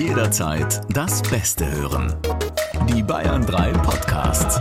Jederzeit 0.00 0.80
das 0.88 1.20
Beste 1.20 1.70
hören. 1.70 2.14
Die 2.88 3.02
Bayern 3.02 3.44
3 3.44 3.72
Podcasts. 3.72 4.58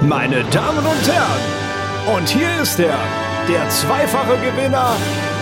Meine 0.00 0.42
Damen 0.50 0.78
und 0.78 1.12
Herren, 1.12 2.18
und 2.18 2.28
hier 2.28 2.60
ist 2.60 2.80
er, 2.80 2.98
der 3.48 3.68
zweifache 3.70 4.36
Gewinner 4.38 4.96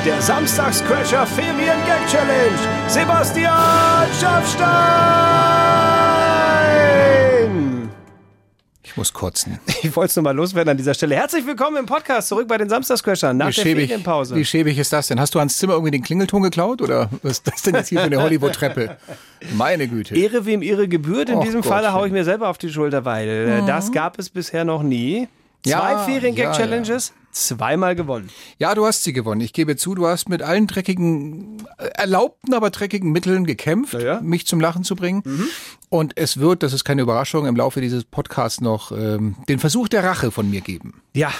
der 0.04 0.20
Samstagscrasher 0.20 1.24
Ferien 1.26 1.78
Gag 1.86 2.06
Challenge, 2.10 2.58
Sebastian 2.88 4.06
Schaffstein! 4.20 4.68
Ich 8.82 8.96
muss 8.96 9.12
kotzen. 9.12 9.58
Ich 9.84 9.96
wollte 9.96 10.10
es 10.10 10.16
nur 10.16 10.22
mal 10.22 10.30
loswerden 10.34 10.70
an 10.70 10.76
dieser 10.76 10.94
Stelle. 10.94 11.16
Herzlich 11.16 11.44
willkommen 11.46 11.76
im 11.76 11.86
Podcast, 11.86 12.28
zurück 12.28 12.46
bei 12.46 12.56
den 12.56 12.68
Samstagscrashern 12.68 13.36
nach 13.36 13.48
Wie 13.48 13.52
der 13.52 13.62
schäbig, 13.62 13.88
Ferienpause. 13.88 14.36
wie 14.36 14.44
schäbig 14.44 14.78
ist 14.78 14.92
das 14.92 15.08
denn? 15.08 15.18
Hast 15.18 15.34
du 15.34 15.40
Hans 15.40 15.58
Zimmer 15.58 15.72
irgendwie 15.74 15.90
den 15.90 16.02
Klingelton 16.04 16.42
geklaut 16.42 16.80
oder 16.82 17.08
was 17.22 17.32
ist 17.32 17.46
das 17.48 17.62
denn 17.62 17.74
jetzt 17.74 17.88
hier 17.88 17.98
für 18.00 18.06
eine 18.06 18.22
Hollywood-Treppe? 18.22 18.96
Meine 19.56 19.88
Güte. 19.88 20.14
Ehre 20.14 20.46
wem 20.46 20.62
Ehre 20.62 20.86
gebührt. 20.88 21.28
In 21.30 21.38
Och 21.38 21.44
diesem. 21.44 21.62
Falle 21.64 21.92
haue 21.92 22.06
ich 22.06 22.12
mir 22.12 22.22
selber 22.24 22.48
auf 22.48 22.58
die 22.58 22.70
Schulter, 22.70 23.04
weil 23.04 23.28
äh, 23.28 23.66
das 23.66 23.90
gab 23.90 24.18
es 24.20 24.30
bisher 24.30 24.64
noch 24.64 24.82
nie. 24.84 25.26
Zwei 25.64 25.70
Ja, 25.70 25.98
Ferien-Gag-Challenges, 25.98 27.12
zweimal 27.32 27.94
gewonnen. 27.96 28.30
Ja, 28.58 28.74
du 28.74 28.86
hast 28.86 29.02
sie 29.02 29.12
gewonnen. 29.12 29.40
Ich 29.40 29.52
gebe 29.52 29.76
zu, 29.76 29.94
du 29.94 30.06
hast 30.06 30.28
mit 30.28 30.42
allen 30.42 30.66
dreckigen, 30.66 31.66
erlaubten, 31.94 32.54
aber 32.54 32.70
dreckigen 32.70 33.10
Mitteln 33.10 33.44
gekämpft, 33.44 33.94
Ja, 33.94 34.20
mich 34.20 34.46
zum 34.46 34.60
Lachen 34.60 34.84
zu 34.84 34.94
bringen. 34.94 35.22
Und 35.88 36.12
es 36.16 36.38
wird, 36.38 36.62
das 36.62 36.72
ist 36.72 36.84
keine 36.84 37.02
Überraschung, 37.02 37.46
im 37.46 37.56
Laufe 37.56 37.80
dieses 37.80 38.04
Podcasts 38.04 38.60
noch 38.60 38.92
ähm, 38.92 39.36
den 39.48 39.58
Versuch 39.58 39.88
der 39.88 40.04
Rache 40.04 40.30
von 40.30 40.48
mir 40.50 40.60
geben. 40.60 41.02
Ja, 41.14 41.32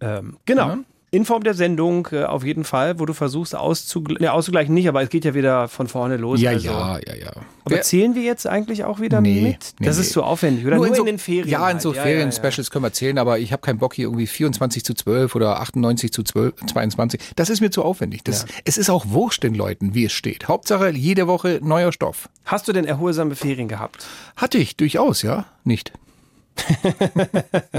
ähm, 0.00 0.38
genau. 0.44 0.68
Ja. 0.68 0.78
In 1.14 1.24
Form 1.24 1.44
der 1.44 1.54
Sendung 1.54 2.08
äh, 2.10 2.24
auf 2.24 2.44
jeden 2.44 2.64
Fall, 2.64 2.98
wo 2.98 3.06
du 3.06 3.12
versuchst 3.12 3.54
auszugl 3.54 4.16
ne, 4.18 4.32
auszugleichen, 4.32 4.74
nicht, 4.74 4.88
aber 4.88 5.00
es 5.00 5.10
geht 5.10 5.24
ja 5.24 5.32
wieder 5.32 5.68
von 5.68 5.86
vorne 5.86 6.16
los. 6.16 6.44
also. 6.44 6.66
ja, 6.66 6.98
ja, 7.06 7.14
ja. 7.14 7.30
Aber 7.64 7.80
zählen 7.82 8.16
wir 8.16 8.22
jetzt 8.22 8.48
eigentlich 8.48 8.82
auch 8.84 8.98
wieder 9.00 9.20
Nee, 9.20 9.40
mit? 9.40 9.74
nee, 9.78 9.86
das 9.86 9.96
nee. 9.96 10.02
ist 10.02 10.12
zu 10.12 10.24
aufwendig, 10.24 10.66
oder? 10.66 10.76
Nur, 10.76 10.88
in, 10.88 10.94
so, 10.94 11.04
den 11.04 11.18
Ferien. 11.18 11.48
Ja, 11.48 11.58
in 11.60 11.74
halt. 11.74 11.82
so 11.82 11.94
ja, 11.94 12.02
Ferien-Specials 12.02 12.70
können 12.70 12.84
wir 12.84 12.92
zählen, 12.92 13.16
aber 13.18 13.38
ich 13.38 13.52
habe 13.52 13.62
keinen 13.62 13.78
Bock 13.78 13.94
hier 13.94 14.06
irgendwie 14.06 14.26
24 14.26 14.84
zu 14.84 14.92
12 14.92 15.34
oder 15.36 15.60
98 15.60 16.12
zu 16.12 16.24
12, 16.24 16.66
22. 16.66 17.20
Das 17.36 17.48
ist 17.48 17.60
mir 17.60 17.70
zu 17.70 17.84
aufwendig. 17.84 18.24
Das, 18.24 18.44
Es 18.64 18.76
ist 18.76 18.90
auch 18.90 19.06
wurscht 19.08 19.44
den 19.44 19.54
Leuten, 19.54 19.94
wie 19.94 20.06
es 20.06 20.12
steht. 20.12 20.48
Hauptsache 20.48 20.90
jede 20.90 21.28
Woche 21.28 21.60
neuer 21.62 21.92
Stoff. 21.92 22.28
Hast 22.44 22.66
du 22.66 22.72
denn 22.72 22.84
erholsame 22.84 23.36
Ferien 23.36 23.68
gehabt? 23.68 24.04
Hatte 24.36 24.58
ich 24.58 24.76
durchaus, 24.76 25.22
ja? 25.22 25.46
Nicht. 25.62 25.92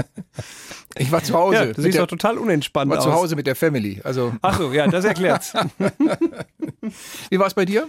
ich 0.96 1.10
war 1.10 1.22
zu 1.22 1.34
Hause. 1.34 1.56
Ja, 1.56 1.72
du 1.72 1.82
siehst 1.82 1.94
der, 1.94 2.02
doch 2.02 2.08
total 2.08 2.38
unentspannt 2.38 2.90
war 2.90 2.98
aus. 2.98 3.04
zu 3.04 3.12
Hause 3.12 3.36
mit 3.36 3.46
der 3.46 3.56
Family. 3.56 4.00
Also, 4.04 4.34
Ach 4.42 4.58
so, 4.58 4.72
ja, 4.72 4.86
das 4.86 5.04
erklärt's. 5.04 5.54
wie 7.30 7.38
war 7.38 7.46
es 7.46 7.54
bei 7.54 7.64
dir? 7.64 7.88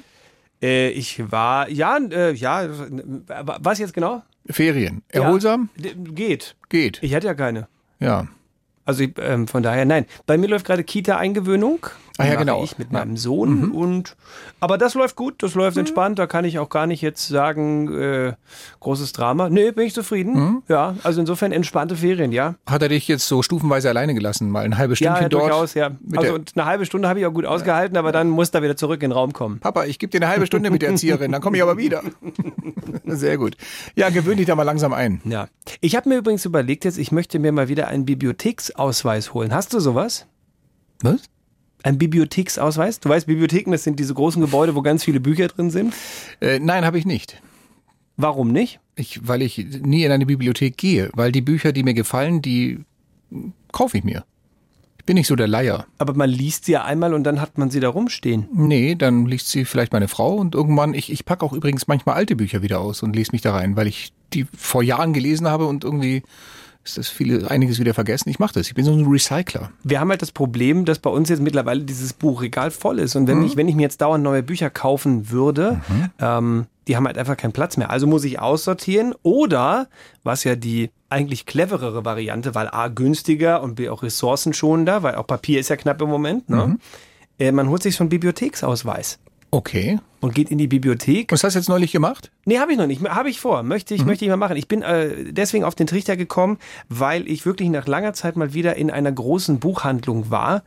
äh, 0.61 0.89
ich 0.89 1.31
war, 1.31 1.69
ja, 1.69 1.97
äh, 1.97 2.33
ja, 2.33 2.67
was 3.59 3.79
jetzt 3.79 3.93
genau? 3.93 4.23
Ferien. 4.49 5.03
Erholsam? 5.09 5.69
Ja, 5.77 5.91
geht. 5.95 6.55
Geht. 6.69 6.99
Ich 7.01 7.13
hatte 7.13 7.27
ja 7.27 7.33
keine. 7.33 7.67
Ja. 7.99 8.27
Also 8.85 9.03
ich, 9.03 9.13
ähm, 9.19 9.47
von 9.47 9.63
daher, 9.63 9.85
nein. 9.85 10.05
Bei 10.25 10.37
mir 10.37 10.47
läuft 10.47 10.65
gerade 10.65 10.83
Kita-Eingewöhnung. 10.83 11.85
Ah 12.17 12.25
ja, 12.25 12.35
genau. 12.35 12.63
Ich 12.63 12.77
mit 12.77 12.91
meinem 12.91 13.15
Sohn 13.17 13.71
und 13.71 14.15
aber 14.59 14.77
das 14.77 14.95
läuft 14.95 15.15
gut, 15.15 15.43
das 15.43 15.53
läuft 15.55 15.77
entspannt. 15.77 16.17
Da 16.19 16.25
kann 16.27 16.45
ich 16.45 16.57
auch 16.59 16.69
gar 16.69 16.87
nicht 16.87 17.01
jetzt 17.01 17.27
sagen 17.27 17.93
äh, 17.93 18.33
großes 18.79 19.11
Drama. 19.13 19.49
Nee, 19.49 19.71
bin 19.71 19.85
ich 19.85 19.93
zufrieden. 19.93 20.63
Ja, 20.67 20.95
also 21.03 21.19
insofern 21.19 21.51
entspannte 21.51 21.95
Ferien, 21.95 22.31
ja. 22.31 22.55
Hat 22.65 22.81
er 22.81 22.89
dich 22.89 23.07
jetzt 23.07 23.27
so 23.27 23.41
stufenweise 23.43 23.89
alleine 23.89 24.13
gelassen? 24.13 24.49
Mal 24.49 24.65
ein 24.65 24.77
halbes 24.77 24.97
Stündchen 24.97 25.23
Ja, 25.23 25.29
dort? 25.29 25.43
durchaus, 25.43 25.73
ja. 25.75 25.91
Also 26.15 26.39
eine 26.55 26.65
halbe 26.65 26.85
Stunde 26.85 27.07
habe 27.07 27.19
ich 27.19 27.25
auch 27.25 27.33
gut 27.33 27.45
ausgehalten, 27.45 27.97
aber 27.97 28.11
dann 28.11 28.29
muss 28.29 28.49
er 28.49 28.63
wieder 28.63 28.75
zurück 28.77 29.03
in 29.03 29.09
den 29.09 29.11
Raum 29.11 29.33
kommen. 29.33 29.59
Papa, 29.59 29.85
ich 29.85 29.99
gebe 29.99 30.09
dir 30.11 30.17
eine 30.17 30.27
halbe 30.29 30.45
Stunde 30.47 30.69
mit 30.71 30.81
der 30.81 30.89
Erzieherin, 30.89 31.31
dann 31.31 31.41
komme 31.41 31.57
ich 31.57 31.63
aber 31.63 31.77
wieder. 31.77 32.01
Sehr 33.05 33.37
gut. 33.37 33.55
Ja, 33.95 34.09
gewöhn 34.09 34.37
dich 34.37 34.47
da 34.47 34.55
mal 34.55 34.63
langsam 34.63 34.93
ein. 34.93 35.21
Ja. 35.25 35.47
Ich 35.81 35.95
habe 35.95 36.09
mir 36.09 36.17
übrigens 36.17 36.45
überlegt 36.45 36.85
jetzt, 36.85 36.97
ich 36.97 37.11
möchte 37.11 37.39
mir 37.39 37.51
mal 37.51 37.67
wieder 37.67 37.87
einen 37.87 38.05
Bibliotheksausweis 38.05 39.33
holen. 39.33 39.53
Hast 39.53 39.73
du 39.73 39.79
sowas? 39.79 40.25
Was? 41.01 41.21
Ein 41.83 41.97
Bibliotheksausweis? 41.97 42.99
Du 42.99 43.09
weißt, 43.09 43.27
Bibliotheken, 43.27 43.71
das 43.71 43.83
sind 43.83 43.99
diese 43.99 44.13
großen 44.13 44.41
Gebäude, 44.41 44.75
wo 44.75 44.81
ganz 44.81 45.03
viele 45.03 45.19
Bücher 45.19 45.47
drin 45.47 45.69
sind. 45.69 45.93
Äh, 46.41 46.59
nein, 46.59 46.85
habe 46.85 46.97
ich 46.97 47.05
nicht. 47.05 47.41
Warum 48.17 48.51
nicht? 48.51 48.79
Ich, 48.95 49.27
weil 49.27 49.43
ich 49.43 49.57
nie 49.57 50.03
in 50.03 50.11
eine 50.11 50.25
Bibliothek 50.25 50.75
gehe, 50.75 51.11
weil 51.13 51.31
die 51.31 51.41
Bücher, 51.41 51.71
die 51.71 51.83
mir 51.83 51.93
gefallen, 51.93 52.41
die 52.41 52.79
kaufe 53.71 53.99
ich 53.99 54.03
mir. 54.03 54.25
Ich 54.97 55.05
bin 55.05 55.15
nicht 55.15 55.27
so 55.27 55.35
der 55.35 55.47
Leier. 55.47 55.85
Aber 55.99 56.15
man 56.15 56.29
liest 56.29 56.65
sie 56.65 56.73
ja 56.73 56.83
einmal 56.83 57.13
und 57.13 57.23
dann 57.23 57.39
hat 57.39 57.57
man 57.57 57.69
sie 57.69 57.79
da 57.79 57.89
rumstehen. 57.89 58.47
Nee, 58.51 58.95
dann 58.95 59.25
liest 59.25 59.49
sie 59.49 59.63
vielleicht 59.63 59.93
meine 59.93 60.07
Frau 60.07 60.35
und 60.35 60.55
irgendwann, 60.55 60.93
ich, 60.95 61.11
ich 61.11 61.25
packe 61.25 61.45
auch 61.45 61.53
übrigens 61.53 61.87
manchmal 61.87 62.15
alte 62.15 62.35
Bücher 62.35 62.63
wieder 62.63 62.81
aus 62.81 63.03
und 63.03 63.15
lese 63.15 63.31
mich 63.31 63.41
da 63.41 63.53
rein, 63.53 63.77
weil 63.77 63.87
ich 63.87 64.11
die 64.33 64.47
vor 64.57 64.83
Jahren 64.83 65.13
gelesen 65.13 65.47
habe 65.47 65.67
und 65.67 65.83
irgendwie 65.83 66.23
ist 66.87 66.97
das 66.97 67.09
viele, 67.09 67.49
einiges 67.49 67.79
wieder 67.79 67.93
vergessen. 67.93 68.29
Ich 68.29 68.39
mache 68.39 68.53
das. 68.53 68.67
Ich 68.67 68.75
bin 68.75 68.85
so 68.85 68.93
ein 68.93 69.05
Recycler. 69.05 69.71
Wir 69.83 69.99
haben 69.99 70.09
halt 70.09 70.21
das 70.21 70.31
Problem, 70.31 70.85
dass 70.85 70.99
bei 70.99 71.09
uns 71.09 71.29
jetzt 71.29 71.41
mittlerweile 71.41 71.81
dieses 71.81 72.13
Buchregal 72.13 72.71
voll 72.71 72.99
ist. 72.99 73.15
Und 73.15 73.27
wenn, 73.27 73.43
ich, 73.43 73.57
wenn 73.57 73.67
ich 73.67 73.75
mir 73.75 73.83
jetzt 73.83 74.01
dauernd 74.01 74.23
neue 74.23 74.43
Bücher 74.43 74.69
kaufen 74.69 75.29
würde, 75.29 75.81
ähm, 76.19 76.65
die 76.87 76.95
haben 76.95 77.05
halt 77.05 77.17
einfach 77.17 77.35
keinen 77.35 77.51
Platz 77.51 77.77
mehr. 77.77 77.89
Also 77.89 78.07
muss 78.07 78.23
ich 78.23 78.39
aussortieren 78.39 79.13
oder, 79.21 79.87
was 80.23 80.43
ja 80.45 80.55
die 80.55 80.89
eigentlich 81.09 81.45
cleverere 81.45 82.05
Variante, 82.05 82.55
weil 82.55 82.69
A 82.69 82.87
günstiger 82.87 83.61
und 83.61 83.75
B 83.75 83.89
auch 83.89 84.03
ressourcenschonender, 84.03 85.03
weil 85.03 85.15
auch 85.15 85.27
Papier 85.27 85.59
ist 85.59 85.69
ja 85.69 85.75
knapp 85.75 86.01
im 86.01 86.09
Moment, 86.09 86.49
ne? 86.49 86.77
Äh, 87.39 87.51
man 87.51 87.69
holt 87.69 87.83
sich 87.83 87.95
so 87.95 88.03
einen 88.03 88.09
Bibliotheksausweis 88.09 89.19
Okay. 89.51 89.99
und 90.19 90.35
geht 90.35 90.51
in 90.51 90.57
die 90.57 90.67
Bibliothek. 90.67 91.31
Was 91.31 91.43
hast 91.43 91.53
du 91.53 91.59
jetzt 91.59 91.69
neulich 91.69 91.91
gemacht? 91.91 92.31
Nee, 92.45 92.59
habe 92.59 92.71
ich 92.71 92.77
noch 92.77 92.87
nicht. 92.87 93.01
Habe 93.07 93.29
ich 93.29 93.39
vor. 93.39 93.63
Möchte 93.63 93.93
ich, 93.93 94.05
möchte 94.05 94.25
ich 94.25 94.29
mal 94.29 94.37
machen. 94.37 94.57
Ich 94.57 94.67
bin 94.67 94.81
äh, 94.81 95.31
deswegen 95.31 95.63
auf 95.63 95.75
den 95.75 95.87
Trichter 95.87 96.17
gekommen, 96.17 96.57
weil 96.89 97.27
ich 97.27 97.45
wirklich 97.45 97.69
nach 97.69 97.87
langer 97.87 98.13
Zeit 98.13 98.35
mal 98.35 98.53
wieder 98.53 98.75
in 98.75 98.91
einer 98.91 99.11
großen 99.11 99.59
Buchhandlung 99.59 100.29
war 100.29 100.63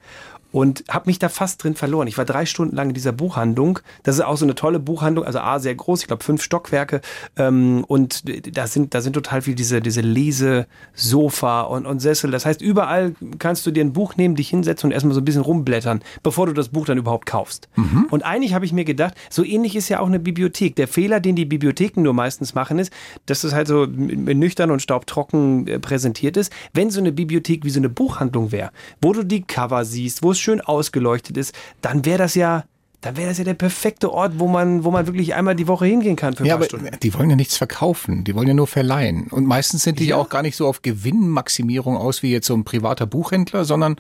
und 0.53 0.85
habe 0.89 1.09
mich 1.09 1.19
da 1.19 1.29
fast 1.29 1.63
drin 1.63 1.75
verloren. 1.75 2.09
Ich 2.09 2.19
war 2.19 2.25
drei 2.25 2.47
Stunden 2.47 2.77
lang 2.77 2.89
in 2.89 2.95
dieser 2.95 3.13
Buchhandlung. 3.13 3.81
Das 4.03 4.17
ist 4.17 4.23
auch 4.23 4.37
so 4.37 4.45
eine 4.45 4.55
tolle 4.55 4.81
Buchhandlung, 4.81 5.25
also 5.25 5.39
A, 5.41 5.59
sehr 5.59 5.75
groß, 5.75 6.03
ich 6.03 6.07
glaube 6.09 6.25
fünf 6.25 6.43
Stockwerke. 6.43 7.01
Ähm, 7.37 7.85
und 7.87 8.25
da 8.57 8.67
sind, 8.67 8.95
da 8.95 9.01
sind 9.01 9.13
total 9.13 9.43
viel 9.43 9.55
diese, 9.55 9.81
diese 9.81 10.01
Lesesofa 10.01 11.63
und, 11.63 11.87
und 11.87 12.01
Sessel. 12.01 12.31
Das 12.31 12.47
heißt, 12.47 12.63
überall 12.63 13.15
kannst 13.39 13.67
du 13.67 13.71
dir 13.71 13.85
ein 13.85 13.93
Buch 13.93 14.17
nehmen, 14.17 14.35
dich 14.35 14.49
hinsetzen 14.49 14.89
und 14.89 14.93
erstmal 14.93 15.15
so 15.15 15.21
ein 15.21 15.25
bisschen 15.25 15.43
rumblättern, 15.43 16.03
bevor 16.23 16.47
du 16.47 16.53
das 16.53 16.69
Buch 16.69 16.87
dann 16.87 16.99
überhaupt 16.99 17.27
kaufst. 17.27 17.69
Und 18.11 18.23
eigentlich 18.25 18.55
habe 18.55 18.65
ich 18.65 18.73
mir 18.73 18.85
gedacht, 18.85 19.15
so 19.31 19.45
ähnlich 19.45 19.77
ist 19.77 19.89
ja 19.89 20.01
auch 20.01 20.07
eine 20.07 20.19
Bibliothek. 20.19 20.77
Der 20.77 20.89
Fehler, 20.89 21.21
den 21.21 21.37
die 21.37 21.45
Bibliotheken 21.45 22.03
nur 22.03 22.15
meistens 22.15 22.55
machen, 22.55 22.79
ist, 22.79 22.93
dass 23.27 23.45
es 23.45 23.55
halt 23.55 23.69
so 23.69 23.87
nüchtern 23.87 24.71
und 24.71 24.83
staubtrocken 24.83 25.67
äh, 25.67 25.79
präsentiert 25.79 26.37
ist. 26.37 26.53
Wenn 26.73 26.91
so 26.91 27.01
eine 27.01 27.13
Bibliothek 27.13 27.65
wie 27.65 27.71
so 27.71 27.81
eine 27.81 27.89
Buchhandlung 27.89 28.53
wäre, 28.53 28.71
wo 29.01 29.13
du 29.13 29.25
die 29.25 29.43
Cover 29.43 29.85
siehst, 29.85 30.23
wo 30.23 30.33
es 30.33 30.40
schön 30.41 30.61
ausgeleuchtet 30.61 31.37
ist, 31.37 31.55
dann 31.83 32.05
wäre 32.05 32.19
das 32.19 32.35
ja, 32.35 32.65
dann 33.03 33.17
wäre 33.17 33.29
das 33.31 33.39
ja 33.39 33.45
der 33.45 33.55
perfekte 33.55 34.13
Ort, 34.13 34.33
wo 34.39 34.47
man, 34.47 34.85
wo 34.85 34.91
man 34.91 35.07
wirklich 35.07 35.35
einmal 35.35 35.55
die 35.57 35.67
Woche 35.69 35.87
hingehen 35.87 36.17
kann 36.17 36.35
für 36.35 36.43
ein 36.43 36.47
Ja, 36.47 36.57
paar 36.57 36.67
aber 36.67 36.79
Stunden. 36.79 36.99
die 37.03 37.15
wollen 37.15 37.31
ja 37.31 37.37
nichts 37.37 37.57
verkaufen, 37.57 38.25
die 38.25 38.35
wollen 38.35 38.49
ja 38.49 38.53
nur 38.53 38.67
verleihen. 38.67 39.29
Und 39.31 39.47
meistens 39.47 39.85
sind 39.85 40.01
die 40.01 40.07
ja 40.07 40.17
auch 40.17 40.29
gar 40.29 40.43
nicht 40.43 40.55
so 40.57 40.67
auf 40.67 40.83
Gewinnmaximierung 40.83 41.97
aus 41.97 42.23
wie 42.23 42.31
jetzt 42.31 42.47
so 42.47 42.55
ein 42.55 42.65
privater 42.65 43.07
Buchhändler, 43.07 43.65
sondern 43.65 43.97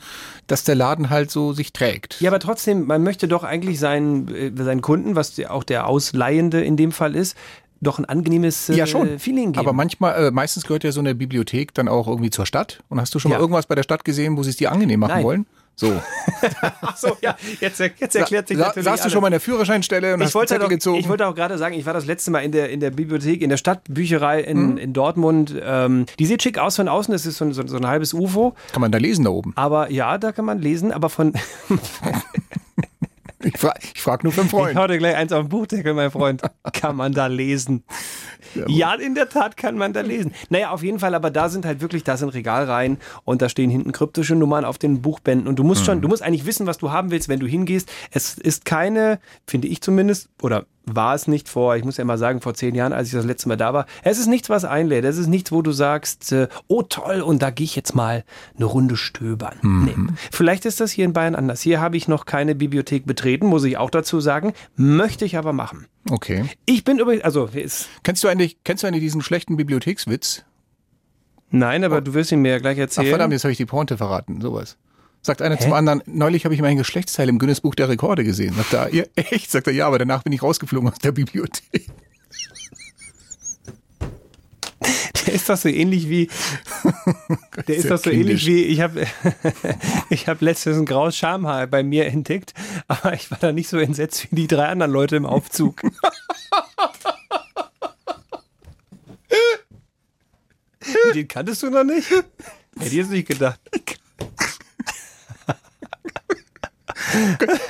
dass 0.48 0.64
der 0.64 0.74
Laden 0.74 1.08
halt 1.10 1.30
so 1.30 1.52
sich 1.52 1.72
trägt. 1.72 2.20
Ja, 2.20 2.30
aber 2.30 2.40
trotzdem, 2.40 2.86
man 2.86 3.02
möchte 3.02 3.28
doch 3.28 3.44
eigentlich 3.44 3.78
seinen, 3.78 4.28
äh, 4.34 4.52
seinen 4.54 4.82
Kunden, 4.82 5.16
was 5.16 5.38
auch 5.48 5.64
der 5.64 5.86
Ausleihende 5.86 6.60
in 6.62 6.76
dem 6.76 6.92
Fall 6.92 7.14
ist, 7.16 7.36
doch 7.82 7.98
ein 7.98 8.04
angenehmes 8.04 8.68
äh, 8.68 8.74
Ja, 8.74 8.86
schon. 8.86 9.18
Feeling 9.18 9.52
geben. 9.52 9.58
Aber 9.58 9.72
manchmal, 9.72 10.26
äh, 10.26 10.30
meistens 10.30 10.64
gehört 10.64 10.84
ja 10.84 10.92
so 10.92 11.00
eine 11.00 11.14
Bibliothek 11.14 11.72
dann 11.72 11.88
auch 11.88 12.06
irgendwie 12.06 12.28
zur 12.30 12.44
Stadt. 12.44 12.82
Und 12.90 13.00
hast 13.00 13.14
du 13.14 13.18
schon 13.18 13.30
Ja. 13.30 13.38
mal 13.38 13.40
irgendwas 13.42 13.64
bei 13.66 13.74
der 13.74 13.82
Stadt 13.84 14.04
gesehen, 14.04 14.36
wo 14.36 14.42
sie 14.42 14.50
es 14.50 14.56
dir 14.56 14.70
angenehm 14.72 15.00
machen 15.00 15.14
Nein. 15.14 15.24
wollen? 15.24 15.46
So. 15.80 16.00
Ach 16.82 16.96
so, 16.96 17.16
ja, 17.22 17.34
jetzt, 17.60 17.80
jetzt 17.80 18.14
erklärt 18.14 18.48
sich 18.48 18.58
Sa 18.58 18.66
natürlich 18.66 18.84
saßt 18.84 19.06
du 19.06 19.10
schon 19.10 19.22
mal 19.22 19.28
in 19.28 19.32
der 19.32 19.40
Führerscheinstelle 19.40 20.12
und 20.14 20.20
ich 20.20 20.26
hast 20.26 20.34
wollte, 20.34 20.48
Zettel 20.48 20.64
doch, 20.64 20.68
gezogen? 20.68 20.98
ich 20.98 21.08
wollte 21.08 21.26
auch 21.26 21.34
gerade 21.34 21.56
sagen, 21.56 21.74
ich 21.74 21.86
war 21.86 21.94
das 21.94 22.04
letzte 22.04 22.30
Mal 22.30 22.40
in 22.40 22.52
der, 22.52 22.68
in 22.68 22.80
der 22.80 22.90
Bibliothek, 22.90 23.40
in 23.40 23.48
der 23.48 23.56
Stadtbücherei 23.56 24.42
Mhm. 24.42 24.48
in, 24.48 24.76
in 24.76 24.92
Dortmund. 24.92 25.54
Ähm, 25.62 26.04
die 26.18 26.26
sieht 26.26 26.42
schick 26.42 26.58
aus 26.58 26.76
von 26.76 26.86
außen, 26.88 27.12
das 27.12 27.24
ist 27.24 27.38
so, 27.38 27.46
ein- 27.46 27.52
so, 27.54 27.66
so 27.66 27.78
ein 27.78 27.86
halbes 27.86 28.12
UFO. 28.12 28.54
Kann 28.72 28.82
man 28.82 28.92
da 28.92 28.98
lesen 28.98 29.24
da 29.24 29.30
oben? 29.30 29.52
Aber 29.56 29.90
ja, 29.90 30.18
da 30.18 30.32
kann 30.32 30.44
man 30.44 30.58
lesen, 30.58 30.92
aber 30.92 31.08
von. 31.08 31.32
Ich 33.42 33.56
frage 33.58 33.80
ich 33.94 34.02
frag 34.02 34.22
nur 34.22 34.32
für 34.32 34.40
einen 34.42 34.48
Ich 34.48 34.50
Freund. 34.50 34.76
hau 34.76 34.86
dir 34.86 34.98
gleich 34.98 35.16
eins 35.16 35.32
auf 35.32 35.44
den 35.44 35.48
Buchdeckel, 35.48 35.94
mein 35.94 36.10
Freund. 36.10 36.42
Kann 36.74 36.96
man 36.96 37.12
da 37.12 37.26
lesen? 37.26 37.84
Ja, 38.66 38.94
in 38.94 39.14
der 39.14 39.28
Tat 39.28 39.56
kann 39.56 39.78
man 39.78 39.92
da 39.92 40.00
lesen. 40.02 40.32
Naja, 40.50 40.70
auf 40.70 40.82
jeden 40.82 40.98
Fall, 40.98 41.14
aber 41.14 41.30
da 41.30 41.48
sind 41.48 41.64
halt 41.64 41.80
wirklich, 41.80 42.04
da 42.04 42.16
sind 42.16 42.30
Regalreihen 42.30 42.98
und 43.24 43.40
da 43.40 43.48
stehen 43.48 43.70
hinten 43.70 43.92
kryptische 43.92 44.34
Nummern 44.34 44.64
auf 44.64 44.76
den 44.78 45.00
Buchbänden 45.00 45.48
und 45.48 45.58
du 45.58 45.64
musst 45.64 45.84
schon, 45.86 46.00
du 46.02 46.08
musst 46.08 46.22
eigentlich 46.22 46.44
wissen, 46.46 46.66
was 46.66 46.78
du 46.78 46.90
haben 46.90 47.10
willst, 47.10 47.28
wenn 47.28 47.40
du 47.40 47.46
hingehst. 47.46 47.90
Es 48.10 48.36
ist 48.36 48.64
keine, 48.64 49.20
finde 49.46 49.68
ich 49.68 49.80
zumindest, 49.80 50.28
oder 50.42 50.66
war 50.86 51.14
es 51.14 51.28
nicht 51.28 51.48
vor, 51.48 51.76
ich 51.76 51.84
muss 51.84 51.98
ja 51.98 52.04
mal 52.04 52.18
sagen, 52.18 52.40
vor 52.40 52.54
zehn 52.54 52.74
Jahren, 52.74 52.92
als 52.92 53.08
ich 53.08 53.14
das 53.14 53.24
letzte 53.24 53.48
Mal 53.48 53.56
da 53.56 53.72
war. 53.72 53.86
Es 54.02 54.18
ist 54.18 54.26
nichts, 54.26 54.50
was 54.50 54.64
einlädt. 54.64 55.04
Es 55.04 55.18
ist 55.18 55.26
nichts, 55.28 55.52
wo 55.52 55.62
du 55.62 55.72
sagst, 55.72 56.32
äh, 56.32 56.48
oh 56.68 56.82
toll, 56.82 57.20
und 57.20 57.42
da 57.42 57.50
gehe 57.50 57.64
ich 57.64 57.76
jetzt 57.76 57.94
mal 57.94 58.24
eine 58.56 58.64
Runde 58.64 58.96
stöbern. 58.96 59.58
Mhm. 59.62 59.84
Nee. 59.84 60.12
Vielleicht 60.32 60.64
ist 60.64 60.80
das 60.80 60.90
hier 60.90 61.04
in 61.04 61.12
Bayern 61.12 61.34
anders. 61.34 61.60
Hier 61.60 61.80
habe 61.80 61.96
ich 61.96 62.08
noch 62.08 62.24
keine 62.24 62.54
Bibliothek 62.54 63.06
betreten, 63.06 63.46
muss 63.46 63.64
ich 63.64 63.76
auch 63.76 63.90
dazu 63.90 64.20
sagen. 64.20 64.52
Möchte 64.74 65.24
ich 65.24 65.36
aber 65.36 65.52
machen. 65.52 65.86
Okay. 66.10 66.44
Ich 66.66 66.82
bin 66.84 66.98
übrigens, 66.98 67.24
also 67.24 67.46
ist, 67.46 67.88
Kennst 68.02 68.24
du 68.24 68.28
eigentlich, 68.28 68.58
kennst 68.64 68.82
du 68.82 68.86
eigentlich 68.86 69.02
diesen 69.02 69.22
schlechten 69.22 69.56
Bibliothekswitz? 69.56 70.44
nein, 71.52 71.82
aber 71.84 72.00
du 72.00 72.14
wirst 72.14 72.30
ihn 72.32 72.42
mir 72.42 72.52
ja 72.52 72.58
gleich 72.58 72.78
Ach 72.78 72.82
erzählen. 72.82 73.08
verdammt, 73.08 73.32
jetzt 73.32 73.42
habe 73.44 73.52
ich 73.52 73.58
die 73.58 73.66
Pointe 73.66 73.96
verraten, 73.96 74.40
sowas. 74.40 74.76
Sagt 75.22 75.42
einer 75.42 75.58
zum 75.58 75.74
anderen, 75.74 76.02
neulich 76.06 76.44
habe 76.44 76.54
ich 76.54 76.62
mein 76.62 76.78
Geschlechtsteil 76.78 77.28
im 77.28 77.38
Guinness-Buch 77.38 77.74
der 77.74 77.90
Rekorde 77.90 78.24
gesehen. 78.24 78.54
Sagt 78.54 78.72
er, 78.72 78.94
ja, 78.94 79.04
echt? 79.16 79.50
Sagt 79.50 79.66
er, 79.66 79.72
ja, 79.72 79.86
aber 79.86 79.98
danach 79.98 80.22
bin 80.22 80.32
ich 80.32 80.42
rausgeflogen 80.42 80.88
aus 80.88 80.98
der 80.98 81.12
Bibliothek. 81.12 81.88
Der 85.26 85.34
ist 85.34 85.48
doch 85.48 85.58
so 85.58 85.68
ähnlich 85.68 86.08
wie. 86.08 86.28
Der 87.68 87.76
ist 87.76 87.90
doch 87.90 87.98
so 87.98 88.10
ähnlich 88.10 88.46
wie. 88.46 88.64
Ich 88.64 88.80
habe 88.80 89.06
ich 90.10 90.26
hab 90.26 90.40
letztens 90.40 90.78
ein 90.78 90.86
graues 90.86 91.16
Schamhaar 91.16 91.66
bei 91.66 91.82
mir 91.82 92.06
entdeckt, 92.06 92.54
aber 92.88 93.12
ich 93.12 93.30
war 93.30 93.38
da 93.38 93.52
nicht 93.52 93.68
so 93.68 93.78
entsetzt 93.78 94.28
wie 94.30 94.36
die 94.36 94.46
drei 94.46 94.66
anderen 94.66 94.90
Leute 94.90 95.16
im 95.16 95.26
Aufzug. 95.26 95.82
Den 101.14 101.28
kanntest 101.28 101.62
du 101.62 101.70
noch 101.70 101.84
nicht? 101.84 102.10
Hätte 102.10 102.86
ich 102.86 102.92
jetzt 102.92 103.10
nicht 103.10 103.28
gedacht. 103.28 103.60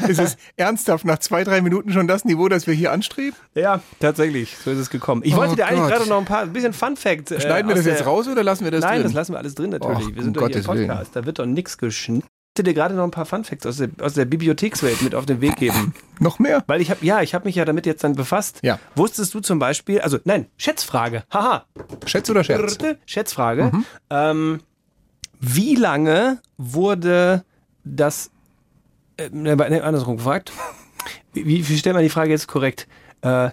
Ist 0.08 0.18
es 0.20 0.36
ernsthaft 0.56 1.04
nach 1.04 1.18
zwei, 1.18 1.44
drei 1.44 1.60
Minuten 1.60 1.92
schon 1.92 2.06
das 2.08 2.24
Niveau, 2.24 2.48
das 2.48 2.66
wir 2.66 2.74
hier 2.74 2.92
anstreben? 2.92 3.34
Ja, 3.54 3.80
tatsächlich. 4.00 4.56
So 4.64 4.70
ist 4.70 4.78
es 4.78 4.90
gekommen. 4.90 5.22
Ich 5.24 5.34
Oh 5.34 5.38
wollte 5.38 5.56
dir 5.56 5.66
eigentlich 5.66 5.80
Gott. 5.82 5.92
gerade 5.92 6.08
noch 6.08 6.18
ein 6.18 6.24
paar 6.24 6.42
ein 6.42 6.52
bisschen 6.52 6.72
Fun 6.72 6.96
Fact. 6.96 7.30
äh, 7.30 7.40
Schneiden 7.40 7.68
wir 7.68 7.74
das 7.76 7.86
jetzt 7.86 8.06
raus 8.06 8.28
oder 8.28 8.42
lassen 8.42 8.64
wir 8.64 8.70
das 8.70 8.80
Nein, 8.82 8.94
drin? 8.96 9.02
das 9.04 9.12
lassen 9.12 9.32
wir 9.32 9.38
alles 9.38 9.54
drin 9.54 9.70
natürlich. 9.70 10.06
Och, 10.08 10.14
wir 10.14 10.22
sind 10.22 10.36
um 10.36 10.42
doch 10.42 10.48
hier 10.48 10.56
im 10.56 10.62
Gottes 10.64 10.68
Willen. 10.68 10.88
Podcast. 10.88 11.16
Da 11.16 11.26
wird 11.26 11.38
doch 11.38 11.46
nichts 11.46 11.78
geschnitten. 11.78 12.26
Ich 12.56 12.62
wollte 12.62 12.70
dir 12.70 12.74
gerade 12.74 12.94
noch 12.94 13.04
ein 13.04 13.10
paar 13.12 13.26
Fun 13.26 13.44
Facts 13.44 13.64
aus 13.64 13.76
der, 13.78 13.88
aus 14.02 14.14
der 14.14 14.24
Bibliothekswelt 14.26 15.00
mit 15.02 15.14
auf 15.14 15.24
den 15.24 15.40
Weg 15.40 15.56
geben. 15.56 15.94
Noch 16.18 16.38
mehr? 16.40 16.62
Weil 16.66 16.80
ich 16.82 16.90
habe, 16.90 17.02
ja, 17.06 17.22
ich 17.22 17.32
habe 17.32 17.46
mich 17.46 17.54
ja 17.54 17.64
damit 17.64 17.86
jetzt 17.86 18.02
dann 18.04 18.16
befasst. 18.16 18.58
Ja. 18.62 18.78
Wusstest 18.96 19.32
du 19.32 19.40
zum 19.40 19.58
Beispiel, 19.60 20.00
also 20.00 20.18
nein, 20.24 20.46
Schätzfrage. 20.58 21.22
Haha. 21.32 21.64
Schätz 22.06 22.28
oder 22.28 22.42
Scherz? 22.44 22.76
Schätzfrage. 23.06 23.70
Mhm. 23.72 23.84
Ähm, 24.10 24.60
wie 25.38 25.74
lange 25.76 26.42
wurde 26.58 27.44
das, 27.84 28.30
äh, 29.20 29.30
ne, 29.32 29.82
andersrum 29.82 30.16
gefragt. 30.16 30.52
Wie, 31.32 31.68
wie 31.68 31.78
stellt 31.78 31.94
man 31.94 32.02
die 32.02 32.10
Frage 32.10 32.30
jetzt 32.30 32.48
korrekt? 32.48 32.86
Äh, 33.22 33.50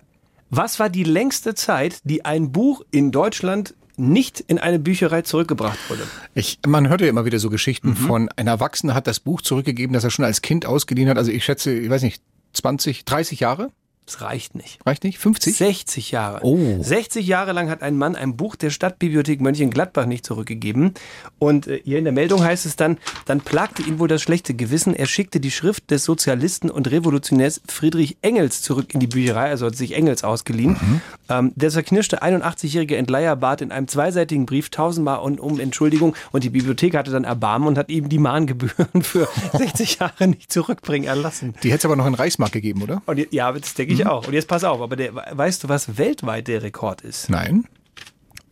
was 0.49 0.79
war 0.79 0.89
die 0.89 1.03
längste 1.03 1.55
Zeit, 1.55 1.99
die 2.03 2.25
ein 2.25 2.51
Buch 2.51 2.81
in 2.91 3.11
Deutschland 3.11 3.75
nicht 3.97 4.39
in 4.39 4.59
eine 4.59 4.79
Bücherei 4.79 5.23
zurückgebracht 5.23 5.77
wurde? 5.89 6.03
Ich, 6.33 6.59
man 6.65 6.87
hört 6.87 7.01
ja 7.01 7.07
immer 7.07 7.25
wieder 7.25 7.39
so 7.39 7.49
Geschichten 7.49 7.89
Mhm. 7.89 7.95
von, 7.95 8.29
ein 8.35 8.47
Erwachsener 8.47 8.93
hat 8.93 9.07
das 9.07 9.19
Buch 9.19 9.41
zurückgegeben, 9.41 9.93
das 9.93 10.03
er 10.03 10.11
schon 10.11 10.25
als 10.25 10.41
Kind 10.41 10.65
ausgeliehen 10.65 11.09
hat. 11.09 11.17
Also 11.17 11.31
ich 11.31 11.43
schätze, 11.43 11.73
ich 11.73 11.89
weiß 11.89 12.03
nicht, 12.03 12.21
20, 12.53 13.05
30 13.05 13.39
Jahre? 13.39 13.71
Das 14.07 14.21
reicht 14.21 14.55
nicht. 14.55 14.79
Reicht 14.85 15.03
nicht? 15.03 15.19
50? 15.19 15.57
60 15.57 16.11
Jahre. 16.11 16.39
Oh. 16.41 16.81
60 16.81 17.27
Jahre 17.27 17.51
lang 17.51 17.69
hat 17.69 17.81
ein 17.83 17.97
Mann 17.97 18.15
ein 18.15 18.37
Buch 18.37 18.55
der 18.55 18.69
Stadtbibliothek 18.69 19.41
Mönchengladbach 19.41 20.05
nicht 20.05 20.25
zurückgegeben. 20.25 20.93
Und 21.39 21.67
äh, 21.67 21.81
hier 21.83 21.97
in 21.97 22.05
der 22.05 22.13
Meldung 22.13 22.41
heißt 22.41 22.65
es 22.65 22.77
dann, 22.77 22.99
dann 23.25 23.41
plagte 23.41 23.81
ihn 23.83 23.99
wohl 23.99 24.07
das 24.07 24.21
schlechte 24.21 24.53
Gewissen. 24.53 24.95
Er 24.95 25.07
schickte 25.07 25.41
die 25.41 25.51
Schrift 25.51 25.91
des 25.91 26.05
Sozialisten 26.05 26.71
und 26.71 26.89
Revolutionärs 26.89 27.61
Friedrich 27.67 28.15
Engels 28.21 28.61
zurück 28.61 28.93
in 28.93 29.01
die 29.01 29.07
Bücherei, 29.07 29.49
also 29.49 29.65
hat 29.65 29.75
sich 29.75 29.93
Engels 29.93 30.23
ausgeliehen. 30.23 31.01
Ähm, 31.27 31.51
der 31.57 31.69
zerknirschte 31.69 32.23
81-jährige 32.23 32.95
Entleiher 32.95 33.35
bat 33.35 33.61
in 33.61 33.73
einem 33.73 33.89
zweiseitigen 33.89 34.45
Brief 34.45 34.69
tausendmal 34.69 35.19
um, 35.19 35.37
um 35.37 35.59
Entschuldigung 35.59 36.15
und 36.31 36.45
die 36.45 36.49
Bibliothek 36.49 36.95
hatte 36.95 37.11
dann 37.11 37.25
Erbarmen 37.25 37.67
und 37.67 37.77
hat 37.77 37.89
ihm 37.89 38.07
die 38.07 38.19
Mahngebühren 38.19 39.01
für 39.01 39.27
60 39.51 39.99
Jahre 39.99 40.29
nicht 40.29 40.49
zurückbringen 40.49 41.09
erlassen. 41.09 41.55
Die 41.61 41.71
hätte 41.71 41.79
es 41.79 41.85
aber 41.85 41.97
noch 41.97 42.07
in 42.07 42.13
Reichsmark 42.13 42.53
gegeben, 42.53 42.83
oder? 42.83 43.01
Und 43.05 43.33
ja, 43.33 43.51
das 43.51 43.73
denke 43.73 43.96
ich 43.96 43.96
auch. 44.05 44.27
Und 44.27 44.33
jetzt 44.33 44.47
pass 44.47 44.63
auf, 44.63 44.81
aber 44.81 44.95
der, 44.95 45.15
weißt 45.15 45.63
du, 45.63 45.69
was 45.69 45.97
weltweit 45.97 46.47
der 46.47 46.63
Rekord 46.63 47.01
ist? 47.01 47.29
Nein. 47.29 47.65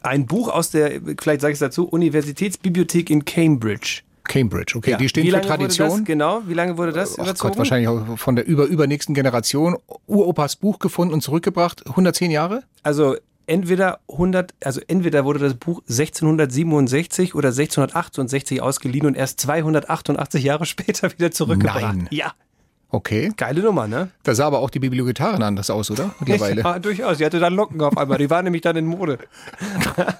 Ein 0.01 0.25
Buch 0.25 0.50
aus 0.50 0.71
der, 0.71 1.01
vielleicht 1.19 1.42
sage 1.42 1.51
ich 1.51 1.56
es 1.56 1.59
dazu, 1.59 1.88
Universitätsbibliothek 1.88 3.09
in 3.09 3.25
Cambridge. 3.25 4.01
Cambridge, 4.24 4.77
okay. 4.77 4.92
Ja. 4.92 4.97
Die 4.97 5.09
stehen 5.09 5.24
Wie 5.24 5.30
für 5.30 5.38
lange 5.38 5.45
Wurde 5.45 5.57
Tradition. 5.57 5.89
das, 5.89 6.03
genau, 6.06 6.42
wie 6.47 6.53
lange 6.53 6.77
wurde 6.77 6.92
das 6.92 7.13
Ach 7.13 7.24
überzogen? 7.24 7.51
Gott, 7.51 7.57
wahrscheinlich 7.57 7.88
auch 7.88 8.18
von 8.18 8.36
der 8.36 8.45
über 8.45 8.65
übernächsten 8.65 9.13
Generation. 9.15 9.77
Uropas 10.07 10.56
Buch 10.56 10.80
gefunden 10.80 11.13
und 11.13 11.21
zurückgebracht. 11.21 11.88
110 11.88 12.31
Jahre? 12.31 12.63
Also 12.83 13.15
entweder 13.48 14.00
100, 14.09 14.53
also 14.63 14.81
entweder 14.88 15.25
wurde 15.25 15.39
das 15.39 15.53
Buch 15.56 15.81
1667 15.88 17.36
oder 17.36 17.50
1668 17.50 18.62
ausgeliehen 18.62 19.06
und 19.06 19.15
erst 19.15 19.39
288 19.41 20.44
Jahre 20.44 20.65
später 20.65 21.12
wieder 21.12 21.31
zurückgebracht. 21.31 21.81
Nein. 21.81 22.07
Ja, 22.12 22.33
Okay. 22.95 23.31
geile 23.36 23.62
Nummer, 23.62 23.88
ne? 23.88 24.09
Da 24.24 24.33
sah 24.33 24.47
aber 24.47 24.59
auch 24.59 24.69
die 24.69 24.80
Bibliotekarin 24.80 25.44
anders 25.44 25.69
aus, 25.69 25.92
oder? 25.92 26.15
Mittlerweile. 26.19 26.62
Ja, 26.63 26.80
durchaus. 26.80 27.18
Sie 27.18 27.25
hatte 27.25 27.39
dann 27.39 27.53
Locken 27.53 27.81
auf 27.81 27.97
einmal. 27.97 28.18
Die 28.18 28.30
waren 28.30 28.44
nämlich 28.45 28.62
dann 28.62 28.77
in 28.77 28.86
Mode. 28.86 29.19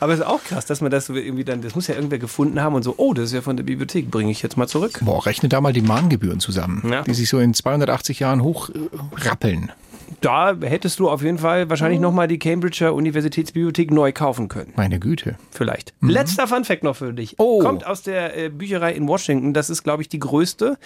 Aber 0.00 0.12
es 0.12 0.20
ist 0.20 0.26
auch 0.26 0.42
krass, 0.44 0.66
dass 0.66 0.80
man 0.80 0.90
das 0.90 1.06
so 1.06 1.14
irgendwie 1.14 1.44
dann, 1.44 1.62
das 1.62 1.74
muss 1.74 1.86
ja 1.86 1.94
irgendwer 1.94 2.18
gefunden 2.18 2.60
haben 2.60 2.74
und 2.74 2.82
so, 2.82 2.94
oh, 2.98 3.14
das 3.14 3.26
ist 3.26 3.32
ja 3.32 3.40
von 3.40 3.56
der 3.56 3.64
Bibliothek, 3.64 4.10
bringe 4.10 4.30
ich 4.30 4.42
jetzt 4.42 4.56
mal 4.56 4.68
zurück. 4.68 5.00
Boah, 5.02 5.24
rechne 5.24 5.48
da 5.48 5.60
mal 5.60 5.72
die 5.72 5.80
Mahngebühren 5.82 6.40
zusammen, 6.40 6.82
Ja. 6.90 7.02
die 7.02 7.14
sich 7.14 7.28
so 7.28 7.38
in 7.38 7.54
280 7.54 8.20
Jahren 8.20 8.42
hochrappeln. 8.42 9.72
Da 10.20 10.56
hättest 10.60 10.98
du 10.98 11.08
auf 11.08 11.22
jeden 11.22 11.38
Fall 11.38 11.68
wahrscheinlich 11.70 12.00
nochmal 12.00 12.28
die 12.28 12.38
Cambridger 12.38 12.94
Universitätsbibliothek 12.94 13.90
neu 13.90 14.12
kaufen 14.12 14.48
können. 14.48 14.72
Meine 14.76 14.98
Güte. 14.98 15.36
Vielleicht. 15.50 15.94
Letzter 16.00 16.46
Funfact 16.46 16.82
noch 16.82 16.96
für 16.96 17.12
dich. 17.12 17.34
Oh. 17.38 17.60
Kommt 17.60 17.86
aus 17.86 18.02
der 18.02 18.36
äh, 18.36 18.48
Bücherei 18.48 18.92
in 18.92 19.06
Washington. 19.08 19.52
Das 19.52 19.70
ist, 19.70 19.82
glaube 19.82 20.02
ich, 20.02 20.08
die 20.08 20.18
größte, 20.18 20.78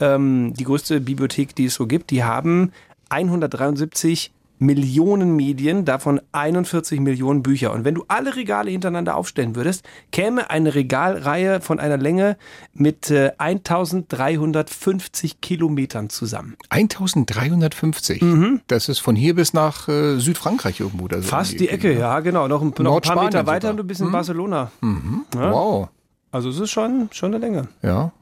ähm, 0.00 0.54
die 0.54 0.64
größte 0.64 1.00
Bibliothek, 1.00 1.54
die 1.54 1.66
es 1.66 1.74
so 1.74 1.86
gibt. 1.86 2.10
Die 2.10 2.24
haben 2.24 2.72
173 3.08 4.32
Millionen 4.64 5.36
Medien, 5.36 5.84
davon 5.84 6.20
41 6.32 7.00
Millionen 7.00 7.42
Bücher. 7.42 7.72
Und 7.72 7.84
wenn 7.84 7.94
du 7.94 8.04
alle 8.08 8.36
Regale 8.36 8.70
hintereinander 8.70 9.16
aufstellen 9.16 9.54
würdest, 9.56 9.84
käme 10.12 10.50
eine 10.50 10.74
Regalreihe 10.74 11.60
von 11.60 11.78
einer 11.78 11.96
Länge 11.98 12.36
mit 12.72 13.10
äh, 13.10 13.32
1350 13.38 15.40
Kilometern 15.40 16.08
zusammen. 16.10 16.56
1350. 16.70 18.22
Das 18.66 18.88
ist 18.88 18.98
von 19.00 19.16
hier 19.16 19.34
bis 19.34 19.52
nach 19.52 19.88
äh, 19.88 20.18
Südfrankreich 20.18 20.80
irgendwo. 20.80 21.08
Da 21.08 21.16
so 21.16 21.22
Mhm. 21.24 21.28
Fast 21.28 21.60
die 21.60 21.68
Ecke, 21.68 21.96
ja, 21.98 22.20
genau. 22.20 22.48
Noch 22.48 22.62
ein, 22.62 22.72
noch 22.78 22.96
ein 22.96 23.02
paar 23.02 23.24
Meter 23.24 23.46
weiter 23.46 23.68
sogar. 23.68 23.70
und 23.72 23.76
du 23.78 23.84
bist 23.84 24.00
in 24.00 24.10
Barcelona. 24.10 24.70
Ja. 25.34 25.52
Wow. 25.52 25.88
Also 26.30 26.48
es 26.48 26.58
ist 26.58 26.70
schon, 26.70 27.08
schon 27.12 27.34
eine 27.34 27.38
Länge. 27.44 27.68
Ja. 27.82 28.12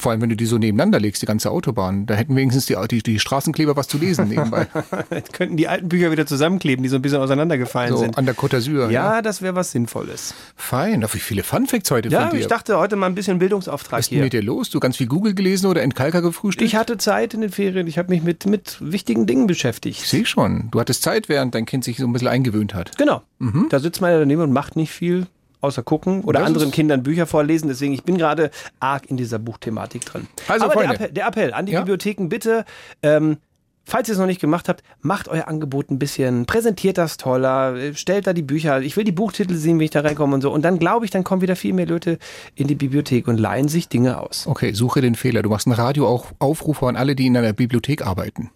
Vor 0.00 0.12
allem, 0.12 0.22
wenn 0.22 0.30
du 0.30 0.36
die 0.36 0.46
so 0.46 0.56
nebeneinander 0.56 0.98
legst, 0.98 1.20
die 1.20 1.26
ganze 1.26 1.50
Autobahn. 1.50 2.06
Da 2.06 2.14
hätten 2.14 2.34
wenigstens 2.34 2.64
die, 2.66 2.74
die, 2.90 3.02
die 3.02 3.18
Straßenkleber 3.18 3.76
was 3.76 3.86
zu 3.86 3.98
lesen 3.98 4.28
nebenbei. 4.28 4.66
Jetzt 5.10 5.32
könnten 5.34 5.58
die 5.58 5.68
alten 5.68 5.90
Bücher 5.90 6.10
wieder 6.10 6.24
zusammenkleben, 6.24 6.82
die 6.82 6.88
so 6.88 6.96
ein 6.96 7.02
bisschen 7.02 7.18
auseinandergefallen 7.20 7.90
so 7.92 7.98
sind. 7.98 8.16
an 8.16 8.24
der 8.24 8.34
Côte 8.34 8.56
d'Azur. 8.56 8.88
Ja, 8.90 9.20
das 9.20 9.42
wäre 9.42 9.54
was 9.54 9.72
Sinnvolles. 9.72 10.32
Fein. 10.56 11.04
Wie 11.12 11.18
viele 11.18 11.42
Funfacts 11.42 11.90
heute 11.90 12.08
Ja, 12.08 12.22
von 12.22 12.30
dir. 12.30 12.40
ich 12.40 12.46
dachte 12.46 12.78
heute 12.78 12.96
mal 12.96 13.06
ein 13.06 13.14
bisschen 13.14 13.38
Bildungsauftrag 13.38 13.98
was 13.98 14.06
ist 14.06 14.10
denn 14.10 14.16
hier. 14.16 14.24
mit 14.24 14.32
dir 14.32 14.42
los? 14.42 14.70
Du 14.70 14.80
ganz 14.80 14.96
viel 14.96 15.06
Google 15.06 15.34
gelesen 15.34 15.66
oder 15.66 15.82
Entkalker 15.82 16.22
gefrühstückt? 16.22 16.66
Ich 16.66 16.76
hatte 16.76 16.96
Zeit 16.96 17.34
in 17.34 17.42
den 17.42 17.50
Ferien, 17.50 17.86
ich 17.86 17.98
habe 17.98 18.08
mich 18.08 18.22
mit, 18.22 18.46
mit 18.46 18.78
wichtigen 18.80 19.26
Dingen 19.26 19.42
Ich 19.42 19.48
beschäftigt. 19.48 20.06
sehe 20.06 20.24
schon. 20.24 20.68
Du 20.70 20.80
hattest 20.80 21.02
Zeit, 21.02 21.28
während 21.28 21.54
dein 21.54 21.66
Kind 21.66 21.84
sich 21.84 21.98
so 21.98 22.06
ein 22.06 22.12
bisschen 22.14 22.28
eingewöhnt 22.28 22.72
hat. 22.74 22.96
Genau. 22.96 23.22
Da 23.68 23.78
sitzt 23.80 24.00
man 24.00 24.12
ja 24.12 24.18
daneben 24.18 24.40
und 24.42 24.52
macht 24.52 24.76
nicht 24.76 24.90
viel, 24.92 25.26
außer 25.60 25.82
gucken 25.82 26.22
oder 26.22 26.40
Das 26.40 26.48
anderen 26.48 26.70
Kindern 26.70 27.02
Bücher 27.02 27.26
vorlesen. 27.26 27.68
Deswegen, 27.68 27.92
ich 27.92 28.04
bin 28.04 28.18
gerade 28.18 28.50
arg 28.78 29.10
in 29.10 29.16
dieser 29.16 29.38
Buchthematik 29.38 30.04
drin. 30.04 30.26
Also, 30.48 30.66
Aber 30.66 30.82
der. 30.82 30.90
Appell, 30.92 31.12
der 31.12 31.26
Appell 31.26 31.52
an 31.52 31.66
die 31.66 31.72
Ja? 31.72 31.80
Bibliotheken, 31.80 32.28
bitte, 32.28 32.64
ähm, 33.02 33.36
falls 33.84 34.08
ihr 34.08 34.12
es 34.12 34.18
noch 34.18 34.26
nicht 34.26 34.40
gemacht 34.40 34.68
habt, 34.68 34.82
macht 35.00 35.28
euer 35.28 35.48
Angebot 35.48 35.90
ein 35.90 35.98
bisschen, 35.98 36.46
präsentiert 36.46 36.96
das 36.96 37.16
toller, 37.16 37.94
stellt 37.94 38.26
da 38.26 38.32
die 38.32 38.42
Bücher. 38.42 38.80
Ich 38.82 38.96
will 38.96 39.04
die 39.04 39.12
Buchtitel 39.12 39.54
sehen, 39.54 39.80
wie 39.80 39.84
ich 39.84 39.90
da 39.90 40.00
reinkomme 40.00 40.34
und 40.34 40.40
so. 40.42 40.52
Und 40.52 40.62
dann 40.62 40.78
glaube 40.78 41.04
ich, 41.04 41.10
dann 41.10 41.24
kommen 41.24 41.42
wieder 41.42 41.56
viel 41.56 41.72
mehr 41.72 41.86
Leute 41.86 42.18
in 42.54 42.68
die 42.68 42.74
Bibliothek 42.76 43.26
und 43.26 43.38
leihen 43.38 43.68
sich 43.68 43.88
Dinge 43.88 44.20
aus. 44.20 44.46
Okay, 44.46 44.72
suche 44.72 45.00
den 45.00 45.14
Fehler. 45.14 45.42
Du 45.42 45.48
machst 45.50 45.66
einen 45.66 45.74
Radioaufruf 45.74 46.82
an 46.84 46.96
alle, 46.96 47.16
die 47.16 47.26
in 47.26 47.36
einer 47.36 47.52
Bibliothek 47.52 48.06
arbeiten. 48.06 48.50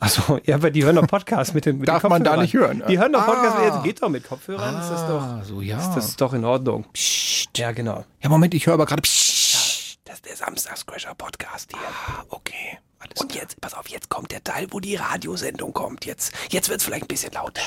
Achso, 0.00 0.40
ja, 0.44 0.54
aber 0.56 0.70
die 0.70 0.84
hören 0.84 0.96
doch 0.96 1.06
Podcasts 1.06 1.52
mit 1.54 1.66
den 1.66 1.78
mit 1.78 1.88
Darf 1.88 2.02
man 2.04 2.24
da 2.24 2.30
Kopfhörern. 2.36 2.40
nicht 2.42 2.54
hören? 2.54 2.82
Die 2.88 2.98
hören 2.98 3.12
doch 3.12 3.26
Podcasts, 3.26 3.58
Ah. 3.60 3.64
jetzt 3.66 3.84
geht 3.84 4.02
doch 4.02 4.08
mit 4.08 4.26
Kopfhörern, 4.26 4.80
ist 4.80 4.88
das 4.90 5.06
doch, 5.06 5.20
Ah, 5.22 5.42
so 5.44 5.60
ja. 5.60 5.78
ist 5.78 5.94
das 5.94 6.16
doch 6.16 6.32
in 6.32 6.44
Ordnung. 6.44 6.86
Ja, 7.56 7.72
genau. 7.72 8.04
ja, 8.22 8.28
Moment, 8.30 8.54
ich 8.54 8.66
höre 8.66 8.74
aber 8.74 8.86
gerade. 8.86 9.02
Psst. 9.02 9.98
Das 10.06 10.16
ist 10.16 10.26
der 10.26 10.36
Samstagscrasher 10.36 11.14
Podcast 11.14 11.70
hier. 11.70 11.80
Ah, 11.80 12.24
okay. 12.30 12.78
Alles 12.98 13.20
Und 13.20 13.34
jetzt, 13.34 13.60
pass 13.60 13.74
auf, 13.74 13.88
jetzt 13.88 14.08
kommt 14.08 14.30
der 14.32 14.42
Teil, 14.44 14.66
wo 14.70 14.80
die 14.80 14.96
Radiosendung 14.96 15.72
kommt. 15.72 16.04
Jetzt, 16.04 16.32
jetzt 16.50 16.68
wird's 16.68 16.84
vielleicht 16.84 17.04
ein 17.04 17.08
bisschen 17.08 17.32
lauter. 17.32 17.62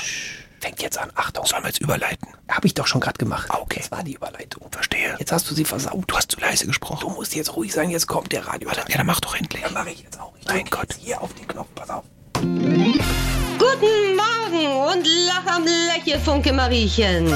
Fängt 0.60 0.80
jetzt 0.82 0.96
an. 0.98 1.10
Achtung. 1.14 1.44
Sollen 1.46 1.62
wir 1.62 1.68
jetzt 1.68 1.80
überleiten? 1.80 2.28
Habe 2.48 2.66
ich 2.66 2.74
doch 2.74 2.86
schon 2.86 3.00
gerade 3.00 3.18
gemacht. 3.18 3.46
Ah, 3.50 3.58
okay. 3.60 3.80
Das 3.80 3.90
war 3.90 4.02
die 4.04 4.14
Überleitung. 4.14 4.70
Verstehe. 4.70 5.16
Jetzt 5.18 5.32
hast 5.32 5.50
du 5.50 5.54
sie 5.54 5.64
versaut. 5.64 6.04
Du 6.06 6.16
hast 6.16 6.30
zu 6.32 6.40
leise 6.40 6.66
gesprochen. 6.66 7.00
Du 7.00 7.10
musst 7.10 7.34
jetzt 7.34 7.54
ruhig 7.56 7.72
sein, 7.72 7.90
jetzt 7.90 8.06
kommt 8.06 8.32
der 8.32 8.46
Radio. 8.46 8.70
Ja, 8.70 8.96
dann 8.96 9.06
mach 9.06 9.20
doch 9.20 9.34
endlich. 9.34 9.62
Ja, 9.62 9.70
mache 9.70 9.90
ich 9.90 10.02
jetzt 10.02 10.20
auch. 10.20 10.32
Ich 10.40 10.46
Mein 10.46 10.64
Gott. 10.66 10.94
Hier 11.00 11.20
auf 11.20 11.32
den 11.34 11.48
Knopf, 11.48 11.68
pass 11.74 11.90
auf. 11.90 12.04
Guten 12.44 14.16
Morgen 14.16 14.66
und 14.92 15.06
lach 15.26 15.56
am 15.56 15.64
Lächelfunke 15.64 16.52
Mariechen. 16.52 17.32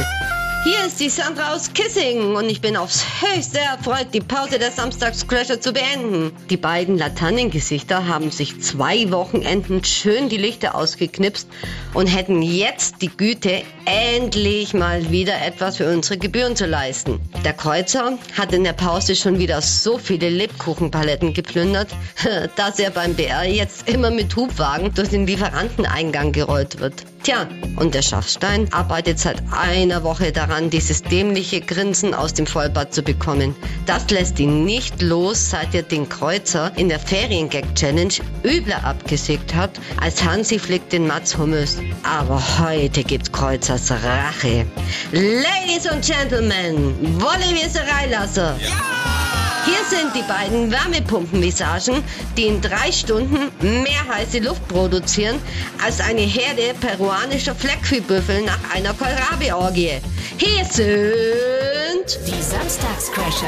Hier 0.68 0.84
ist 0.84 1.00
die 1.00 1.08
Sandra 1.08 1.54
aus 1.54 1.72
Kissing 1.72 2.36
und 2.36 2.50
ich 2.50 2.60
bin 2.60 2.76
aufs 2.76 3.02
höchste 3.22 3.58
erfreut, 3.58 4.08
die 4.12 4.20
Pause 4.20 4.58
der 4.58 4.70
Samstagscrasher 4.70 5.62
zu 5.62 5.72
beenden. 5.72 6.30
Die 6.50 6.58
beiden 6.58 6.98
Laternengesichter 6.98 8.06
haben 8.06 8.30
sich 8.30 8.60
zwei 8.60 9.10
Wochenenden 9.10 9.82
schön 9.82 10.28
die 10.28 10.36
Lichter 10.36 10.74
ausgeknipst 10.74 11.48
und 11.94 12.06
hätten 12.08 12.42
jetzt 12.42 13.00
die 13.00 13.08
Güte, 13.08 13.62
endlich 13.86 14.74
mal 14.74 15.10
wieder 15.10 15.40
etwas 15.40 15.78
für 15.78 15.90
unsere 15.90 16.18
Gebühren 16.18 16.54
zu 16.54 16.66
leisten. 16.66 17.18
Der 17.46 17.54
Kreuzer 17.54 18.18
hat 18.36 18.52
in 18.52 18.62
der 18.62 18.74
Pause 18.74 19.16
schon 19.16 19.38
wieder 19.38 19.62
so 19.62 19.96
viele 19.96 20.28
Lebkuchenpaletten 20.28 21.32
geplündert, 21.32 21.88
dass 22.56 22.78
er 22.78 22.90
beim 22.90 23.14
BR 23.14 23.44
jetzt 23.44 23.88
immer 23.88 24.10
mit 24.10 24.36
Hubwagen 24.36 24.92
durch 24.92 25.08
den 25.08 25.26
Lieferanteneingang 25.26 26.32
gerollt 26.32 26.78
wird. 26.78 27.07
Tja, 27.22 27.48
und 27.76 27.94
der 27.94 28.02
Schaffstein 28.02 28.72
arbeitet 28.72 29.18
seit 29.18 29.42
einer 29.52 30.02
Woche 30.02 30.32
daran, 30.32 30.70
dieses 30.70 31.02
dämliche 31.02 31.60
Grinsen 31.60 32.14
aus 32.14 32.32
dem 32.32 32.46
Vollbad 32.46 32.94
zu 32.94 33.02
bekommen. 33.02 33.54
Das 33.86 34.08
lässt 34.10 34.38
ihn 34.38 34.64
nicht 34.64 35.02
los, 35.02 35.50
seit 35.50 35.74
er 35.74 35.82
den 35.82 36.08
Kreuzer 36.08 36.72
in 36.76 36.88
der 36.88 36.98
Feriengag-Challenge 36.98 38.14
übler 38.44 38.84
abgesägt 38.84 39.54
hat, 39.54 39.80
als 40.00 40.24
Hansi 40.24 40.58
flickt 40.58 40.92
den 40.92 41.06
Mats 41.06 41.36
Hummels. 41.36 41.78
Aber 42.02 42.42
heute 42.58 43.02
gibt's 43.04 43.30
Kreuzers 43.30 43.90
Rache. 43.90 44.64
Ladies 45.12 45.86
and 45.86 46.04
Gentlemen, 46.04 47.20
wollen 47.20 47.54
wir 47.54 47.68
sie 47.68 47.78
reinlassen? 47.78 49.17
Hier 49.64 49.84
sind 49.88 50.14
die 50.14 50.22
beiden 50.22 50.70
Wärmepumpenvisagen, 50.70 52.02
die 52.36 52.46
in 52.46 52.60
drei 52.60 52.92
Stunden 52.92 53.50
mehr 53.60 54.04
heiße 54.08 54.38
Luft 54.38 54.66
produzieren 54.68 55.40
als 55.84 56.00
eine 56.00 56.20
Herde 56.22 56.74
peruanischer 56.80 57.54
Fleckviehbüffel 57.54 58.42
nach 58.42 58.58
einer 58.74 58.94
Kohlrabi-Orgie. 58.94 60.00
Hier 60.38 60.64
sind... 60.64 62.18
Die 62.26 62.42
Samstagscrasher. 62.42 63.46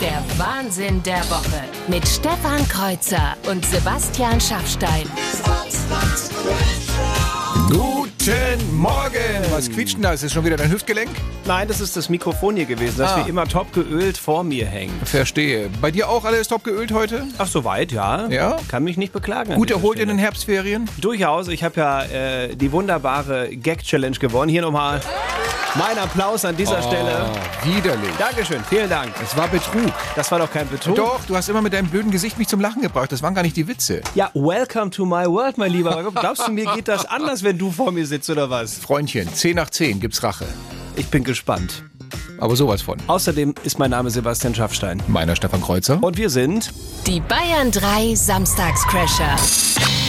Der 0.00 0.22
Wahnsinn 0.36 1.02
der 1.02 1.20
Woche 1.30 1.62
mit 1.86 2.06
Stefan 2.06 2.66
Kreuzer 2.68 3.36
und 3.48 3.64
Sebastian 3.64 4.40
Schaffstein. 4.40 5.06
Guten 8.24 8.76
Morgen. 8.76 9.18
Was 9.50 9.68
quietscht 9.68 9.96
denn 9.96 10.02
da? 10.02 10.12
Ist 10.12 10.22
das 10.22 10.32
schon 10.32 10.44
wieder 10.44 10.56
dein 10.56 10.70
Hüftgelenk? 10.70 11.10
Nein, 11.44 11.66
das 11.66 11.80
ist 11.80 11.96
das 11.96 12.08
Mikrofon 12.08 12.54
hier 12.54 12.66
gewesen, 12.66 12.94
das 12.98 13.14
Ah. 13.14 13.24
wie 13.24 13.28
immer 13.30 13.48
top 13.48 13.72
geölt 13.72 14.16
vor 14.16 14.44
mir 14.44 14.64
hängt. 14.66 14.92
Verstehe. 15.08 15.68
Bei 15.80 15.90
dir 15.90 16.08
auch 16.08 16.24
alles 16.24 16.46
top 16.46 16.62
geölt 16.62 16.92
heute? 16.92 17.26
Ach, 17.38 17.48
soweit, 17.48 17.90
ja. 17.90 18.28
Ja? 18.28 18.58
Kann 18.68 18.84
mich 18.84 18.96
nicht 18.96 19.12
beklagen. 19.12 19.54
Gut 19.56 19.72
erholt 19.72 19.96
in 19.98 20.02
Stelle. 20.02 20.12
den 20.14 20.18
Herbstferien? 20.20 20.88
Durchaus. 21.00 21.48
Ich 21.48 21.64
habe 21.64 21.80
ja 21.80 22.02
äh, 22.04 22.54
die 22.54 22.70
wunderbare 22.70 23.48
Gag-Challenge 23.56 24.16
gewonnen. 24.16 24.48
Hier 24.50 24.62
nochmal 24.62 25.00
mein 25.74 25.98
Applaus 25.98 26.44
an 26.44 26.54
dieser 26.56 26.80
Stelle. 26.82 27.24
Ah, 27.24 27.32
widerlich. 27.66 28.10
Dankeschön, 28.18 28.62
vielen 28.68 28.90
Dank. 28.90 29.10
Es 29.24 29.34
war 29.36 29.48
Betrug. 29.48 29.90
Das 30.14 30.30
war 30.30 30.38
doch 30.38 30.52
kein 30.52 30.68
Betrug. 30.68 30.94
Doch, 30.96 31.20
du 31.26 31.34
hast 31.34 31.48
immer 31.48 31.62
mit 31.62 31.72
deinem 31.72 31.88
blöden 31.88 32.10
Gesicht 32.12 32.38
mich 32.38 32.46
zum 32.46 32.60
Lachen 32.60 32.82
gebracht. 32.82 33.10
Das 33.10 33.22
waren 33.22 33.34
gar 33.34 33.42
nicht 33.42 33.56
die 33.56 33.66
Witze. 33.66 34.02
Ja, 34.14 34.30
welcome 34.34 34.90
to 34.90 35.06
my 35.06 35.24
world, 35.26 35.56
mein 35.58 35.72
Lieber. 35.72 36.12
Glaubst 36.14 36.46
du, 36.46 36.52
mir 36.52 36.66
geht 36.74 36.86
das 36.88 37.06
anders, 37.06 37.42
wenn 37.42 37.56
du 37.58 37.70
vor 37.72 37.90
mir 37.90 38.06
sitzt 38.06 38.11
oder 38.28 38.50
was? 38.50 38.74
Freundchen, 38.74 39.32
10 39.32 39.56
nach 39.56 39.70
10 39.70 40.00
gibt's 40.00 40.22
Rache. 40.22 40.44
Ich 40.96 41.06
bin 41.06 41.24
gespannt. 41.24 41.82
Aber 42.38 42.56
sowas 42.56 42.82
von. 42.82 42.98
Außerdem 43.06 43.54
ist 43.64 43.78
mein 43.78 43.90
Name 43.90 44.10
Sebastian 44.10 44.54
Schaffstein. 44.54 45.02
Meiner 45.08 45.34
Stefan 45.34 45.62
Kreuzer. 45.62 45.98
Und 46.02 46.18
wir 46.18 46.28
sind 46.28 46.72
Die 47.06 47.20
Bayern 47.20 47.70
3 47.70 48.14
Samstagscrasher. 48.14 49.36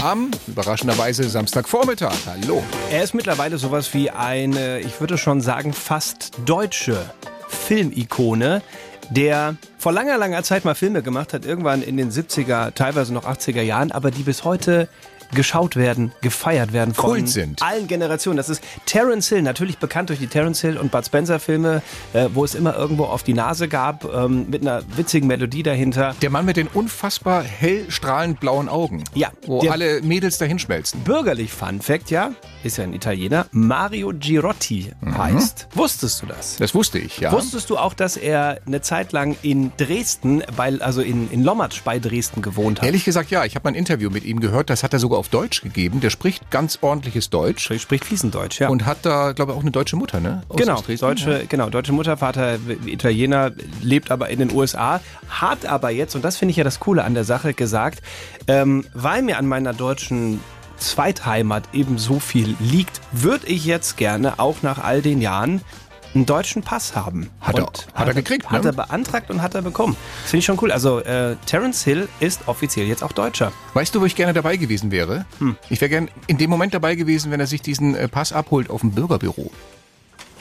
Am, 0.04 0.32
überraschenderweise, 0.48 1.30
Samstagvormittag. 1.30 2.14
Hallo. 2.26 2.62
Er 2.92 3.04
ist 3.04 3.14
mittlerweile 3.14 3.58
sowas 3.58 3.94
wie 3.94 4.10
eine, 4.10 4.82
ich 4.82 5.00
würde 5.00 5.18
schon 5.18 5.40
sagen, 5.40 5.72
fast 5.72 6.32
deutsche 6.46 7.10
Filmikone, 7.48 8.62
der 9.12 9.56
vor 9.78 9.94
langer, 9.94 10.18
langer 10.18 10.44
Zeit 10.44 10.66
mal 10.66 10.76
Filme 10.76 11.04
gemacht 11.04 11.34
hat, 11.34 11.46
irgendwann 11.46 11.82
in 11.82 11.98
den 11.98 12.12
70er, 12.12 12.74
teilweise 12.74 13.14
noch 13.14 13.26
80er 13.26 13.62
Jahren, 13.62 13.92
aber 13.92 14.12
die 14.12 14.24
bis 14.24 14.44
heute 14.44 14.90
geschaut 15.34 15.76
werden, 15.76 16.12
gefeiert 16.22 16.74
werden 16.74 16.94
von 16.94 17.12
Kult 17.12 17.30
sind. 17.30 17.62
allen 17.62 17.88
Generationen. 17.88 18.38
Das 18.38 18.50
ist 18.50 18.64
Terence 18.86 19.30
Hill, 19.30 19.42
natürlich 19.42 19.78
bekannt 19.78 20.10
durch 20.10 20.20
die 20.20 20.28
Terence 20.28 20.62
Hill 20.62 20.78
und 20.78 20.92
Bud 20.92 21.06
Spencer 21.06 21.40
Filme, 21.40 21.82
äh, 22.14 22.30
wo 22.34 22.44
es 22.44 22.56
immer 22.56 22.76
irgendwo 22.76 23.06
auf 23.06 23.24
die 23.24 23.34
Nase 23.34 23.68
gab, 23.68 24.06
ähm, 24.14 24.50
mit 24.50 24.62
einer 24.62 24.84
witzigen 24.96 25.28
Melodie 25.28 25.64
dahinter. 25.64 26.16
Der 26.22 26.30
Mann 26.30 26.46
mit 26.46 26.58
den 26.58 26.68
unfassbar 26.68 27.44
hell 27.44 27.86
strahlend 27.90 28.40
blauen 28.40 28.70
Augen. 28.70 29.04
Ja, 29.14 29.32
Wo 29.46 29.62
alle 29.70 30.02
Mädels 30.02 30.38
dahinschmelzen. 30.38 31.02
Bürgerlich 31.02 31.52
Fun 31.52 31.82
Fact, 31.82 32.10
ja, 32.12 32.32
ist 32.64 32.78
ja 32.78 32.84
ein 32.84 32.94
Italiener, 32.94 33.48
Mario 33.52 34.14
Girotti 34.18 34.92
heißt. 35.18 35.68
Wusstest 35.74 36.22
du 36.22 36.26
das? 36.28 36.58
Das 36.58 36.74
wusste 36.74 37.00
ich, 37.00 37.20
ja. 37.20 37.32
Wusstest 37.32 37.70
du 37.70 37.78
auch, 37.78 37.94
dass 37.94 38.18
er 38.18 38.60
eine 38.66 38.82
Zeit 38.82 39.12
lang 39.12 39.36
in 39.42 39.72
Dresden, 39.78 40.44
bei, 40.56 40.80
also 40.80 41.02
in, 41.02 41.30
in 41.32 41.44
Lommatsch 41.44 41.82
bei 41.84 42.00
Dresden 42.00 42.42
gewohnt 42.42 42.80
hat? 42.80 42.86
Ehrlich 42.86 43.04
gesagt, 43.06 43.32
ja. 43.32 43.46
Ich 43.46 43.56
habe 43.56 43.64
mal 43.66 43.72
ein 43.72 43.76
Interview 43.76 44.10
mit 44.10 44.24
ihm 44.24 44.40
gehört. 44.40 44.70
Das 44.70 44.84
hat 44.84 44.94
er 44.94 45.00
sogar 45.00 45.20
auf 45.24 45.30
Deutsch 45.30 45.62
gegeben. 45.62 46.02
Der 46.02 46.10
spricht 46.10 46.52
ganz 46.52 46.80
ordentliches 46.82 47.30
Deutsch. 47.30 47.64
Spricht, 47.64 47.84
spricht 47.84 48.04
fließend 48.06 48.36
Deutsch, 48.36 48.60
ja. 48.60 48.68
Und 48.68 48.86
hat 48.86 48.98
da, 49.04 49.32
glaube 49.32 49.54
ich, 49.54 49.58
auch 49.58 49.62
eine 49.62 49.72
deutsche 49.72 49.96
Mutter, 49.96 50.20
ne? 50.20 50.42
Aus- 50.50 50.58
Genau, 50.58 50.82
Dresden, 50.82 51.06
deutsche, 51.06 51.46
genau, 51.48 51.70
deutsche 51.70 51.94
Mutter, 51.94 52.18
Vater 52.18 52.58
Italiener, 52.86 53.52
lebt 53.82 54.12
aber 54.12 54.30
in 54.30 54.40
den 54.40 54.52
USA, 54.52 55.00
hat 55.30 55.66
aber 55.66 55.92
jetzt, 55.92 56.16
und 56.16 56.26
das 56.26 56.36
finde 56.36 56.52
ich 56.52 56.58
ja 56.58 56.66
das 56.66 56.82
Coole 56.82 57.06
an 57.06 57.14
der 57.14 57.24
Sache, 57.24 57.54
gesagt, 57.54 58.02
ähm, 58.48 58.84
weil 58.94 59.22
mir 59.22 59.38
an 59.38 59.46
meiner 59.48 59.72
deutschen 59.74 60.42
Zweitheimat 60.78 61.64
eben 61.74 61.98
so 61.98 62.20
viel 62.20 62.56
liegt, 62.60 63.00
würde 63.14 63.48
ich 63.48 63.64
jetzt 63.66 63.96
gerne 63.96 64.40
auch 64.40 64.58
nach 64.64 64.80
all 64.84 65.02
den 65.02 65.22
Jahren 65.22 65.62
einen 66.16 66.26
deutschen 66.26 66.62
Pass 66.62 66.96
haben. 66.96 67.30
Hat 67.42 67.58
er- 67.58 67.68
hat 67.96 68.08
er 68.08 68.14
gekriegt, 68.14 68.50
Hat 68.50 68.64
ne? 68.64 68.70
er 68.70 68.74
beantragt 68.74 69.30
und 69.30 69.42
hat 69.42 69.56
er 69.56 69.62
bekommen. 69.62 69.96
Das 70.22 70.32
finde 70.32 70.40
ich 70.40 70.46
schon 70.46 70.58
cool. 70.62 70.72
Also 70.72 71.00
äh, 71.00 71.36
Terence 71.46 71.84
Hill 71.84 72.08
ist 72.20 72.42
offiziell 72.48 72.86
jetzt 72.88 73.04
auch 73.04 73.12
Deutscher. 73.14 73.52
Weißt 73.74 73.94
du, 73.96 74.02
wo 74.02 74.06
ich 74.06 74.16
gerne 74.16 74.34
dabei 74.34 74.58
gewesen 74.58 74.92
wäre? 74.92 75.26
Hm. 75.40 75.56
Ich 75.70 75.82
wäre 75.82 75.90
gern 75.90 76.10
in 76.28 76.38
dem 76.38 76.50
Moment 76.50 76.74
dabei 76.74 76.96
gewesen, 76.96 77.32
wenn 77.32 77.40
er 77.40 77.48
sich 77.48 77.62
diesen 77.62 77.96
äh, 77.96 78.08
Pass 78.08 78.32
abholt 78.34 78.70
auf 78.70 78.82
dem 78.82 78.92
Bürgerbüro. 78.92 79.52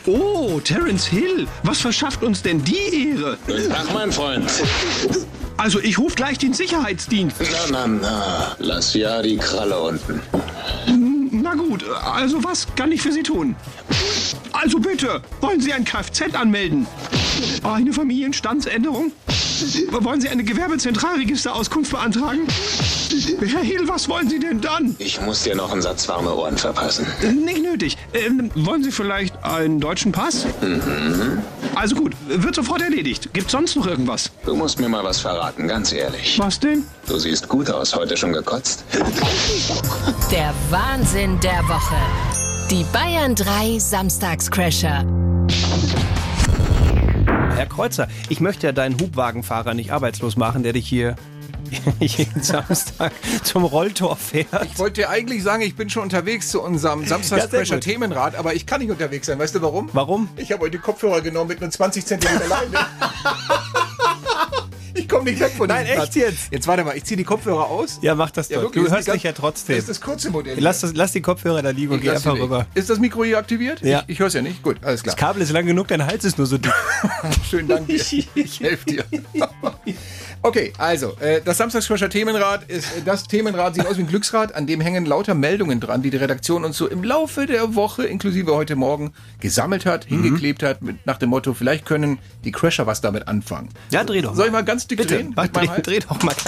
Oh, 0.05 0.59
Terence 0.59 1.07
Hill, 1.07 1.47
was 1.62 1.81
verschafft 1.81 2.25
uns 2.25 2.43
denn 2.43 2.62
die 2.64 3.11
Ehre? 3.14 3.38
Ach, 3.73 3.95
mein 3.95 4.11
Freund. 4.11 4.50
Also 5.57 5.79
ich 5.79 5.97
rufe 5.97 6.17
gleich 6.17 6.38
den 6.38 6.55
Sicherheitsdienst. 6.55 7.37
Na, 7.71 7.87
na, 7.87 7.87
na. 7.87 8.57
Lass 8.59 8.95
ja 8.95 9.23
die 9.23 9.37
Kralle 9.37 9.79
unten. 9.81 10.21
Na 11.54 11.62
gut, 11.62 11.85
also 11.87 12.42
was 12.42 12.66
kann 12.76 12.92
ich 12.92 13.02
für 13.02 13.12
Sie 13.12 13.23
tun? 13.23 13.54
Also 14.52 14.78
bitte, 14.78 15.21
wollen 15.42 15.61
Sie 15.61 15.71
ein 15.75 15.85
Kfz 15.85 16.35
anmelden? 16.35 16.87
Eine 17.62 17.92
Familienstandsänderung? 17.92 19.12
Wollen 19.90 20.21
Sie 20.21 20.28
eine 20.28 20.45
Gewerbezentralregisterauskunft 20.45 21.90
beantragen? 21.92 22.40
Herr 23.40 23.61
Hill, 23.62 23.87
was 23.87 24.09
wollen 24.09 24.28
Sie 24.28 24.38
denn 24.38 24.61
dann? 24.61 24.97
Ich 24.99 25.21
muss 25.21 25.42
dir 25.42 25.54
noch 25.54 25.71
einen 25.73 25.83
Satz 25.83 26.09
warme 26.09 26.35
Ohren 26.35 26.57
verpassen. 26.59 27.07
Äh, 27.23 27.33
Nicht 27.33 27.62
nötig. 27.62 27.97
Ähm, 28.12 28.50
wollen 28.54 28.83
Sie 28.83 28.90
vielleicht 28.90 29.42
einen 29.45 29.81
deutschen 29.81 30.12
Pass? 30.12 30.47
Also 31.75 31.95
gut, 31.97 32.14
wird 32.28 32.54
sofort 32.54 32.83
erledigt. 32.83 33.28
Gibt's 33.33 33.52
sonst 33.52 33.76
noch 33.76 33.87
irgendwas? 33.87 34.31
Du 34.45 34.54
musst 34.57 34.81
mir 34.81 34.88
mal 34.88 35.04
was 35.04 35.21
verraten, 35.21 35.69
ganz 35.69 35.92
ehrlich. 35.92 36.38
Was 36.38 36.59
denn? 36.59 36.85
Du 37.07 37.19
siehst 37.19 37.49
gut 37.49 37.71
aus, 37.71 37.95
heute 37.95 38.16
schon 38.16 38.33
gekotzt. 38.33 38.85
Der 40.31 40.52
Wahnsinn 40.71 41.38
der 41.40 41.62
Woche. 41.69 41.97
Die 42.71 42.85
Bayern 42.92 43.35
3 43.35 43.78
Samstagscrasher. 43.78 45.04
Herr 47.62 47.69
Kreuzer, 47.69 48.09
ich 48.28 48.40
möchte 48.40 48.66
ja 48.66 48.73
deinen 48.73 48.99
Hubwagenfahrer 48.99 49.73
nicht 49.75 49.92
arbeitslos 49.92 50.35
machen, 50.35 50.64
der 50.64 50.73
dich 50.73 50.88
hier 50.88 51.14
jeden 52.00 52.42
Samstag 52.42 53.12
zum 53.45 53.62
Rolltor 53.62 54.16
fährt. 54.16 54.64
Ich 54.64 54.81
wollte 54.81 55.02
dir 55.02 55.11
eigentlich 55.11 55.45
sagen, 55.45 55.62
ich 55.62 55.76
bin 55.76 55.88
schon 55.88 56.02
unterwegs 56.02 56.49
zu 56.49 56.61
unserem 56.61 57.02
Ja, 57.02 57.07
Samstagscrasher 57.07 57.64
sehr 57.66 57.76
gut. 57.76 57.85
Themenrad, 57.85 58.35
aber 58.35 58.54
ich 58.54 58.66
kann 58.66 58.81
nicht 58.81 58.90
unterwegs 58.90 59.28
sein. 59.28 59.38
Weißt 59.38 59.54
du 59.54 59.62
warum? 59.62 59.90
Warum? 59.92 60.28
Ich 60.38 60.50
habe 60.50 60.62
heute 60.62 60.73
die 60.73 60.78
Kopfhörer 60.78 61.21
genommen 61.21 61.50
mit 61.50 61.61
nur 61.61 61.71
20 61.71 62.04
Zentimeter 62.04 62.49
Leine. 62.49 62.78
ich 64.95 65.09
komme 65.09 65.25
nicht 65.25 65.41
weg 65.41 65.53
von 65.57 65.69
Nein, 65.69 65.85
diesem 65.87 66.01
echt 66.01 66.13
Platz. 66.13 66.15
jetzt? 66.15 66.53
Jetzt 66.53 66.67
warte 66.67 66.85
mal, 66.85 66.97
ich 66.97 67.05
ziehe 67.05 67.17
die 67.17 67.25
Kopfhörer 67.25 67.67
aus. 67.69 67.99
Ja, 68.03 68.15
mach 68.15 68.31
das 68.31 68.49
doch. 68.49 68.63
wirklich, 68.63 68.85
du 68.85 68.91
hörst 68.91 69.09
mich 69.09 69.21
die 69.21 69.27
ja 69.27 69.33
trotzdem. 69.33 69.77
Das 69.77 69.85
ist 69.85 69.89
das 69.91 70.01
kurze 70.01 70.31
Modell. 70.31 70.57
Lass, 70.59 70.81
das, 70.81 70.95
lass 70.95 71.13
die 71.13 71.23
Kopfhörer 71.23 71.63
da 71.63 71.71
liegen 71.71 71.93
und 71.93 72.01
geh 72.01 72.11
einfach 72.11 72.35
rüber. 72.35 72.67
Ist 72.75 72.91
das 72.91 72.99
Mikro 72.99 73.25
hier 73.25 73.39
aktiviert? 73.39 73.81
Ja. 73.83 74.03
Ich, 74.07 74.15
ich 74.15 74.19
höre 74.19 74.29
es 74.29 74.35
ja 74.35 74.43
nicht. 74.43 74.63
Gut, 74.63 74.77
alles 74.83 75.03
klar. 75.03 75.15
Das 75.15 75.21
Kabel 75.21 75.43
ist 75.43 75.51
lang 75.53 75.67
genug, 75.67 75.89
dein 75.89 76.05
Hals 76.05 76.25
ist 76.25 76.39
nur 76.39 76.47
so 76.47 76.59
dick. 76.59 76.73
Schönen 77.51 77.69
Dank 77.69 77.87
dir. 77.87 78.03
Ich 78.35 78.61
helfe 78.61 78.87
dir. 78.87 79.05
Okay, 80.45 80.73
also, 80.77 81.17
äh, 81.21 81.41
das 81.41 81.59
Samstagscrasher 81.59 82.11
Themenrad 82.11 82.69
ist, 82.69 82.87
äh, 82.97 83.03
das 83.05 83.29
Themenrad 83.29 83.77
sieht 83.77 83.87
aus 83.87 83.97
wie 83.97 84.01
ein 84.03 84.09
Glücksrad, 84.09 84.57
an 84.57 84.67
dem 84.67 84.81
hängen 84.81 85.07
lauter 85.07 85.35
Meldungen 85.35 85.79
dran, 85.79 86.03
die 86.03 86.11
die 86.11 86.17
Redaktion 86.17 86.65
uns 86.65 86.77
so 86.77 86.89
im 86.89 87.05
Laufe 87.05 87.47
der 87.47 87.77
Woche, 87.77 88.05
inklusive 88.05 88.53
heute 88.55 88.75
Morgen, 88.75 89.13
gesammelt 89.39 89.87
hat, 89.87 90.05
hingeklebt 90.05 90.65
hat, 90.65 90.83
mit, 90.83 91.07
nach 91.07 91.19
dem 91.19 91.31
Motto, 91.31 91.55
vielleicht 91.55 91.87
können 91.87 92.19
die 92.43 92.51
Crasher 92.51 92.89
was 92.89 93.01
damit 93.01 93.29
anfangen. 93.29 93.69
Ja, 93.91 94.03
dreh 94.03 94.21
doch 94.21 94.35
Soll 94.35 94.47
ich 94.47 94.53
mal 94.53 94.65
ganz 94.65 94.89
dick 94.89 94.99
Bitte, 94.99 95.15
drehen? 95.15 95.33
mach, 95.37 95.47
dreh, 95.47 95.69
Hals? 95.69 95.83
dreh 95.83 96.01
doch 96.01 96.21
mal. 96.23 96.35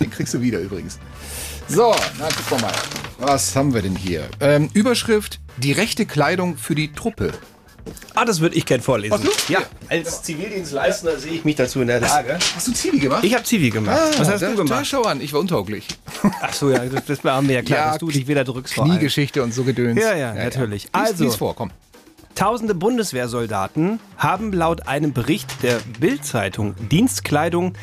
Den 0.00 0.10
kriegst 0.10 0.34
du 0.34 0.40
wieder 0.40 0.60
übrigens. 0.60 1.00
So, 1.66 1.94
na 2.18 2.28
guck 2.48 2.60
mal. 2.60 2.72
Was 3.18 3.56
haben 3.56 3.74
wir 3.74 3.82
denn 3.82 3.96
hier? 3.96 4.28
Ähm, 4.38 4.70
Überschrift, 4.72 5.40
die 5.56 5.72
rechte 5.72 6.06
Kleidung 6.06 6.56
für 6.56 6.74
die 6.76 6.92
Truppe. 6.92 7.32
Ah, 8.14 8.24
das 8.24 8.40
würde 8.40 8.56
ich 8.56 8.64
gern 8.64 8.80
vorlesen. 8.80 9.14
Ach, 9.18 9.22
du? 9.22 9.52
Ja, 9.52 9.60
Ja. 9.60 9.66
als 9.88 10.22
Zivildienstleistender 10.22 11.18
sehe 11.18 11.32
ich 11.32 11.44
mich 11.44 11.56
dazu 11.56 11.80
in 11.80 11.88
der 11.88 12.00
Lage. 12.00 12.38
Hast 12.54 12.66
du 12.68 12.72
Zivi 12.72 12.98
gemacht? 12.98 13.24
Ich 13.24 13.34
habe 13.34 13.44
Zivi 13.44 13.70
gemacht. 13.70 13.98
Was 14.18 14.28
hast 14.30 14.42
da, 14.42 14.50
du 14.50 14.56
Da, 14.56 14.62
gemacht? 14.64 14.86
schau 14.86 15.02
an, 15.02 15.20
ich 15.20 15.32
war 15.32 15.40
untauglich. 15.40 15.86
Ach 16.40 16.52
so, 16.52 16.70
ja, 16.70 16.84
das, 16.86 17.04
das 17.06 17.24
war 17.24 17.42
mir 17.42 17.54
ja 17.54 17.62
klar, 17.62 17.78
Ja, 17.78 17.88
dass 17.90 17.98
du 17.98 18.10
dich 18.10 18.26
wieder 18.26 18.44
drückst. 18.44 18.74
Kniegeschichte 18.74 19.42
und 19.42 19.52
so 19.52 19.64
Gedöns. 19.64 20.00
Ja, 20.00 20.14
ja, 20.14 20.32
natürlich. 20.34 20.84
Lies, 20.84 20.90
Also- 20.92 21.24
lies 21.24 21.36
vor, 21.36 21.54
komm. 21.56 21.70
Tausende 22.34 22.74
Bundeswehrsoldaten 22.74 24.00
haben 24.16 24.52
laut 24.52 24.88
einem 24.88 25.12
Bericht 25.12 25.62
der 25.62 25.78
Bild-Zeitung 26.00 26.74
Dienstkleidung 26.90 27.74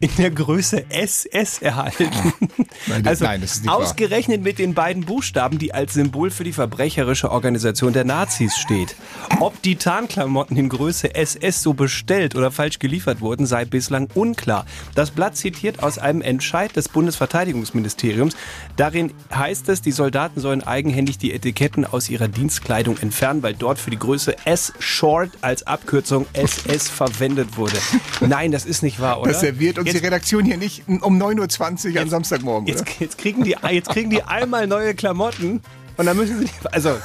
in 0.00 0.10
der 0.16 0.30
Größe 0.30 0.84
SS 0.90 1.58
erhalten. 1.58 2.10
Nein, 2.86 3.06
also 3.06 3.24
nein, 3.24 3.40
nicht 3.40 3.66
wahr. 3.66 3.76
ausgerechnet 3.76 4.42
mit 4.42 4.58
den 4.58 4.74
beiden 4.74 5.04
Buchstaben, 5.04 5.58
die 5.58 5.74
als 5.74 5.94
Symbol 5.94 6.30
für 6.30 6.44
die 6.44 6.52
verbrecherische 6.52 7.30
Organisation 7.30 7.92
der 7.92 8.04
Nazis 8.04 8.56
steht. 8.56 8.96
Ob 9.40 9.60
die 9.62 9.76
Tarnklamotten 9.76 10.56
in 10.56 10.68
Größe 10.68 11.14
SS 11.14 11.62
so 11.62 11.74
bestellt 11.74 12.34
oder 12.34 12.50
falsch 12.50 12.78
geliefert 12.78 13.20
wurden, 13.20 13.46
sei 13.46 13.64
bislang 13.64 14.08
unklar. 14.14 14.66
Das 14.94 15.10
Blatt 15.10 15.36
zitiert 15.36 15.82
aus 15.82 15.98
einem 15.98 16.22
Entscheid 16.22 16.74
des 16.74 16.88
Bundesverteidigungsministeriums. 16.88 18.34
Darin 18.76 19.12
heißt 19.34 19.68
es, 19.68 19.82
die 19.82 19.92
Soldaten 19.92 20.40
sollen 20.40 20.62
eigenhändig 20.62 21.18
die 21.18 21.32
Etiketten 21.32 21.84
aus 21.84 22.08
ihrer 22.08 22.28
Dienstkleidung 22.28 22.98
entfernen, 22.98 23.42
weil 23.42 23.54
dort 23.54 23.78
für 23.78 23.90
die 23.90 23.98
Größe 23.98 24.36
S 24.44 24.72
Short 24.78 25.30
als 25.40 25.66
Abkürzung 25.66 26.26
SS 26.32 26.88
verwendet 26.88 27.56
wurde. 27.56 27.78
Nein, 28.20 28.52
das 28.52 28.64
ist 28.64 28.82
nicht 28.82 28.91
wahr, 29.00 29.20
oder? 29.20 29.32
Das 29.32 29.40
serviert 29.40 29.78
uns 29.78 29.86
Jetzt- 29.88 30.00
die 30.00 30.04
Redaktion 30.04 30.44
hier 30.44 30.56
nicht 30.56 30.82
um 30.88 31.20
9.20 31.20 31.94
Uhr 31.94 32.00
am 32.02 32.08
Samstagmorgen? 32.08 32.66
Jetzt, 32.68 32.84
jetzt, 33.00 33.18
kriegen 33.18 33.44
die, 33.44 33.56
jetzt 33.70 33.90
kriegen 33.90 34.10
die 34.10 34.22
einmal 34.24 34.66
neue 34.66 34.94
Klamotten 34.94 35.60
und 35.96 36.06
dann 36.06 36.16
müssen 36.16 36.38
sie 36.38 36.44
die, 36.46 36.50
also 36.72 36.96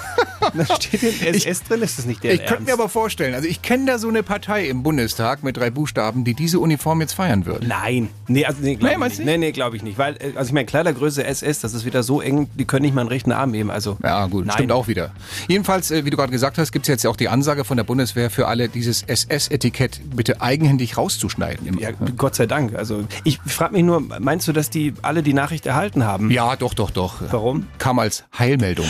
da 0.54 0.66
steht 0.76 1.04
in 1.04 1.34
SS 1.36 1.64
drin, 1.64 1.82
ist 1.82 1.98
das 1.98 2.06
nicht 2.06 2.24
der 2.24 2.34
Ich 2.34 2.46
könnte 2.46 2.64
mir 2.64 2.74
aber 2.74 2.90
vorstellen, 2.90 3.34
also 3.36 3.48
ich 3.48 3.62
kenne 3.62 3.86
da 3.86 3.98
so 4.00 4.08
eine 4.10 4.24
Partei 4.24 4.68
im 4.68 4.84
Bundestag 4.84 5.44
mit 5.44 5.58
drei 5.58 5.70
Buchstaben, 5.70 6.24
die 6.24 6.34
diese 6.34 6.60
Uniform 6.60 7.02
jetzt 7.02 7.14
feiern 7.14 7.46
würde. 7.46 7.68
Nein, 7.68 8.10
nee, 8.28 8.46
also 8.46 8.60
nee, 8.62 8.68
Nee, 8.68 8.76
glaube 8.76 8.94
ich 8.94 9.00
meinst 9.00 9.20
nicht. 9.20 9.28
du 9.28 9.32
Nee, 9.32 9.38
nee, 9.38 9.52
glaube 9.52 9.76
ich 9.78 9.84
nicht, 9.84 9.98
weil 9.98 10.16
äh, 10.16 10.34
also 10.36 10.48
ich 10.50 10.54
meine 10.54 10.66
Kleidergröße 10.66 11.24
SS, 11.26 11.60
das 11.62 11.74
ist 11.74 11.86
wieder 11.86 12.04
so 12.04 12.22
eng, 12.22 12.48
die 12.56 12.66
können 12.66 12.84
nicht 12.84 12.94
mal 12.96 13.02
einen 13.02 13.10
rechten 13.10 13.32
Arm 13.32 13.54
heben, 13.54 13.72
also 13.72 13.98
Ja, 14.04 14.26
gut, 14.28 14.46
Nein. 14.46 14.54
stimmt 14.54 14.72
auch 14.72 14.88
wieder. 14.88 15.12
Jedenfalls, 15.48 15.92
äh, 15.92 16.06
wie 16.06 16.10
du 16.10 16.18
gerade 16.18 16.32
gesagt 16.32 16.58
hast, 16.58 16.72
gibt 16.72 16.86
es 16.86 16.90
jetzt 16.90 17.06
auch 17.08 17.16
die 17.16 17.30
Ansage 17.30 17.64
von 17.66 17.78
der 17.78 17.84
Bundeswehr 17.84 18.30
für 18.30 18.48
alle, 18.48 18.70
dieses 18.70 19.04
SS-Etikett 19.04 20.02
bitte 20.16 20.42
eigenhändig 20.42 20.98
rauszuschneiden. 20.98 21.78
Ja, 21.80 21.90
Gott 22.18 22.36
sei 22.36 22.46
Dank. 22.46 22.76
Also 22.76 23.04
ich 23.24 23.40
frage 23.46 23.74
mich 23.74 23.84
nur, 23.84 24.02
meinst 24.02 24.48
du, 24.48 24.54
dass 24.54 24.70
die 24.70 24.94
alle 25.02 25.24
die 25.24 25.34
Nachricht 25.34 25.66
erhalten 25.66 26.04
haben? 26.04 26.32
ja, 26.32 26.56
doch, 26.56 26.74
doch, 26.74 26.92
doch. 26.92 27.16
Warum? 27.32 27.68
Kam 27.78 28.00
als 28.00 28.24
Heilmeldung. 28.38 28.86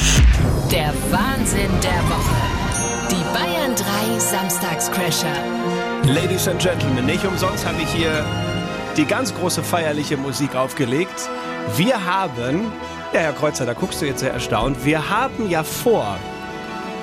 Der 0.72 0.94
Wahnsinn 1.12 1.47
der 1.56 2.04
Woche. 2.10 2.36
Die 3.10 3.24
Bayern 3.34 3.74
3 3.74 4.20
Samstagscrasher. 4.20 5.34
Ladies 6.04 6.46
and 6.48 6.62
Gentlemen, 6.62 7.06
nicht 7.06 7.26
umsonst 7.26 7.66
habe 7.66 7.82
ich 7.82 7.90
hier 7.90 8.26
die 8.98 9.06
ganz 9.06 9.34
große 9.34 9.64
feierliche 9.64 10.18
Musik 10.18 10.56
aufgelegt. 10.56 11.30
Wir 11.78 12.06
haben, 12.06 12.70
ja 13.14 13.22
Herr 13.22 13.32
Kreuzer, 13.32 13.66
da 13.66 13.72
guckst 13.72 14.02
du 14.02 14.06
jetzt 14.06 14.20
sehr 14.20 14.34
erstaunt, 14.34 14.84
wir 14.84 15.10
haben 15.10 15.50
ja 15.50 15.64
vor, 15.64 16.18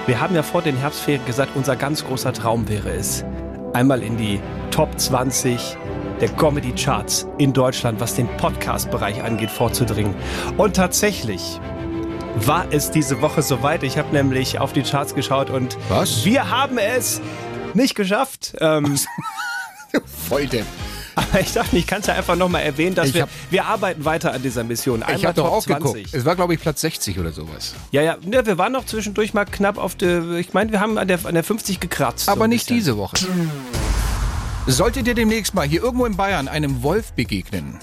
wir 0.06 0.20
haben 0.20 0.34
ja 0.34 0.42
vor 0.42 0.60
den 0.60 0.76
Herbstferien 0.76 1.24
gesagt, 1.24 1.52
unser 1.54 1.74
ganz 1.76 2.04
großer 2.04 2.34
Traum 2.34 2.68
wäre 2.68 2.90
es, 2.90 3.24
einmal 3.72 4.02
in 4.02 4.18
die 4.18 4.40
Top 4.70 4.90
20 5.00 5.78
der 6.20 6.28
Comedy 6.28 6.72
Charts 6.72 7.26
in 7.38 7.54
Deutschland, 7.54 7.98
was 7.98 8.14
den 8.14 8.28
Podcast-Bereich 8.36 9.22
angeht, 9.22 9.50
vorzudringen. 9.50 10.14
Und 10.58 10.76
tatsächlich 10.76 11.58
war 12.36 12.66
es 12.70 12.90
diese 12.90 13.20
Woche 13.20 13.42
soweit. 13.42 13.82
Ich 13.82 13.98
habe 13.98 14.12
nämlich 14.12 14.58
auf 14.58 14.72
die 14.72 14.82
Charts 14.82 15.14
geschaut 15.14 15.50
und 15.50 15.76
Was? 15.88 16.24
wir 16.24 16.50
haben 16.50 16.78
es 16.78 17.20
nicht 17.74 17.94
geschafft. 17.94 18.54
Ähm, 18.60 18.98
Volldepp. 20.28 20.66
aber 21.14 21.40
ich 21.40 21.52
dachte, 21.52 21.76
ich 21.76 21.86
kann 21.86 22.00
es 22.00 22.08
ja 22.08 22.14
einfach 22.14 22.34
nochmal 22.36 22.62
erwähnen, 22.62 22.94
dass 22.96 23.08
Ich 23.08 23.14
wir, 23.14 23.22
hab- 23.22 23.28
wir 23.50 23.64
arbeiten 23.66 24.04
weiter 24.04 24.32
an 24.32 24.42
dieser 24.42 24.64
Mission. 24.64 25.02
Einmal 25.02 25.16
Ich 25.18 25.24
habe 25.26 25.34
doch 25.36 25.50
auch 25.50 25.64
geguckt. 25.64 26.08
Es 26.12 26.24
war, 26.24 26.34
glaube 26.34 26.54
ich, 26.54 26.60
Platz 26.60 26.80
60 26.80 27.18
oder 27.20 27.30
sowas. 27.32 27.74
Ja, 27.92 28.02
ja, 28.02 28.16
ne, 28.22 28.44
wir 28.44 28.58
waren 28.58 28.72
noch 28.72 28.84
zwischendurch 28.86 29.32
mal 29.34 29.44
knapp 29.44 29.78
auf 29.78 29.94
der, 29.94 30.32
ich 30.32 30.52
meine, 30.52 30.72
wir 30.72 30.80
haben 30.80 30.98
an 30.98 31.06
der, 31.08 31.20
an 31.24 31.34
der 31.34 31.44
50 31.44 31.78
gekratzt. 31.78 32.26
so 32.26 32.32
Aber 32.32 32.44
ein 32.44 32.50
nicht 32.50 32.62
bisschen. 32.64 32.76
diese 32.78 32.96
Woche. 32.96 33.14
Solltet 34.66 35.06
ihr 35.06 35.14
demnächst 35.14 35.54
mal 35.54 35.66
hier 35.66 35.82
irgendwo 35.82 36.06
in 36.06 36.16
Bayern 36.16 36.48
einem 36.48 36.82
Wolf 36.82 37.12
begegnen 37.12 37.78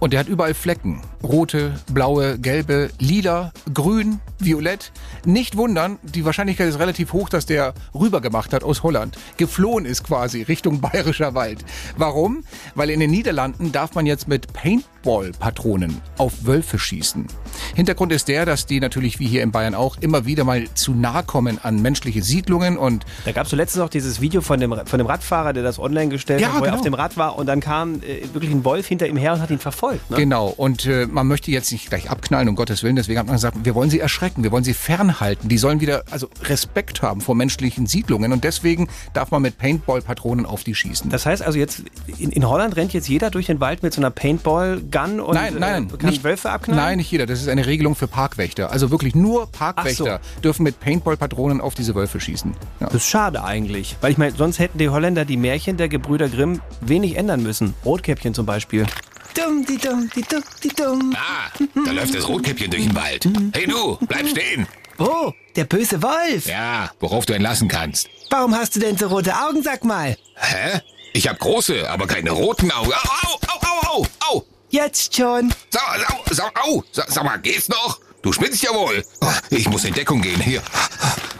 und 0.00 0.12
der 0.12 0.20
hat 0.20 0.28
überall 0.28 0.54
Flecken, 0.54 1.02
rote, 1.22 1.78
blaue, 1.92 2.38
gelbe, 2.38 2.90
lila, 2.98 3.52
grün, 3.74 4.20
violett, 4.38 4.92
nicht 5.24 5.56
wundern, 5.56 5.98
die 6.02 6.24
Wahrscheinlichkeit 6.24 6.68
ist 6.68 6.78
relativ 6.78 7.12
hoch, 7.12 7.28
dass 7.28 7.46
der 7.46 7.74
rübergemacht 7.94 8.52
hat 8.52 8.64
aus 8.64 8.82
Holland, 8.82 9.18
geflohen 9.36 9.84
ist 9.84 10.04
quasi 10.04 10.42
Richtung 10.42 10.80
bayerischer 10.80 11.34
Wald. 11.34 11.64
Warum? 11.96 12.44
Weil 12.74 12.90
in 12.90 13.00
den 13.00 13.10
Niederlanden 13.10 13.72
darf 13.72 13.94
man 13.94 14.06
jetzt 14.06 14.28
mit 14.28 14.52
Paintball-Patronen 14.52 16.00
auf 16.16 16.46
Wölfe 16.46 16.78
schießen. 16.78 17.26
Hintergrund 17.74 18.12
ist 18.12 18.28
der, 18.28 18.46
dass 18.46 18.66
die 18.66 18.80
natürlich 18.80 19.18
wie 19.18 19.26
hier 19.26 19.42
in 19.42 19.52
Bayern 19.52 19.74
auch 19.74 19.96
immer 20.00 20.26
wieder 20.26 20.44
mal 20.44 20.66
zu 20.74 20.94
nahe 20.94 21.22
kommen 21.22 21.58
an 21.62 21.80
menschliche 21.82 22.22
Siedlungen 22.22 22.76
und 22.76 23.04
Da 23.24 23.32
gab 23.32 23.44
es 23.44 23.50
so 23.50 23.56
letztens 23.56 23.82
noch 23.82 23.90
dieses 23.90 24.20
Video 24.20 24.40
von 24.40 24.60
dem, 24.60 24.74
von 24.84 24.98
dem 24.98 25.06
Radfahrer, 25.06 25.52
der 25.52 25.62
das 25.62 25.78
online 25.78 26.08
gestellt 26.08 26.40
Ja, 26.40 26.48
hat, 26.48 26.54
wo 26.54 26.58
er 26.58 26.64
genau. 26.66 26.76
auf 26.76 26.82
dem 26.82 26.94
Rad 26.94 27.16
war 27.16 27.36
und 27.36 27.46
dann 27.46 27.60
kam 27.60 27.96
äh, 28.02 28.22
wirklich 28.32 28.50
ein 28.50 28.64
Wolf 28.64 28.86
hinter 28.86 29.06
ihm 29.06 29.16
her 29.16 29.34
und 29.34 29.40
hat 29.40 29.50
ihn 29.50 29.58
verfolgt. 29.58 30.10
Ne? 30.10 30.16
Genau, 30.16 30.48
und 30.48 30.86
äh, 30.86 31.06
man 31.06 31.26
möchte 31.26 31.50
jetzt 31.50 31.72
nicht 31.72 31.88
gleich 31.88 32.10
abknallen, 32.10 32.48
um 32.48 32.56
Gottes 32.56 32.82
Willen. 32.82 32.96
Deswegen 32.96 33.18
hat 33.18 33.26
man 33.26 33.36
gesagt, 33.36 33.56
wir 33.64 33.74
wollen 33.74 33.90
sie 33.90 34.00
erschrecken, 34.00 34.42
wir 34.42 34.52
wollen 34.52 34.64
sie 34.64 34.74
fernhalten. 34.74 35.48
Die 35.48 35.58
sollen 35.58 35.80
wieder 35.80 36.04
also 36.10 36.28
Respekt 36.44 37.02
haben 37.02 37.20
vor 37.20 37.34
menschlichen 37.34 37.86
Siedlungen. 37.86 38.32
Und 38.32 38.44
deswegen 38.44 38.88
darf 39.12 39.30
man 39.30 39.42
mit 39.42 39.58
Paintball-Patronen 39.58 40.46
auf 40.46 40.64
die 40.64 40.74
schießen. 40.74 41.10
Das 41.10 41.26
heißt 41.26 41.42
also 41.42 41.58
jetzt, 41.58 41.82
in, 42.18 42.30
in 42.30 42.48
Holland 42.48 42.76
rennt 42.76 42.92
jetzt 42.92 43.08
jeder 43.08 43.30
durch 43.30 43.46
den 43.46 43.60
Wald 43.60 43.82
mit 43.82 43.92
so 43.92 44.00
einer 44.00 44.10
Paintball-Gun 44.10 45.20
und 45.20 45.34
nein, 45.34 45.56
nein, 45.58 45.90
äh, 45.92 45.96
kann 45.96 46.10
nicht, 46.10 46.24
Wölfe 46.24 46.50
abknallen? 46.50 46.82
Nein, 46.82 46.98
nicht 46.98 47.10
jeder. 47.10 47.26
Das 47.26 47.40
ist 47.40 47.47
eine 47.48 47.66
Regelung 47.66 47.94
für 47.94 48.08
Parkwächter. 48.08 48.70
Also 48.70 48.90
wirklich 48.90 49.14
nur 49.14 49.50
Parkwächter 49.50 50.20
dürfen 50.42 50.62
mit 50.62 50.80
Paintball-Patronen 50.80 51.60
auf 51.60 51.74
diese 51.74 51.94
Wölfe 51.94 52.20
schießen. 52.20 52.54
Ja. 52.80 52.86
Das 52.86 52.96
ist 52.96 53.08
schade 53.08 53.44
eigentlich. 53.44 53.96
Weil 54.00 54.12
ich 54.12 54.18
meine, 54.18 54.36
sonst 54.36 54.58
hätten 54.58 54.78
die 54.78 54.88
Holländer 54.88 55.24
die 55.24 55.36
Märchen 55.36 55.76
der 55.76 55.88
Gebrüder 55.88 56.28
Grimm 56.28 56.60
wenig 56.80 57.16
ändern 57.16 57.42
müssen. 57.42 57.74
Rotkäppchen 57.84 58.34
zum 58.34 58.46
Beispiel. 58.46 58.86
Dumm, 59.34 59.64
die 59.66 59.76
dumm, 59.78 60.10
die 60.14 60.22
dumm, 60.22 60.42
die 60.64 60.68
dumm. 60.68 61.16
Ah, 61.16 61.50
da 61.84 61.92
läuft 61.92 62.14
das 62.14 62.28
Rotkäppchen 62.28 62.70
durch 62.70 62.84
den 62.84 62.94
Wald. 62.94 63.28
Hey 63.52 63.66
du, 63.66 63.96
bleib 64.06 64.28
stehen. 64.28 64.66
Oh, 64.98 65.32
der 65.54 65.64
böse 65.64 66.02
Wolf. 66.02 66.46
Ja, 66.46 66.90
worauf 66.98 67.24
du 67.24 67.34
ihn 67.34 67.42
lassen 67.42 67.68
kannst. 67.68 68.08
Warum 68.30 68.54
hast 68.54 68.74
du 68.74 68.80
denn 68.80 68.96
so 68.96 69.06
rote 69.06 69.32
Augen, 69.32 69.62
sag 69.62 69.84
mal? 69.84 70.16
Hä? 70.34 70.80
Ich 71.12 71.28
hab 71.28 71.38
große, 71.38 71.88
aber 71.88 72.06
keine 72.06 72.30
roten 72.30 72.70
Augen. 72.72 72.92
Au, 72.92 72.98
au, 73.02 73.38
au, 73.46 73.60
au, 73.60 74.02
au, 74.02 74.06
au. 74.30 74.44
Jetzt 74.70 75.14
schon. 75.16 75.52
Sau, 75.70 75.80
sau, 76.06 76.34
sau, 76.34 76.50
au. 76.62 76.84
Sa, 76.92 77.04
sag 77.08 77.24
mal, 77.24 77.38
geht's 77.38 77.68
noch? 77.68 78.00
Du 78.22 78.32
spinnst 78.32 78.62
ja 78.62 78.70
wohl. 78.74 79.02
Oh, 79.20 79.26
Ich 79.50 79.68
muss 79.68 79.84
in 79.84 79.94
Deckung 79.94 80.20
gehen. 80.20 80.40
Hier, 80.40 80.62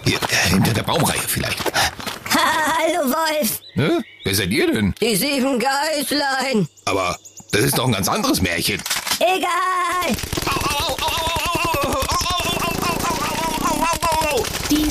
hier, 0.04 0.18
hinter 0.48 0.72
der 0.72 0.82
Baumreihe 0.82 1.20
vielleicht. 1.26 1.58
Hallo 2.30 3.10
Wolf, 3.10 3.60
Hä? 3.74 3.90
Wer 4.24 4.34
seid 4.34 4.50
ihr 4.50 4.72
denn? 4.72 4.94
die 5.00 5.16
sieben 5.16 5.58
Geißlein. 5.58 6.68
Aber 6.84 7.18
das 7.50 7.62
ist 7.62 7.76
doch 7.78 7.86
ein 7.86 7.92
ganz 7.92 8.08
anderes 8.08 8.40
Märchen. 8.40 8.80
Egal. 9.18 10.16
Au, 10.46 10.50
au, 10.50 10.92
au, 10.92 10.96
au, 10.96 10.96
au, 10.96 11.06
au, 11.06 11.06
au, 11.06 11.24
au, 11.24 11.27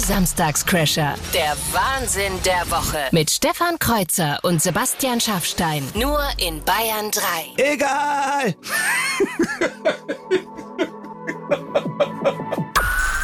Samstagscrasher. 0.08 1.16
Der 1.34 1.58
Wahnsinn 1.74 2.32
der 2.46 2.72
Woche. 2.72 2.98
Mit 3.12 3.30
Stefan 3.30 3.78
Kreuzer 3.78 4.40
und 4.42 4.62
Sebastian 4.62 5.20
Schaffstein. 5.20 5.84
Nur 5.96 6.22
in 6.38 6.64
Bayern 6.64 7.12
3. 7.12 7.74
Egal. 7.74 8.56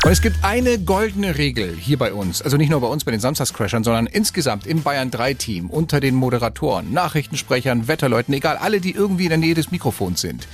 Und 0.04 0.12
es 0.12 0.22
gibt 0.22 0.44
eine 0.44 0.78
goldene 0.78 1.38
Regel 1.38 1.74
hier 1.74 1.98
bei 1.98 2.12
uns, 2.12 2.42
also 2.42 2.58
nicht 2.58 2.70
nur 2.70 2.82
bei 2.82 2.88
uns 2.88 3.06
bei 3.06 3.12
den 3.12 3.22
Samstagscrashern, 3.22 3.86
sondern 3.86 4.06
insgesamt 4.06 4.68
im 4.68 4.84
Bayern 4.84 5.10
3 5.10 5.36
Team, 5.36 5.70
unter 5.70 6.02
den 6.02 6.16
Moderatoren, 6.16 6.92
Nachrichtensprechern, 6.92 7.88
Wetterleuten, 7.88 8.34
egal, 8.34 8.58
alle, 8.58 8.82
die 8.82 8.92
irgendwie 8.92 9.24
in 9.24 9.30
der 9.30 9.38
Nähe 9.38 9.54
des 9.54 9.72
Mikrofons 9.72 10.20
sind. 10.20 10.50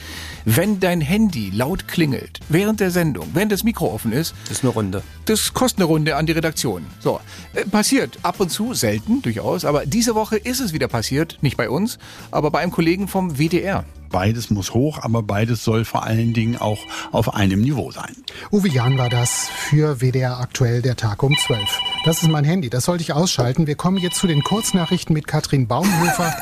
Wenn 0.51 0.79
dein 0.79 0.99
Handy 0.99 1.51
laut 1.53 1.88
klingelt, 1.88 2.39
während 2.49 2.79
der 2.79 2.89
Sendung, 2.89 3.27
wenn 3.35 3.49
das 3.49 3.63
Mikro 3.63 3.93
offen 3.93 4.12
ist, 4.12 4.33
Das 4.45 4.53
ist 4.53 4.63
eine 4.63 4.73
Runde. 4.73 5.03
das 5.25 5.53
kostet 5.53 5.77
eine 5.77 5.85
Runde 5.85 6.15
an 6.15 6.25
die 6.25 6.31
Redaktion. 6.31 6.88
So, 6.99 7.19
äh, 7.53 7.65
passiert 7.65 8.17
ab 8.23 8.39
und 8.39 8.49
zu, 8.49 8.73
selten 8.73 9.21
durchaus, 9.21 9.63
aber 9.63 9.85
diese 9.85 10.15
Woche 10.15 10.38
ist 10.38 10.59
es 10.59 10.73
wieder 10.73 10.88
passiert, 10.88 11.38
nicht 11.41 11.55
bei 11.55 11.69
uns, 11.69 11.99
aber 12.31 12.49
bei 12.49 12.62
einem 12.62 12.71
Kollegen 12.71 13.07
vom 13.07 13.38
WDR. 13.38 13.85
Beides 14.09 14.49
muss 14.49 14.73
hoch, 14.73 14.97
aber 15.03 15.21
beides 15.21 15.63
soll 15.63 15.85
vor 15.85 16.01
allen 16.03 16.33
Dingen 16.33 16.57
auch 16.57 16.79
auf 17.12 17.35
einem 17.35 17.62
Niveau 17.62 17.91
sein. 17.91 18.15
Uwe 18.51 18.69
Jahn 18.69 18.97
war 18.97 19.09
das 19.09 19.49
für 19.49 20.01
WDR 20.01 20.39
aktuell 20.39 20.81
der 20.81 20.95
Tag 20.95 21.21
um 21.21 21.38
12. 21.38 21.62
Das 22.05 22.23
ist 22.23 22.27
mein 22.27 22.43
Handy, 22.43 22.71
das 22.71 22.85
sollte 22.85 23.03
ich 23.03 23.13
ausschalten. 23.13 23.67
Wir 23.67 23.75
kommen 23.75 23.97
jetzt 23.97 24.17
zu 24.17 24.25
den 24.25 24.41
Kurznachrichten 24.43 25.13
mit 25.13 25.27
Katrin 25.27 25.67
Baumhofer. 25.67 26.33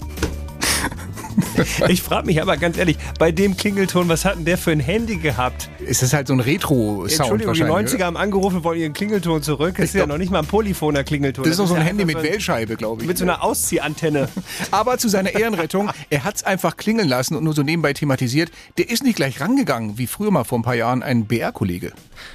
Ich 1.88 2.03
frage 2.03 2.27
mich 2.27 2.40
aber 2.40 2.57
ganz 2.57 2.79
ehrlich, 2.79 2.97
bei 3.18 3.33
dem 3.33 3.57
Klingelton, 3.57 4.09
was 4.09 4.25
hat 4.25 4.37
denn 4.37 4.44
der 4.44 4.59
für 4.59 4.70
ein 4.70 4.81
Handy 4.81 5.16
gehabt? 5.16 5.68
Es 5.87 6.03
ist 6.03 6.12
halt 6.12 6.29
so 6.29 6.35
ein 6.35 6.40
Retro-Sound 6.40 7.11
Entschuldigung, 7.11 7.55
die 7.55 7.61
wahrscheinlich. 7.61 7.94
90er 7.94 8.05
haben 8.05 8.16
angerufen, 8.16 8.64
wollen 8.64 8.81
ihren 8.81 8.92
Klingelton 8.92 9.42
zurück. 9.42 9.77
Das 9.77 9.87
ist 9.87 9.94
ja 9.94 10.07
noch 10.07 10.18
nicht 10.18 10.31
mal 10.31 10.40
ein 10.40 10.47
polyphoner 10.47 11.05
Klingelton. 11.05 11.44
Das 11.44 11.53
ist 11.53 11.59
doch 11.59 11.66
so 11.66 11.75
ein 11.75 11.81
ja 11.81 11.87
Handy 11.87 12.05
mit 12.05 12.23
Wählscheibe, 12.23 12.77
glaube 12.77 13.03
ich. 13.03 13.09
Mit 13.09 13.18
so 13.18 13.25
einer 13.25 13.42
Ausziehantenne. 13.42 14.29
Aber 14.70 14.99
zu 14.99 15.09
seiner 15.09 15.35
Ehrenrettung, 15.35 15.90
er 16.11 16.25
hat 16.25 16.37
es 16.37 16.44
einfach 16.44 16.77
klingeln 16.77 17.09
lassen 17.09 17.35
und 17.35 17.44
nur 17.44 17.55
so 17.55 17.62
nebenbei 17.62 17.92
thematisiert. 17.92 18.51
Der 18.79 18.90
ist 18.90 19.03
nicht 19.05 19.16
gleich 19.16 19.40
rangegangen, 19.40 19.99
wie 19.99 20.07
früher 20.07 20.31
mal 20.31 20.44
vor 20.44 20.59
ein 20.59 20.62
paar 20.62 20.75
Jahren 20.75 21.03
ein 21.03 21.27
BR-Kollege. 21.27 21.92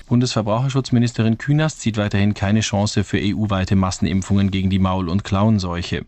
Bundesverbraucherschutzministerin 0.08 1.38
Künast 1.38 1.82
sieht 1.82 1.98
weiterhin 1.98 2.34
keine 2.34 2.62
Chance 2.62 3.04
für 3.04 3.18
EU-weite 3.20 3.76
Massenimpfungen 3.76 4.52
gegen 4.52 4.70
die 4.70 4.80
Maul- 4.80 5.10
und 5.10 5.24
Klauenseuche. 5.24 6.06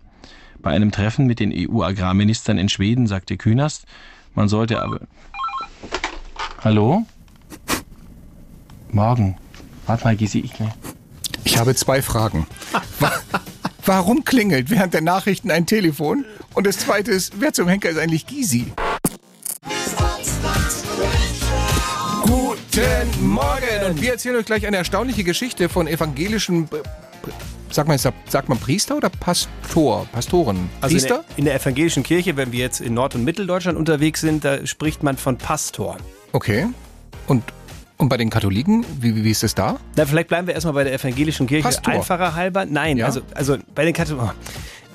Bei 0.61 0.71
einem 0.71 0.91
Treffen 0.91 1.25
mit 1.25 1.39
den 1.39 1.51
EU-Agrarministern 1.53 2.57
in 2.57 2.69
Schweden 2.69 3.07
sagte 3.07 3.37
Künast, 3.37 3.85
man 4.35 4.47
sollte 4.47 4.81
aber. 4.81 4.99
Hallo? 6.63 7.05
Morgen. 8.91 9.37
Warte 9.87 10.03
mal, 10.03 10.15
Gysi, 10.15 10.39
ich. 10.39 10.53
Ich 11.43 11.57
habe 11.57 11.73
zwei 11.75 12.01
Fragen. 12.01 12.45
Wa- 12.99 13.11
Warum 13.85 14.23
klingelt 14.23 14.69
während 14.69 14.93
der 14.93 15.01
Nachrichten 15.01 15.49
ein 15.49 15.65
Telefon? 15.65 16.23
Und 16.53 16.67
das 16.67 16.77
zweite 16.77 17.09
ist, 17.11 17.41
wer 17.41 17.51
zum 17.53 17.67
Henker 17.67 17.89
ist 17.89 17.97
eigentlich 17.97 18.27
Gysi? 18.27 18.71
Guten 22.21 23.25
Morgen! 23.27 23.85
Und 23.89 24.01
wir 24.01 24.11
erzählen 24.11 24.35
euch 24.35 24.45
gleich 24.45 24.67
eine 24.67 24.77
erstaunliche 24.77 25.23
Geschichte 25.23 25.67
von 25.69 25.87
evangelischen. 25.87 26.69
Sag 27.71 27.87
mal, 27.87 27.97
sagt 27.97 28.49
man 28.49 28.57
Priester 28.57 28.97
oder 28.97 29.09
Pastor? 29.09 30.05
Pastoren? 30.11 30.69
Also 30.81 30.95
in 30.95 30.99
Priester? 31.01 31.23
der, 31.29 31.37
in 31.37 31.45
der 31.45 31.55
evangelischen 31.55 32.03
Kirche, 32.03 32.35
wenn 32.35 32.51
wir 32.51 32.59
jetzt 32.59 32.81
in 32.81 32.93
Nord- 32.93 33.15
und 33.15 33.23
Mitteldeutschland 33.23 33.77
unterwegs 33.77 34.19
sind, 34.21 34.43
da 34.43 34.65
spricht 34.67 35.03
man 35.03 35.15
von 35.17 35.37
Pastor. 35.37 35.97
Okay. 36.33 36.67
Und, 37.27 37.43
und 37.97 38.09
bei 38.09 38.17
den 38.17 38.29
Katholiken, 38.29 38.85
wie, 38.99 39.15
wie, 39.15 39.23
wie 39.23 39.31
ist 39.31 39.43
es 39.43 39.55
da? 39.55 39.79
Na, 39.95 40.05
vielleicht 40.05 40.27
bleiben 40.27 40.47
wir 40.47 40.53
erstmal 40.53 40.73
bei 40.73 40.83
der 40.83 40.93
evangelischen 40.93 41.47
Kirche. 41.47 41.63
Pastor. 41.63 41.93
Einfacher 41.93 42.35
halber. 42.35 42.65
Nein, 42.65 42.97
Ja? 42.97 43.05
also, 43.05 43.21
also 43.33 43.57
bei 43.73 43.85
den 43.85 43.93
Katholiken. 43.93 44.31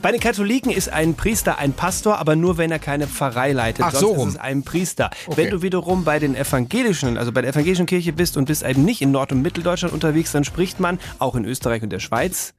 Bei 0.07 0.12
den 0.12 0.21
Katholiken 0.21 0.71
ist 0.71 0.88
ein 0.88 1.14
Priester 1.14 1.59
ein 1.59 1.73
Pastor, 1.73 2.19
aber 2.19 2.37
nur 2.37 2.59
wenn 2.59 2.71
er 2.71 2.79
keine 2.79 3.09
Pfarrei 3.09 3.51
leitet. 3.51 3.85
Ach, 3.85 3.90
Sonst 3.90 4.01
so 4.03 4.12
rum. 4.12 4.29
ist 4.29 4.35
es 4.35 4.40
ein 4.40 4.62
Priester. 4.62 5.11
Okay. 5.27 5.37
Wenn 5.37 5.51
du 5.51 5.62
wiederum 5.62 6.05
bei 6.05 6.21
den 6.21 6.37
evangelischen, 6.37 7.19
also 7.19 7.33
bei 7.33 7.42
der 7.42 7.51
evangelischen 7.51 7.87
Kirche 7.87 8.12
bist 8.12 8.37
und 8.37 8.45
bist 8.45 8.62
eben 8.62 8.85
nicht 8.85 9.03
in 9.03 9.11
Nord- 9.11 9.33
und 9.33 9.42
Mitteldeutschland 9.42 9.92
unterwegs, 9.92 10.31
dann 10.31 10.45
spricht 10.45 10.79
man 10.79 11.01
auch 11.19 11.35
in 11.35 11.45
Österreich 11.45 11.83
und 11.83 11.90
der 11.90 11.99
Schweiz 11.99 12.55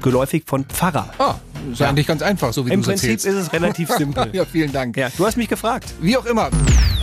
geläufig 0.00 0.44
von 0.46 0.64
Pfarrer. 0.64 1.12
Ah, 1.18 1.34
ist 1.72 1.80
ja. 1.80 1.88
eigentlich 1.88 2.06
ganz 2.06 2.22
einfach, 2.22 2.52
so 2.52 2.66
wie 2.66 2.70
Im 2.72 2.82
du 2.82 2.90
es 2.90 3.00
Prinzip 3.00 3.10
erzählst. 3.10 3.38
ist 3.38 3.46
es 3.46 3.52
relativ 3.52 3.90
simpel. 3.96 4.28
ja, 4.32 4.44
vielen 4.44 4.72
Dank. 4.72 4.96
Ja, 4.96 5.08
du 5.16 5.26
hast 5.26 5.36
mich 5.36 5.48
gefragt. 5.48 5.94
Wie 6.00 6.16
auch 6.16 6.26
immer. 6.26 6.50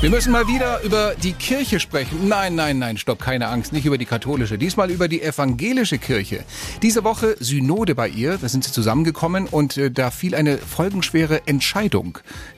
Wir 0.02 0.10
müssen 0.10 0.34
mal 0.34 0.48
wieder 0.50 0.82
über 0.82 1.14
die 1.16 1.32
Kirche 1.32 1.80
sprechen. 1.80 2.28
Nein, 2.28 2.56
nein, 2.56 2.78
nein, 2.78 2.98
stopp, 2.98 3.20
keine 3.22 3.48
Angst, 3.48 3.72
nicht 3.72 3.86
über 3.86 3.98
die 3.98 4.06
katholische. 4.06 4.58
Diesmal 4.58 4.92
über 4.92 5.08
die 5.08 5.22
evangelische 5.22 5.98
Kirche. 5.98 6.44
Diese 6.82 7.06
Woche 7.06 7.38
Synode 7.40 7.96
bei 7.96 8.10
ihr, 8.10 8.38
da 8.38 8.50
sind 8.50 8.66
sie 8.66 8.74
zusammengekommen 8.74 9.48
und 9.48 9.78
äh, 9.78 9.90
da 9.92 10.12
fiel 10.12 10.36
eine 10.36 10.58
folgenschwere 10.58 11.48
Entscheidung, 11.48 12.18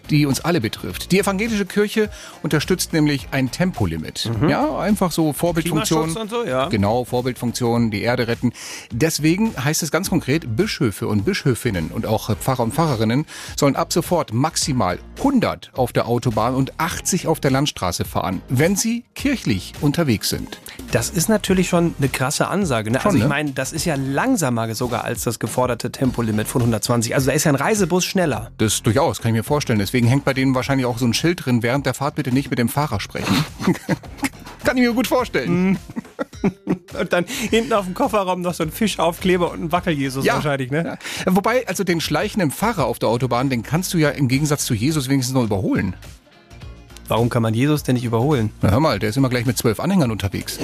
die 0.09 0.25
uns 0.25 0.41
alle 0.41 0.59
betrifft. 0.59 1.11
Die 1.11 1.19
evangelische 1.19 1.67
Kirche 1.67 2.09
unterstützt 2.41 2.93
nämlich 2.93 3.27
ein 3.29 3.51
Tempolimit. 3.51 4.31
Ja, 4.47 4.79
einfach 4.79 5.11
so 5.11 5.31
Vorbildfunktion. 5.31 6.17
Und 6.17 6.29
so, 6.31 6.45
ja. 6.45 6.69
Genau, 6.69 7.05
Vorbildfunktion, 7.05 7.91
die 7.91 8.01
Erde 8.01 8.27
retten. 8.27 8.53
Deswegen 8.91 9.53
heißt 9.63 9.83
es 9.83 9.91
ganz 9.91 10.09
konkret, 10.09 10.55
Bischöfe 10.55 11.07
und 11.07 11.25
Bischöfinnen 11.25 11.84
und 11.91 12.05
auch 12.05 12.35
Pfarrer 12.35 12.63
und 12.63 12.73
Pfarrerinnen 12.73 13.25
sollen 13.55 13.75
ab 13.75 13.93
sofort 13.93 14.33
maximal 14.33 14.99
100 15.17 15.71
auf 15.73 15.93
der 15.93 16.07
Autobahn 16.07 16.55
und 16.55 16.79
80 16.79 17.27
auf 17.27 17.39
der 17.39 17.51
Landstraße 17.51 18.05
fahren, 18.05 18.41
wenn 18.49 18.75
sie 18.75 19.05
kirchlich 19.15 19.73
unterwegs 19.81 20.29
sind. 20.29 20.59
Das 20.91 21.09
ist 21.09 21.29
natürlich 21.29 21.69
schon 21.69 21.95
eine 21.97 22.09
krasse 22.09 22.47
Ansage. 22.47 22.91
Ne? 22.91 22.99
Schon, 22.99 23.07
also 23.07 23.17
ich 23.17 23.23
ne? 23.23 23.29
meine, 23.29 23.51
das 23.51 23.73
ist 23.73 23.85
ja 23.85 23.95
langsamer 23.95 24.73
sogar 24.75 25.03
als 25.03 25.23
das 25.23 25.39
geforderte 25.39 25.91
Tempolimit 25.91 26.47
von 26.47 26.61
120. 26.61 27.13
Also 27.13 27.27
da 27.27 27.33
ist 27.33 27.43
ja 27.43 27.51
ein 27.51 27.55
Reisebus 27.55 28.05
schneller. 28.05 28.51
Das 28.57 28.81
durchaus, 28.83 29.21
kann 29.21 29.29
ich 29.29 29.37
mir 29.37 29.43
vorstellen. 29.43 29.79
Deswegen 29.79 30.07
hängt 30.07 30.25
bei 30.25 30.33
denen 30.33 30.55
wahrscheinlich 30.55 30.85
auch 30.85 30.97
so 30.97 31.05
ein 31.05 31.13
Schild 31.13 31.45
drin, 31.45 31.63
während 31.63 31.85
der 31.85 31.93
Fahrt 31.93 32.15
bitte 32.15 32.31
nicht 32.31 32.49
mit 32.49 32.59
dem 32.59 32.69
Fahrer 32.69 32.99
sprechen. 32.99 33.45
kann 34.63 34.77
ich 34.77 34.83
mir 34.83 34.93
gut 34.93 35.07
vorstellen. 35.07 35.77
Und 36.99 37.13
dann 37.13 37.25
hinten 37.25 37.73
auf 37.73 37.85
dem 37.85 37.93
Kofferraum 37.93 38.41
noch 38.41 38.53
so 38.53 38.63
ein 38.63 38.71
Fischaufkleber 38.71 39.51
und 39.51 39.63
ein 39.63 39.71
Wackel-Jesus 39.71 40.25
wahrscheinlich, 40.25 40.71
ne? 40.71 40.97
Ja. 41.25 41.35
Wobei, 41.35 41.67
also 41.67 41.83
den 41.83 41.99
schleichenden 41.99 42.51
Fahrer 42.51 42.85
auf 42.85 42.99
der 42.99 43.09
Autobahn, 43.09 43.49
den 43.49 43.63
kannst 43.63 43.93
du 43.93 43.97
ja 43.97 44.09
im 44.09 44.27
Gegensatz 44.27 44.65
zu 44.65 44.73
Jesus 44.73 45.09
wenigstens 45.09 45.33
noch 45.35 45.43
überholen. 45.43 45.95
Warum 47.07 47.29
kann 47.29 47.43
man 47.43 47.53
Jesus 47.53 47.83
denn 47.83 47.95
nicht 47.95 48.05
überholen? 48.05 48.51
Na 48.61 48.71
hör 48.71 48.79
mal, 48.79 48.99
der 48.99 49.09
ist 49.09 49.17
immer 49.17 49.29
gleich 49.29 49.45
mit 49.45 49.57
zwölf 49.57 49.79
Anhängern 49.79 50.11
unterwegs. 50.11 50.57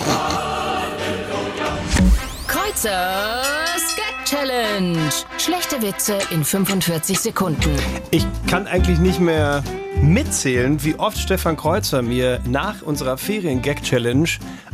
Kreuzers 2.48 3.96
Gag 3.96 4.26
Challenge. 4.26 4.98
Schlechte 5.38 5.82
Witze 5.82 6.18
in 6.32 6.44
45 6.44 7.20
Sekunden. 7.20 7.76
Ich 8.10 8.26
kann 8.48 8.66
eigentlich 8.66 8.98
nicht 9.00 9.20
mehr 9.20 9.64
mitzählen, 10.02 10.84
wie 10.84 10.96
oft 10.96 11.18
Stefan 11.18 11.58
Kreuzer 11.58 12.02
mir 12.02 12.40
nach 12.46 12.82
unserer 12.82 13.18
Ferien-Gag-Challenge 13.18 14.30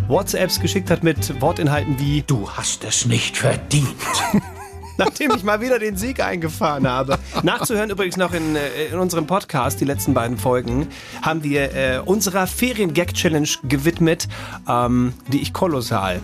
WhatsApps 0.07 0.59
geschickt 0.59 0.89
hat 0.89 1.03
mit 1.03 1.41
Wortinhalten 1.41 1.99
wie 1.99 2.23
Du 2.25 2.49
hast 2.49 2.83
es 2.83 3.05
nicht 3.05 3.37
verdient. 3.37 3.95
Nachdem 4.97 5.31
ich 5.35 5.43
mal 5.43 5.61
wieder 5.61 5.77
den 5.77 5.95
Sieg 5.95 6.19
eingefahren 6.21 6.87
habe. 6.87 7.19
Nachzuhören 7.43 7.89
übrigens 7.89 8.17
noch 8.17 8.33
in, 8.33 8.55
äh, 8.55 8.85
in 8.91 8.97
unserem 8.97 9.27
Podcast, 9.27 9.79
die 9.79 9.85
letzten 9.85 10.13
beiden 10.13 10.37
Folgen, 10.37 10.87
haben 11.21 11.43
wir 11.43 11.75
äh, 11.75 11.99
unserer 12.03 12.47
Ferien-Gag-Challenge 12.47 13.49
gewidmet, 13.63 14.27
ähm, 14.67 15.13
die 15.27 15.41
ich 15.41 15.53
kolossal 15.53 16.19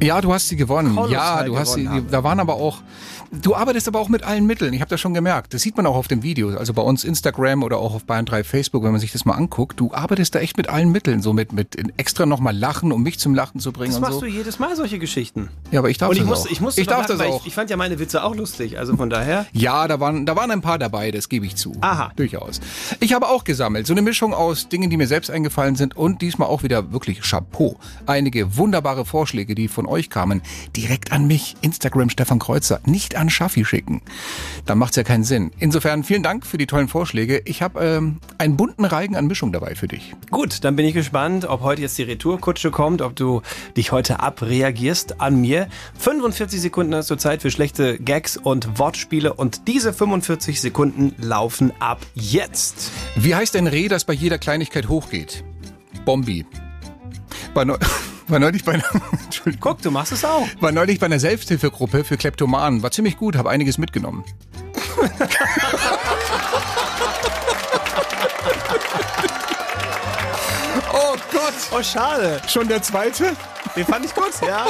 Ja, 0.00 0.20
du 0.20 0.32
hast 0.32 0.48
sie 0.48 0.56
gewonnen. 0.56 0.94
Kolossal 0.94 1.12
ja, 1.12 1.42
du 1.44 1.58
hast 1.58 1.74
sie. 1.74 1.88
Da 2.10 2.22
waren 2.24 2.40
aber 2.40 2.54
auch. 2.54 2.78
Du 3.30 3.54
arbeitest 3.54 3.86
aber 3.88 4.00
auch 4.00 4.08
mit 4.08 4.22
allen 4.22 4.46
Mitteln. 4.46 4.72
Ich 4.72 4.80
habe 4.80 4.88
das 4.88 5.00
schon 5.02 5.12
gemerkt. 5.12 5.52
Das 5.52 5.60
sieht 5.60 5.76
man 5.76 5.84
auch 5.84 5.96
auf 5.96 6.08
dem 6.08 6.22
Video. 6.22 6.56
Also 6.56 6.72
bei 6.72 6.80
uns 6.80 7.04
Instagram 7.04 7.62
oder 7.62 7.76
auch 7.76 7.94
auf 7.94 8.04
Bayern 8.04 8.24
3 8.24 8.42
Facebook, 8.42 8.84
wenn 8.84 8.92
man 8.92 9.00
sich 9.02 9.12
das 9.12 9.26
mal 9.26 9.34
anguckt. 9.34 9.78
Du 9.78 9.92
arbeitest 9.92 10.34
da 10.34 10.38
echt 10.38 10.56
mit 10.56 10.70
allen 10.70 10.90
Mitteln. 10.90 11.20
So 11.20 11.34
mit, 11.34 11.52
mit 11.52 11.76
extra 11.98 12.24
nochmal 12.24 12.56
lachen, 12.56 12.90
um 12.90 13.02
mich 13.02 13.18
zum 13.18 13.34
Lachen 13.34 13.60
zu 13.60 13.70
bringen 13.70 13.92
Das 13.92 14.00
machst 14.00 14.14
so. 14.14 14.20
du 14.20 14.26
jedes 14.26 14.58
Mal 14.58 14.74
solche 14.76 14.98
Geschichten. 14.98 15.50
Ja, 15.70 15.80
aber 15.80 15.90
ich 15.90 15.98
darf 15.98 16.08
Und 16.08 16.16
ich 16.16 16.22
das 16.22 16.28
musste, 16.28 16.48
auch. 16.48 16.52
ich 16.52 16.60
musste 16.62 16.80
ich 16.80 16.86
darf 16.86 17.06
lachen, 17.06 17.18
das 17.18 17.28
auch. 17.28 17.40
Ich, 17.42 17.48
ich 17.48 17.54
fand 17.54 17.68
ja 17.68 17.76
meine 17.76 17.98
Witze 17.98 18.24
auch 18.24 18.34
lustig. 18.34 18.78
Also 18.78 18.96
von 18.96 19.10
daher. 19.10 19.44
Ja, 19.52 19.86
da 19.88 20.00
waren, 20.00 20.24
da 20.24 20.34
waren 20.34 20.50
ein 20.50 20.62
paar 20.62 20.78
dabei, 20.78 21.10
das 21.10 21.28
gebe 21.28 21.44
ich 21.44 21.56
zu. 21.56 21.76
Aha. 21.82 22.12
Durchaus. 22.16 22.60
Ich 23.00 23.12
habe 23.12 23.28
auch 23.28 23.44
gesammelt. 23.44 23.86
So 23.86 23.92
eine 23.92 24.00
Mischung 24.00 24.32
aus 24.32 24.70
Dingen, 24.70 24.88
die 24.88 24.96
mir 24.96 25.06
selbst 25.06 25.30
eingefallen 25.30 25.76
sind 25.76 25.94
und 25.98 26.22
diesmal 26.22 26.48
auch 26.48 26.62
wieder 26.62 26.92
wirklich 26.92 27.20
Chapeau. 27.20 27.76
Einige 28.06 28.56
wunderbare 28.56 29.04
Vorschläge, 29.04 29.54
die 29.54 29.68
von 29.68 29.84
euch 29.88 30.10
kamen, 30.10 30.42
direkt 30.76 31.12
an 31.12 31.26
mich. 31.26 31.56
Instagram 31.60 32.10
Stefan 32.10 32.38
Kreuzer, 32.38 32.80
nicht 32.84 33.16
an 33.16 33.30
Schaffi 33.30 33.64
schicken. 33.64 34.02
Dann 34.66 34.78
macht's 34.78 34.96
ja 34.96 35.02
keinen 35.02 35.24
Sinn. 35.24 35.50
Insofern 35.58 36.04
vielen 36.04 36.22
Dank 36.22 36.46
für 36.46 36.58
die 36.58 36.66
tollen 36.66 36.88
Vorschläge. 36.88 37.42
Ich 37.44 37.62
habe 37.62 37.80
ähm, 37.80 38.18
einen 38.38 38.56
bunten 38.56 38.84
Reigen 38.84 39.16
an 39.16 39.26
Mischung 39.26 39.52
dabei 39.52 39.74
für 39.74 39.88
dich. 39.88 40.14
Gut, 40.30 40.64
dann 40.64 40.76
bin 40.76 40.86
ich 40.86 40.94
gespannt, 40.94 41.44
ob 41.44 41.62
heute 41.62 41.82
jetzt 41.82 41.98
die 41.98 42.02
Retourkutsche 42.02 42.70
kommt, 42.70 43.02
ob 43.02 43.16
du 43.16 43.42
dich 43.76 43.92
heute 43.92 44.20
abreagierst 44.20 45.20
an 45.20 45.40
mir. 45.40 45.68
45 45.98 46.60
Sekunden 46.60 46.94
hast 46.94 47.10
du 47.10 47.16
Zeit 47.16 47.42
für 47.42 47.50
schlechte 47.50 47.98
Gags 47.98 48.36
und 48.36 48.78
Wortspiele 48.78 49.34
und 49.34 49.66
diese 49.68 49.92
45 49.92 50.60
Sekunden 50.60 51.14
laufen 51.18 51.72
ab 51.80 52.00
jetzt. 52.14 52.90
Wie 53.16 53.34
heißt 53.34 53.56
ein 53.56 53.66
Reh, 53.66 53.88
das 53.88 54.04
bei 54.04 54.12
jeder 54.12 54.38
Kleinigkeit 54.38 54.88
hochgeht? 54.88 55.44
Bombi. 56.04 56.46
War, 57.54 57.64
neu, 57.64 57.76
war 58.30 58.38
neulich 58.38 58.64
bei 58.64 58.74
einer. 58.74 58.84
Guck, 59.60 59.82
du 59.82 59.90
machst 59.90 60.12
es 60.12 60.24
auch. 60.24 60.46
War 60.60 60.72
neulich 60.72 60.98
bei 60.98 61.06
einer 61.06 61.18
Selbsthilfegruppe 61.18 62.04
für 62.04 62.16
Kleptomanen. 62.16 62.82
War 62.82 62.90
ziemlich 62.90 63.16
gut, 63.16 63.36
habe 63.36 63.50
einiges 63.50 63.78
mitgenommen. 63.78 64.24
oh 71.72 71.82
schade. 71.82 72.40
Schon 72.48 72.68
der 72.68 72.82
zweite? 72.82 73.36
Den 73.76 73.84
fand 73.84 74.04
ich 74.04 74.14
gut, 74.14 74.32
ja. 74.46 74.66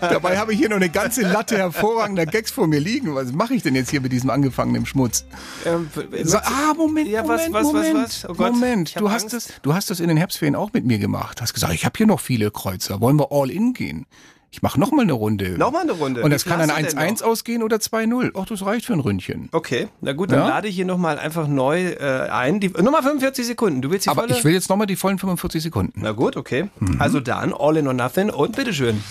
Dabei 0.00 0.38
habe 0.38 0.52
ich 0.52 0.58
hier 0.58 0.68
noch 0.68 0.76
eine 0.76 0.88
ganze 0.88 1.22
Latte 1.22 1.56
hervorragender 1.56 2.26
Gags 2.26 2.50
vor 2.50 2.66
mir 2.66 2.80
liegen. 2.80 3.14
Was 3.14 3.32
mache 3.32 3.54
ich 3.54 3.62
denn 3.62 3.74
jetzt 3.74 3.90
hier 3.90 4.00
mit 4.00 4.12
diesem 4.12 4.30
angefangenen 4.30 4.86
Schmutz? 4.86 5.24
Ähm, 5.64 5.88
So, 6.22 6.38
ah, 6.38 6.74
Moment, 6.76 7.08
Ja, 7.08 7.26
was, 7.26 7.48
Moment, 7.48 7.54
was, 7.54 7.64
was, 7.64 7.72
Moment, 7.72 8.04
was? 8.04 8.24
Oh 8.24 8.34
Gott, 8.34 8.52
Moment. 8.52 8.98
Du 8.98 9.10
hast, 9.10 9.32
das, 9.32 9.48
du 9.62 9.74
hast 9.74 9.90
das 9.90 10.00
in 10.00 10.08
den 10.08 10.16
Herbstferien 10.16 10.56
auch 10.56 10.72
mit 10.72 10.84
mir 10.84 10.98
gemacht. 10.98 11.40
Hast 11.40 11.54
gesagt, 11.54 11.74
ich 11.74 11.84
habe 11.84 11.96
hier 11.96 12.06
noch 12.06 12.20
viele 12.20 12.50
Kreuzer. 12.50 13.00
Wollen 13.00 13.18
wir 13.18 13.28
all 13.30 13.50
in 13.50 13.72
gehen? 13.74 14.06
Ich 14.50 14.62
mache 14.62 14.80
noch 14.80 14.92
mal 14.92 15.02
eine 15.02 15.12
Runde. 15.12 15.58
Noch 15.58 15.72
mal 15.72 15.82
eine 15.82 15.92
Runde. 15.92 16.22
Und 16.22 16.30
das 16.32 16.46
kann 16.46 16.58
denn 16.58 16.70
1-1 16.70 17.22
ausgehen 17.22 17.62
oder 17.62 17.76
2-0. 17.76 18.30
Ach, 18.34 18.46
das 18.46 18.64
reicht 18.64 18.86
für 18.86 18.94
ein 18.94 19.00
Ründchen. 19.00 19.50
Okay, 19.52 19.88
na 20.00 20.14
gut, 20.14 20.32
dann 20.32 20.38
Ja? 20.40 20.48
lade 20.48 20.68
ich 20.68 20.74
hier 20.74 20.86
nochmal 20.86 21.18
einfach 21.18 21.46
neu 21.46 21.88
äh, 21.90 22.28
ein. 22.30 22.58
Die, 22.58 22.68
Nummer 22.70 23.02
45 23.02 23.46
Sekunden. 23.46 23.82
Du 23.82 23.90
willst 23.90 24.06
die 24.06 24.10
Aber 24.10 24.22
volle? 24.22 24.34
ich 24.36 24.44
will 24.44 24.54
jetzt 24.54 24.70
noch 24.70 24.76
mal 24.76 24.86
die 24.86 24.96
vollen 24.96 25.18
45 25.18 25.62
Sekunden. 25.62 26.00
Na 26.02 26.12
gut, 26.12 26.36
okay. 26.36 26.70
Also 26.98 27.20
dann 27.20 27.52
All 27.52 27.76
in 27.76 27.86
or 27.86 27.92
Nothing 27.92 28.30
und 28.30 28.56
bitteschön. 28.56 29.02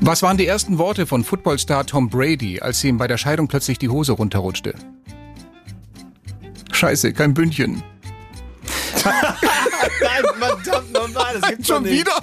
Was 0.00 0.22
waren 0.22 0.36
die 0.36 0.46
ersten 0.46 0.78
Worte 0.78 1.06
von 1.06 1.22
Footballstar 1.22 1.86
Tom 1.86 2.10
Brady, 2.10 2.60
als 2.60 2.82
ihm 2.82 2.98
bei 2.98 3.06
der 3.06 3.18
Scheidung 3.18 3.46
plötzlich 3.46 3.78
die 3.78 3.88
Hose 3.88 4.12
runterrutschte? 4.12 4.74
Scheiße, 6.72 7.12
kein 7.12 7.34
Bündchen. 7.34 7.82
Nein, 9.04 10.24
verdammt 10.38 10.92
nochmal, 10.92 11.38
das 11.40 11.50
gibt's 11.50 11.68
Schon 11.68 11.84
wieder? 11.84 12.20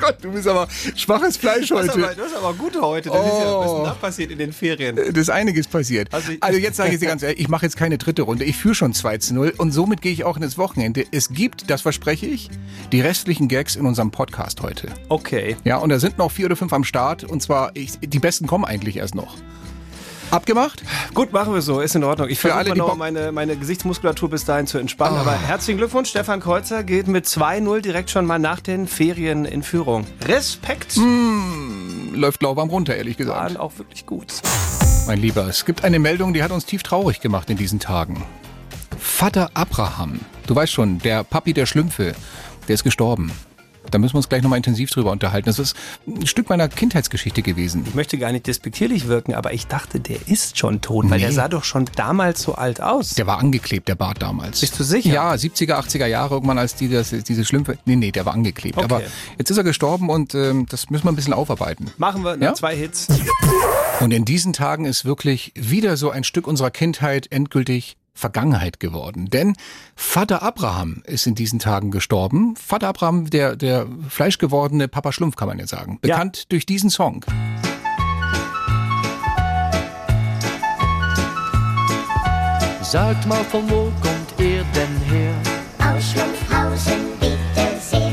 Oh 0.00 0.06
Gott, 0.06 0.16
du 0.22 0.30
bist 0.30 0.46
aber 0.46 0.68
schwaches 0.94 1.36
Fleisch 1.36 1.68
Du 1.68 1.76
hast, 1.78 1.88
heute. 1.90 2.04
aber, 2.04 2.14
du 2.14 2.22
hast 2.22 2.36
aber 2.36 2.54
gute 2.54 2.80
heute. 2.80 3.10
Das 3.10 3.18
ist 3.26 3.32
ja, 3.32 3.58
was 3.58 3.66
ist 3.66 3.74
denn 3.76 3.84
da 3.84 3.94
passiert 3.94 4.30
in 4.30 4.38
den 4.38 4.52
Ferien? 4.52 4.96
Das 4.96 5.08
ist 5.16 5.30
einiges 5.30 5.66
passiert. 5.66 6.08
Also 6.14 6.32
Also, 6.40 6.58
jetzt 6.58 6.76
sage 6.76 6.94
ich 6.94 7.00
dir 7.00 7.06
ganz 7.06 7.22
ehrlich, 7.24 7.40
ich 7.40 7.48
mache 7.48 7.66
jetzt 7.66 7.76
keine 7.76 7.98
dritte 7.98 8.22
Runde. 8.22 8.44
Ich 8.44 8.56
führe 8.56 8.74
schon 8.76 8.92
2 8.92 9.18
zu 9.18 9.34
0 9.34 9.54
und 9.56 9.72
somit 9.72 10.00
gehe 10.00 10.12
ich 10.12 10.22
auch 10.24 10.36
in 10.36 10.42
das 10.42 10.56
Wochenende. 10.56 11.04
Es 11.10 11.30
gibt, 11.30 11.68
das 11.70 11.82
verspreche 11.82 12.26
ich, 12.26 12.48
die 12.92 13.00
restlichen 13.00 13.48
Gags 13.48 13.74
in 13.74 13.86
unserem 13.86 14.10
Podcast 14.12 14.62
heute. 14.62 14.88
Okay. 15.08 15.56
Ja, 15.64 15.78
und 15.78 15.88
da 15.88 15.98
sind 15.98 16.16
noch 16.18 16.30
vier 16.30 16.46
oder 16.46 16.56
fünf 16.56 16.72
am 16.72 16.84
Start 16.84 17.24
und 17.24 17.42
zwar, 17.42 17.72
ich, 17.74 17.98
die 18.00 18.18
besten 18.20 18.46
kommen 18.46 18.64
eigentlich 18.64 18.96
erst 18.98 19.14
noch. 19.16 19.34
Abgemacht? 20.30 20.82
Gut, 21.14 21.32
machen 21.32 21.54
wir 21.54 21.62
so, 21.62 21.80
ist 21.80 21.94
in 21.96 22.04
Ordnung. 22.04 22.28
Ich 22.28 22.38
versuche 22.38 22.76
noch 22.76 22.96
meine, 22.96 23.32
meine 23.32 23.56
Gesichtsmuskulatur 23.56 24.28
bis 24.28 24.44
dahin 24.44 24.66
zu 24.66 24.78
entspannen. 24.78 25.18
Aber 25.18 25.32
herzlichen 25.32 25.78
Glückwunsch, 25.78 26.10
Stefan 26.10 26.40
Kreuzer 26.40 26.84
geht 26.84 27.08
mit 27.08 27.26
2-0 27.26 27.80
direkt 27.80 28.10
schon 28.10 28.26
mal 28.26 28.38
nach 28.38 28.60
den 28.60 28.86
Ferien 28.86 29.46
in 29.46 29.62
Führung. 29.62 30.06
Respekt. 30.26 30.96
Hm. 30.96 32.12
Läuft 32.14 32.42
lauwarm 32.42 32.68
runter, 32.68 32.96
ehrlich 32.96 33.16
gesagt. 33.16 33.38
Waren 33.38 33.56
auch 33.56 33.78
wirklich 33.78 34.04
gut. 34.04 34.34
Mein 35.06 35.20
Lieber, 35.20 35.46
es 35.48 35.64
gibt 35.64 35.84
eine 35.84 35.98
Meldung, 35.98 36.34
die 36.34 36.42
hat 36.42 36.50
uns 36.50 36.66
tief 36.66 36.82
traurig 36.82 37.20
gemacht 37.20 37.48
in 37.48 37.56
diesen 37.56 37.80
Tagen. 37.80 38.22
Vater 38.98 39.50
Abraham, 39.54 40.20
du 40.46 40.54
weißt 40.54 40.72
schon, 40.72 40.98
der 40.98 41.24
Papi 41.24 41.54
der 41.54 41.64
Schlümpfe, 41.64 42.14
der 42.66 42.74
ist 42.74 42.84
gestorben. 42.84 43.32
Da 43.90 43.98
müssen 43.98 44.14
wir 44.14 44.18
uns 44.18 44.28
gleich 44.28 44.42
nochmal 44.42 44.56
intensiv 44.58 44.90
drüber 44.90 45.10
unterhalten. 45.12 45.46
Das 45.46 45.58
ist 45.58 45.74
ein 46.06 46.26
Stück 46.26 46.48
meiner 46.48 46.68
Kindheitsgeschichte 46.68 47.42
gewesen. 47.42 47.84
Ich 47.86 47.94
möchte 47.94 48.18
gar 48.18 48.32
nicht 48.32 48.46
despektierlich 48.46 49.08
wirken, 49.08 49.34
aber 49.34 49.52
ich 49.52 49.66
dachte, 49.66 50.00
der 50.00 50.18
ist 50.28 50.58
schon 50.58 50.80
tot, 50.80 51.08
weil 51.10 51.18
Nee. 51.18 51.24
der 51.24 51.32
sah 51.32 51.48
doch 51.48 51.64
schon 51.64 51.86
damals 51.96 52.42
so 52.42 52.54
alt 52.54 52.80
aus. 52.80 53.14
Der 53.14 53.26
war 53.26 53.38
angeklebt, 53.38 53.88
der 53.88 53.94
Bart 53.94 54.20
damals. 54.22 54.60
Bist 54.60 54.78
du 54.78 54.84
sicher? 54.84 55.12
Ja, 55.12 55.32
70er, 55.32 55.74
80er 55.78 56.06
Jahre 56.06 56.34
irgendwann, 56.34 56.58
als 56.58 56.74
die, 56.74 56.88
das, 56.88 57.10
diese 57.10 57.44
Schlümpfe. 57.44 57.78
Nee, 57.84 57.96
nee, 57.96 58.12
der 58.12 58.26
war 58.26 58.34
angeklebt. 58.34 58.76
Okay. 58.76 58.84
Aber 58.84 59.02
jetzt 59.38 59.50
ist 59.50 59.56
er 59.56 59.64
gestorben 59.64 60.08
und 60.10 60.34
ähm, 60.34 60.66
das 60.68 60.90
müssen 60.90 61.04
wir 61.04 61.12
ein 61.12 61.16
bisschen 61.16 61.32
aufarbeiten. 61.34 61.90
Machen 61.96 62.22
wir 62.24 62.36
Ja? 62.38 62.54
zwei 62.54 62.76
Hits. 62.76 63.08
Und 64.00 64.12
in 64.12 64.24
diesen 64.24 64.52
Tagen 64.52 64.84
ist 64.84 65.04
wirklich 65.04 65.52
wieder 65.56 65.96
so 65.96 66.10
ein 66.10 66.24
Stück 66.24 66.46
unserer 66.46 66.70
Kindheit 66.70 67.30
endgültig 67.32 67.96
Vergangenheit 68.18 68.80
geworden. 68.80 69.30
Denn 69.30 69.54
Vater 69.94 70.42
Abraham 70.42 71.02
ist 71.06 71.26
in 71.26 71.34
diesen 71.34 71.58
Tagen 71.60 71.90
gestorben. 71.90 72.56
Vater 72.56 72.88
Abraham, 72.88 73.30
der, 73.30 73.56
der 73.56 73.86
fleischgewordene 74.08 74.88
Papa 74.88 75.12
Schlumpf, 75.12 75.36
kann 75.36 75.48
man 75.48 75.58
ja 75.58 75.66
sagen. 75.66 75.98
Bekannt 76.00 76.50
durch 76.52 76.66
diesen 76.66 76.90
Song. 76.90 77.24
Sagt 82.82 83.26
mal, 83.26 83.44
von 83.44 83.68
wo 83.70 83.92
kommt 84.00 84.32
ihr 84.38 84.64
denn 84.74 84.96
her? 85.10 85.34
Aus 85.78 86.10
Schlumpfhausen 86.10 87.18
bitte 87.20 87.80
sehr. 87.80 88.12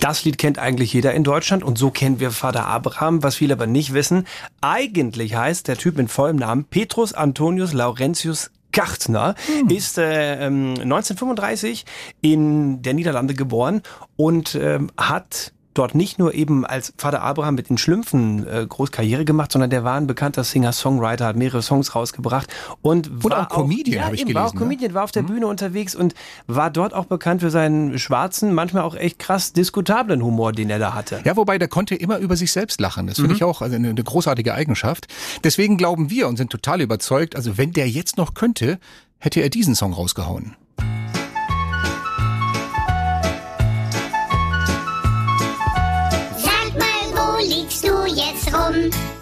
Das 0.00 0.24
Lied 0.24 0.38
kennt 0.38 0.58
eigentlich 0.58 0.92
jeder 0.92 1.14
in 1.14 1.24
Deutschland 1.24 1.62
und 1.62 1.78
so 1.78 1.90
kennen 1.90 2.20
wir 2.20 2.30
Vater 2.30 2.66
Abraham, 2.66 3.22
was 3.22 3.36
viele 3.36 3.54
aber 3.54 3.66
nicht 3.66 3.92
wissen. 3.92 4.26
Eigentlich 4.60 5.34
heißt 5.34 5.68
der 5.68 5.76
Typ 5.76 5.96
mit 5.96 6.10
vollem 6.10 6.36
Namen 6.36 6.64
Petrus 6.64 7.12
Antonius 7.12 7.72
Laurentius 7.72 8.50
Gartner, 8.74 9.34
ist 9.68 9.98
äh, 9.98 10.46
ähm, 10.46 10.74
1935 10.80 11.84
in 12.20 12.82
der 12.82 12.94
Niederlande 12.94 13.34
geboren 13.34 13.82
und 14.16 14.54
ähm, 14.56 14.90
hat 14.96 15.52
dort 15.74 15.94
nicht 15.94 16.18
nur 16.18 16.34
eben 16.34 16.64
als 16.64 16.92
Vater 16.96 17.22
Abraham 17.22 17.56
mit 17.56 17.68
den 17.68 17.78
Schlümpfen 17.78 18.46
äh, 18.46 18.66
groß 18.68 18.90
Karriere 18.92 19.24
gemacht, 19.24 19.52
sondern 19.52 19.70
der 19.70 19.84
war 19.84 19.96
ein 19.96 20.06
bekannter 20.06 20.44
Singer-Songwriter, 20.44 21.26
hat 21.26 21.36
mehrere 21.36 21.62
Songs 21.62 21.94
rausgebracht 21.94 22.48
und, 22.82 23.08
Und 23.10 23.24
war 23.24 23.42
auch 23.42 23.48
Comedian, 23.48 23.98
ja, 23.98 24.04
habe 24.06 24.14
ich 24.14 24.22
eben, 24.22 24.34
war 24.34 24.46
auch 24.46 24.52
gelesen, 24.52 24.58
ne? 24.58 24.64
Comedian, 24.76 24.94
war 24.94 25.04
auf 25.04 25.12
der 25.12 25.22
Bühne 25.22 25.46
unterwegs 25.46 25.94
und 25.94 26.14
war 26.46 26.70
dort 26.70 26.94
auch 26.94 27.06
bekannt 27.06 27.40
für 27.42 27.50
seinen 27.50 27.98
schwarzen, 27.98 28.54
manchmal 28.54 28.82
auch 28.84 28.94
echt 28.94 29.18
krass 29.18 29.52
diskutablen 29.52 30.22
Humor, 30.22 30.52
den 30.52 30.70
er 30.70 30.78
da 30.78 30.94
hatte. 30.94 31.20
Ja, 31.24 31.36
wobei 31.36 31.58
der 31.58 31.68
konnte 31.68 31.94
immer 31.94 32.18
über 32.18 32.36
sich 32.36 32.52
selbst 32.52 32.80
lachen. 32.80 33.06
Das 33.06 33.16
finde 33.16 33.30
Mhm. 33.30 33.36
ich 33.36 33.44
auch 33.44 33.60
eine, 33.62 33.76
eine 33.76 34.04
großartige 34.04 34.54
Eigenschaft. 34.54 35.08
Deswegen 35.42 35.76
glauben 35.76 36.10
wir 36.10 36.28
und 36.28 36.36
sind 36.36 36.50
total 36.50 36.80
überzeugt, 36.80 37.36
also 37.36 37.58
wenn 37.58 37.72
der 37.72 37.88
jetzt 37.88 38.16
noch 38.16 38.34
könnte, 38.34 38.78
hätte 39.18 39.40
er 39.40 39.50
diesen 39.50 39.74
Song 39.74 39.92
rausgehauen. 39.92 40.54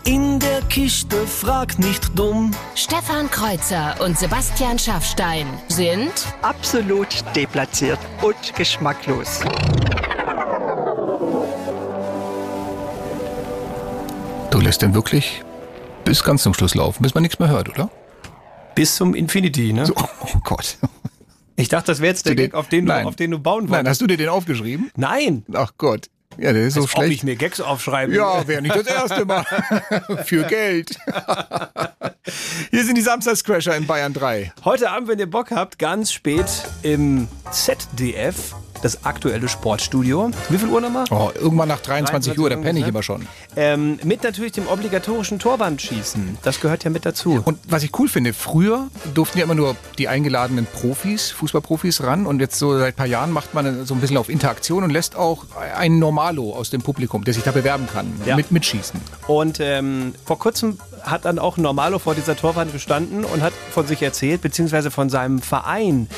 In 0.04 0.40
der 0.40 0.62
Kiste, 0.62 1.16
frag 1.28 1.78
nicht 1.78 2.18
dumm. 2.18 2.50
Stefan 2.74 3.30
Kreuzer 3.30 3.94
und 4.04 4.18
Sebastian 4.18 4.76
Schaffstein 4.76 5.46
sind 5.68 6.12
Absolut 6.42 7.24
deplatziert 7.36 8.00
und 8.20 8.34
geschmacklos. 8.56 9.42
Du 14.50 14.60
lässt 14.60 14.82
den 14.82 14.92
wirklich 14.92 15.42
bis 16.04 16.24
ganz 16.24 16.42
zum 16.42 16.52
Schluss 16.52 16.74
laufen, 16.74 17.04
bis 17.04 17.14
man 17.14 17.22
nichts 17.22 17.38
mehr 17.38 17.48
hört, 17.48 17.68
oder? 17.68 17.88
Bis 18.74 18.96
zum 18.96 19.14
Infinity, 19.14 19.72
ne? 19.72 19.88
oh 19.96 20.38
Gott. 20.42 20.78
Ich 21.54 21.68
dachte, 21.68 21.92
das 21.92 22.00
wäre 22.00 22.08
jetzt 22.08 22.26
der 22.26 22.34
Gag, 22.34 22.54
auf 22.54 22.68
den, 22.68 22.86
du, 22.86 22.92
Nein. 22.92 23.06
auf 23.06 23.14
den 23.14 23.30
du 23.30 23.38
bauen 23.38 23.68
wolltest. 23.68 23.72
Nein, 23.72 23.88
hast 23.88 24.00
du 24.00 24.08
dir 24.08 24.16
den 24.16 24.30
aufgeschrieben? 24.30 24.90
Nein. 24.96 25.44
Ach 25.52 25.72
Gott. 25.78 26.08
Ja, 26.38 26.52
der 26.52 26.66
ist 26.66 26.74
so 26.74 26.80
Als 26.82 26.94
ob 26.94 26.98
schlecht. 27.02 27.12
ich 27.12 27.22
mir 27.24 27.36
Gags 27.36 27.60
aufschreibe. 27.60 28.14
Ja, 28.14 28.46
wäre 28.46 28.62
nicht 28.62 28.74
das 28.74 28.86
erste 28.86 29.24
Mal. 29.24 29.44
Für 30.24 30.44
Geld. 30.44 30.96
Hier 32.70 32.84
sind 32.84 32.96
die 32.96 33.02
Samstagscrasher 33.02 33.76
in 33.76 33.86
Bayern 33.86 34.12
3. 34.12 34.52
Heute 34.64 34.90
Abend, 34.90 35.08
wenn 35.08 35.18
ihr 35.18 35.30
Bock 35.30 35.50
habt, 35.50 35.78
ganz 35.78 36.12
spät 36.12 36.46
im 36.82 37.28
ZDF, 37.50 38.54
das 38.82 39.04
aktuelle 39.04 39.48
Sportstudio. 39.48 40.30
Wie 40.48 40.58
viel 40.58 40.68
Uhr 40.68 40.80
nochmal? 40.80 41.04
Oh, 41.10 41.30
irgendwann 41.34 41.68
nach 41.68 41.80
23 41.80 42.38
Uhr, 42.38 42.50
da 42.50 42.56
penne 42.56 42.78
ich 42.78 42.84
ne? 42.84 42.90
immer 42.90 43.02
schon. 43.02 43.26
Ähm, 43.56 43.98
mit 44.04 44.22
natürlich 44.22 44.52
dem 44.52 44.66
obligatorischen 44.66 45.38
Torwandschießen. 45.38 46.38
Das 46.42 46.60
gehört 46.60 46.84
ja 46.84 46.90
mit 46.90 47.06
dazu. 47.06 47.40
Und 47.44 47.58
was 47.68 47.82
ich 47.82 47.98
cool 47.98 48.08
finde, 48.08 48.32
früher 48.32 48.88
durften 49.14 49.38
ja 49.38 49.44
immer 49.44 49.54
nur 49.54 49.76
die 49.98 50.08
eingeladenen 50.08 50.66
Profis, 50.66 51.30
Fußballprofis 51.30 52.02
ran 52.02 52.26
und 52.26 52.40
jetzt 52.40 52.58
so 52.58 52.76
seit 52.78 52.94
ein 52.94 52.96
paar 52.96 53.06
Jahren 53.06 53.30
macht 53.32 53.54
man 53.54 53.86
so 53.86 53.94
ein 53.94 54.00
bisschen 54.00 54.16
auf 54.16 54.28
Interaktion 54.28 54.82
und 54.84 54.90
lässt 54.90 55.16
auch 55.16 55.44
einen 55.76 55.98
Normalo 55.98 56.52
aus 56.54 56.70
dem 56.70 56.82
Publikum, 56.82 57.24
der 57.24 57.34
sich 57.34 57.42
da 57.44 57.52
bewerben 57.52 57.86
kann, 57.92 58.12
Ja. 58.26 58.36
mit 58.36 58.50
mitschießen. 58.50 59.00
Und 59.26 59.58
ähm, 59.60 60.14
vor 60.24 60.38
kurzem 60.38 60.78
hat 61.02 61.24
dann 61.24 61.38
auch 61.38 61.56
ein 61.56 61.62
Normalo 61.62 61.98
vor 61.98 62.14
dieser 62.14 62.36
Torwand 62.36 62.72
gestanden 62.72 63.24
und 63.24 63.42
hat 63.42 63.52
von 63.72 63.86
sich 63.86 64.02
erzählt, 64.02 64.42
beziehungsweise 64.42 64.90
von 64.90 65.08
seinem 65.10 65.40
Verein, 65.40 66.08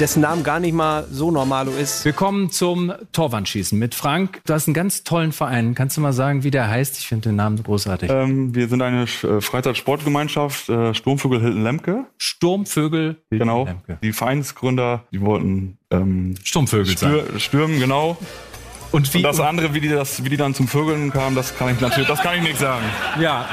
dessen 0.00 0.20
Namen 0.20 0.42
gar 0.42 0.60
nicht 0.60 0.72
mal 0.72 1.06
so 1.10 1.30
Normalo 1.30 1.72
ist. 1.72 2.04
Wir 2.04 2.12
kommen 2.12 2.50
zum 2.50 2.92
Torwandschießen 3.12 3.78
mit 3.78 3.94
Frank. 3.94 4.40
Du 4.46 4.52
hast 4.52 4.66
einen 4.66 4.74
ganz 4.74 5.04
tollen 5.04 5.32
Verein. 5.32 5.74
Kannst 5.74 5.96
du 5.96 6.00
mal 6.00 6.12
sagen, 6.12 6.44
wie 6.44 6.50
der 6.50 6.68
heißt? 6.68 6.98
Ich 6.98 7.06
finde 7.08 7.28
den 7.30 7.36
Namen 7.36 7.56
so 7.56 7.62
großartig. 7.62 8.10
Ähm, 8.10 8.54
wir 8.54 8.68
sind 8.68 8.82
eine 8.82 9.02
äh, 9.02 9.40
Freizeitsportgemeinschaft, 9.40 10.68
äh, 10.68 10.94
Sturmvögel 10.94 11.40
Hilton 11.40 11.62
Lemke. 11.62 12.04
Sturmvögel 12.18 13.16
Hilton 13.30 13.48
Genau. 13.48 13.64
Lemke. 13.64 13.98
Die 14.02 14.12
Vereinsgründer, 14.12 15.04
die 15.12 15.20
wollten 15.20 15.78
ähm, 15.90 16.34
Sturmvögel 16.42 16.86
stür 16.86 17.38
stürmen, 17.38 17.78
genau. 17.78 18.16
Und, 18.92 19.14
wie, 19.14 19.22
das 19.22 19.40
andere, 19.40 19.72
wie 19.72 19.80
die, 19.80 19.88
das, 19.88 20.22
wie 20.22 20.28
die 20.28 20.36
dann 20.36 20.54
zum 20.54 20.68
Vögeln 20.68 21.10
kamen, 21.10 21.34
das 21.34 21.56
kann 21.56 21.74
ich 21.74 21.80
natürlich, 21.80 22.08
das 22.08 22.20
kann 22.20 22.36
ich 22.36 22.42
nicht 22.42 22.58
sagen. 22.58 22.84
Ja. 23.18 23.48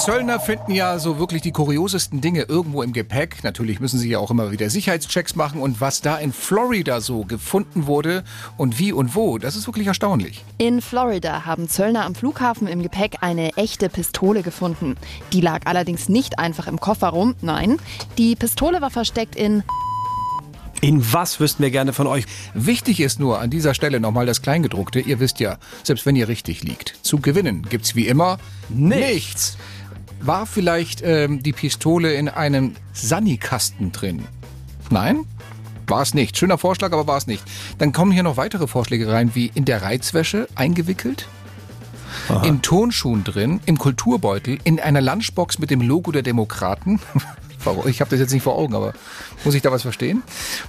Zöllner 0.00 0.40
finden 0.40 0.72
ja 0.72 0.98
so 0.98 1.18
wirklich 1.18 1.42
die 1.42 1.52
kuriosesten 1.52 2.22
Dinge 2.22 2.44
irgendwo 2.44 2.82
im 2.82 2.94
Gepäck. 2.94 3.44
Natürlich 3.44 3.80
müssen 3.80 3.98
sie 3.98 4.08
ja 4.08 4.18
auch 4.18 4.30
immer 4.30 4.50
wieder 4.50 4.70
Sicherheitschecks 4.70 5.36
machen. 5.36 5.60
Und 5.60 5.82
was 5.82 6.00
da 6.00 6.16
in 6.16 6.32
Florida 6.32 7.02
so 7.02 7.26
gefunden 7.26 7.86
wurde 7.86 8.24
und 8.56 8.78
wie 8.78 8.94
und 8.94 9.14
wo, 9.14 9.36
das 9.36 9.56
ist 9.56 9.66
wirklich 9.66 9.88
erstaunlich. 9.88 10.42
In 10.56 10.80
Florida 10.80 11.44
haben 11.44 11.68
Zöllner 11.68 12.06
am 12.06 12.14
Flughafen 12.14 12.66
im 12.66 12.82
Gepäck 12.82 13.18
eine 13.20 13.50
echte 13.58 13.90
Pistole 13.90 14.42
gefunden. 14.42 14.96
Die 15.34 15.42
lag 15.42 15.66
allerdings 15.66 16.08
nicht 16.08 16.38
einfach 16.38 16.66
im 16.66 16.80
Koffer 16.80 17.08
rum, 17.08 17.34
nein. 17.42 17.76
Die 18.16 18.36
Pistole 18.36 18.80
war 18.80 18.90
versteckt 18.90 19.36
in 19.36 19.64
In 20.80 21.12
was 21.12 21.40
wüssten 21.40 21.62
wir 21.62 21.70
gerne 21.70 21.92
von 21.92 22.06
euch? 22.06 22.24
Wichtig 22.54 23.00
ist 23.00 23.20
nur 23.20 23.38
an 23.38 23.50
dieser 23.50 23.74
Stelle 23.74 24.00
nochmal 24.00 24.24
das 24.24 24.40
Kleingedruckte. 24.40 25.00
Ihr 25.00 25.20
wisst 25.20 25.40
ja, 25.40 25.58
selbst 25.82 26.06
wenn 26.06 26.16
ihr 26.16 26.28
richtig 26.28 26.62
liegt, 26.62 26.96
zu 27.02 27.18
gewinnen 27.18 27.66
gibt's 27.68 27.94
wie 27.94 28.06
immer 28.06 28.38
nichts. 28.70 29.58
War 30.20 30.44
vielleicht 30.46 31.02
ähm, 31.02 31.42
die 31.42 31.52
Pistole 31.52 32.12
in 32.12 32.28
einem 32.28 32.74
Sani-Kasten 32.92 33.90
drin? 33.92 34.24
Nein? 34.90 35.24
War 35.86 36.02
es 36.02 36.14
nicht. 36.14 36.36
Schöner 36.36 36.58
Vorschlag, 36.58 36.92
aber 36.92 37.06
war 37.06 37.16
es 37.16 37.26
nicht. 37.26 37.42
Dann 37.78 37.92
kommen 37.92 38.12
hier 38.12 38.22
noch 38.22 38.36
weitere 38.36 38.66
Vorschläge 38.66 39.10
rein, 39.10 39.34
wie 39.34 39.50
in 39.54 39.64
der 39.64 39.82
Reizwäsche 39.82 40.46
eingewickelt, 40.54 41.26
in 42.44 42.62
Tonschuhen 42.62 43.24
drin, 43.24 43.60
im 43.66 43.78
Kulturbeutel, 43.78 44.58
in 44.62 44.78
einer 44.78 45.00
Lunchbox 45.00 45.58
mit 45.58 45.70
dem 45.70 45.80
Logo 45.80 46.12
der 46.12 46.22
Demokraten. 46.22 47.00
Ich 47.86 48.00
habe 48.00 48.10
das 48.10 48.20
jetzt 48.20 48.32
nicht 48.32 48.42
vor 48.42 48.56
Augen, 48.56 48.74
aber 48.74 48.92
muss 49.44 49.54
ich 49.54 49.62
da 49.62 49.70
was 49.70 49.82
verstehen? 49.82 50.22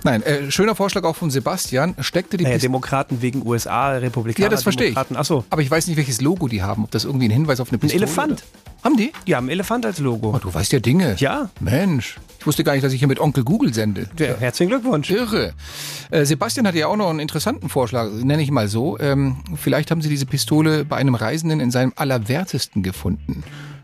Nein, 0.04 0.21
äh, 0.23 0.51
schöner 0.51 0.75
Vorschlag 0.75 1.04
auch 1.04 1.15
von 1.15 1.32
Sebastian. 1.32 1.95
Steckte 1.99 2.38
die 2.38 2.43
Naja, 2.43 2.56
Pist- 2.56 2.63
Demokraten 2.65 3.21
wegen 3.21 3.45
USA, 3.45 3.91
Republikaner. 3.91 4.45
Ja, 4.45 4.49
das 4.49 4.63
verstehe 4.63 4.88
ich. 4.88 4.93
Demokraten. 4.93 5.15
Achso. 5.17 5.43
Aber 5.49 5.62
ich 5.62 5.69
weiß 5.71 5.88
nicht, 5.88 5.97
welches 5.97 6.21
Logo 6.21 6.47
die 6.47 6.62
haben. 6.63 6.84
Ob 6.84 6.91
das 6.91 7.06
irgendwie 7.06 7.27
ein 7.27 7.32
Hinweis 7.32 7.60
auf 7.60 7.69
eine 7.69 7.77
Ein 7.77 7.82
Pistole 7.82 8.04
Elefant. 8.06 8.32
Oder? 8.34 8.41
Haben 8.84 8.97
die? 8.97 9.12
Die 9.27 9.36
haben 9.36 9.43
einen 9.43 9.51
Elefant 9.51 9.86
als 9.86 9.99
Logo. 9.99 10.34
Oh, 10.36 10.39
du 10.39 10.51
weißt 10.51 10.71
ja 10.71 10.80
Dinge. 10.80 11.15
Ja. 11.19 11.49
Mensch. 11.60 12.17
Ich 12.39 12.47
wusste 12.47 12.63
gar 12.63 12.73
nicht, 12.73 12.84
dass 12.84 12.91
ich 12.93 12.97
hier 12.99 13.08
mit 13.08 13.19
Onkel 13.19 13.43
Google 13.43 13.71
sende. 13.75 14.10
Ja, 14.17 14.36
herzlichen 14.39 14.71
Glückwunsch. 14.71 15.12
Irre. 15.12 15.54
Äh, 16.10 16.25
Sebastian 16.25 16.65
hatte 16.65 16.80
ja 16.80 16.88
auch 16.88 16.95
noch 16.95 17.12
einen 17.12 17.19
interessanten 17.19 17.69
Vorschlag, 17.69 18.10
nenne 18.12 18.41
ich 18.41 18.49
mal 18.49 18.67
so. 18.67 18.97
Ähm, 18.99 19.38
vielleicht 19.56 19.91
haben 19.91 20.01
Sie 20.01 20.10
diese 20.10 20.25
Pistole 20.25 20.84
bei 20.84 20.95
einem 20.97 21.13
Reisenden 21.13 21.60
in 21.60 21.69
seinem 21.69 21.93
Allerwertesten 21.95 22.82
gefunden. 22.82 23.43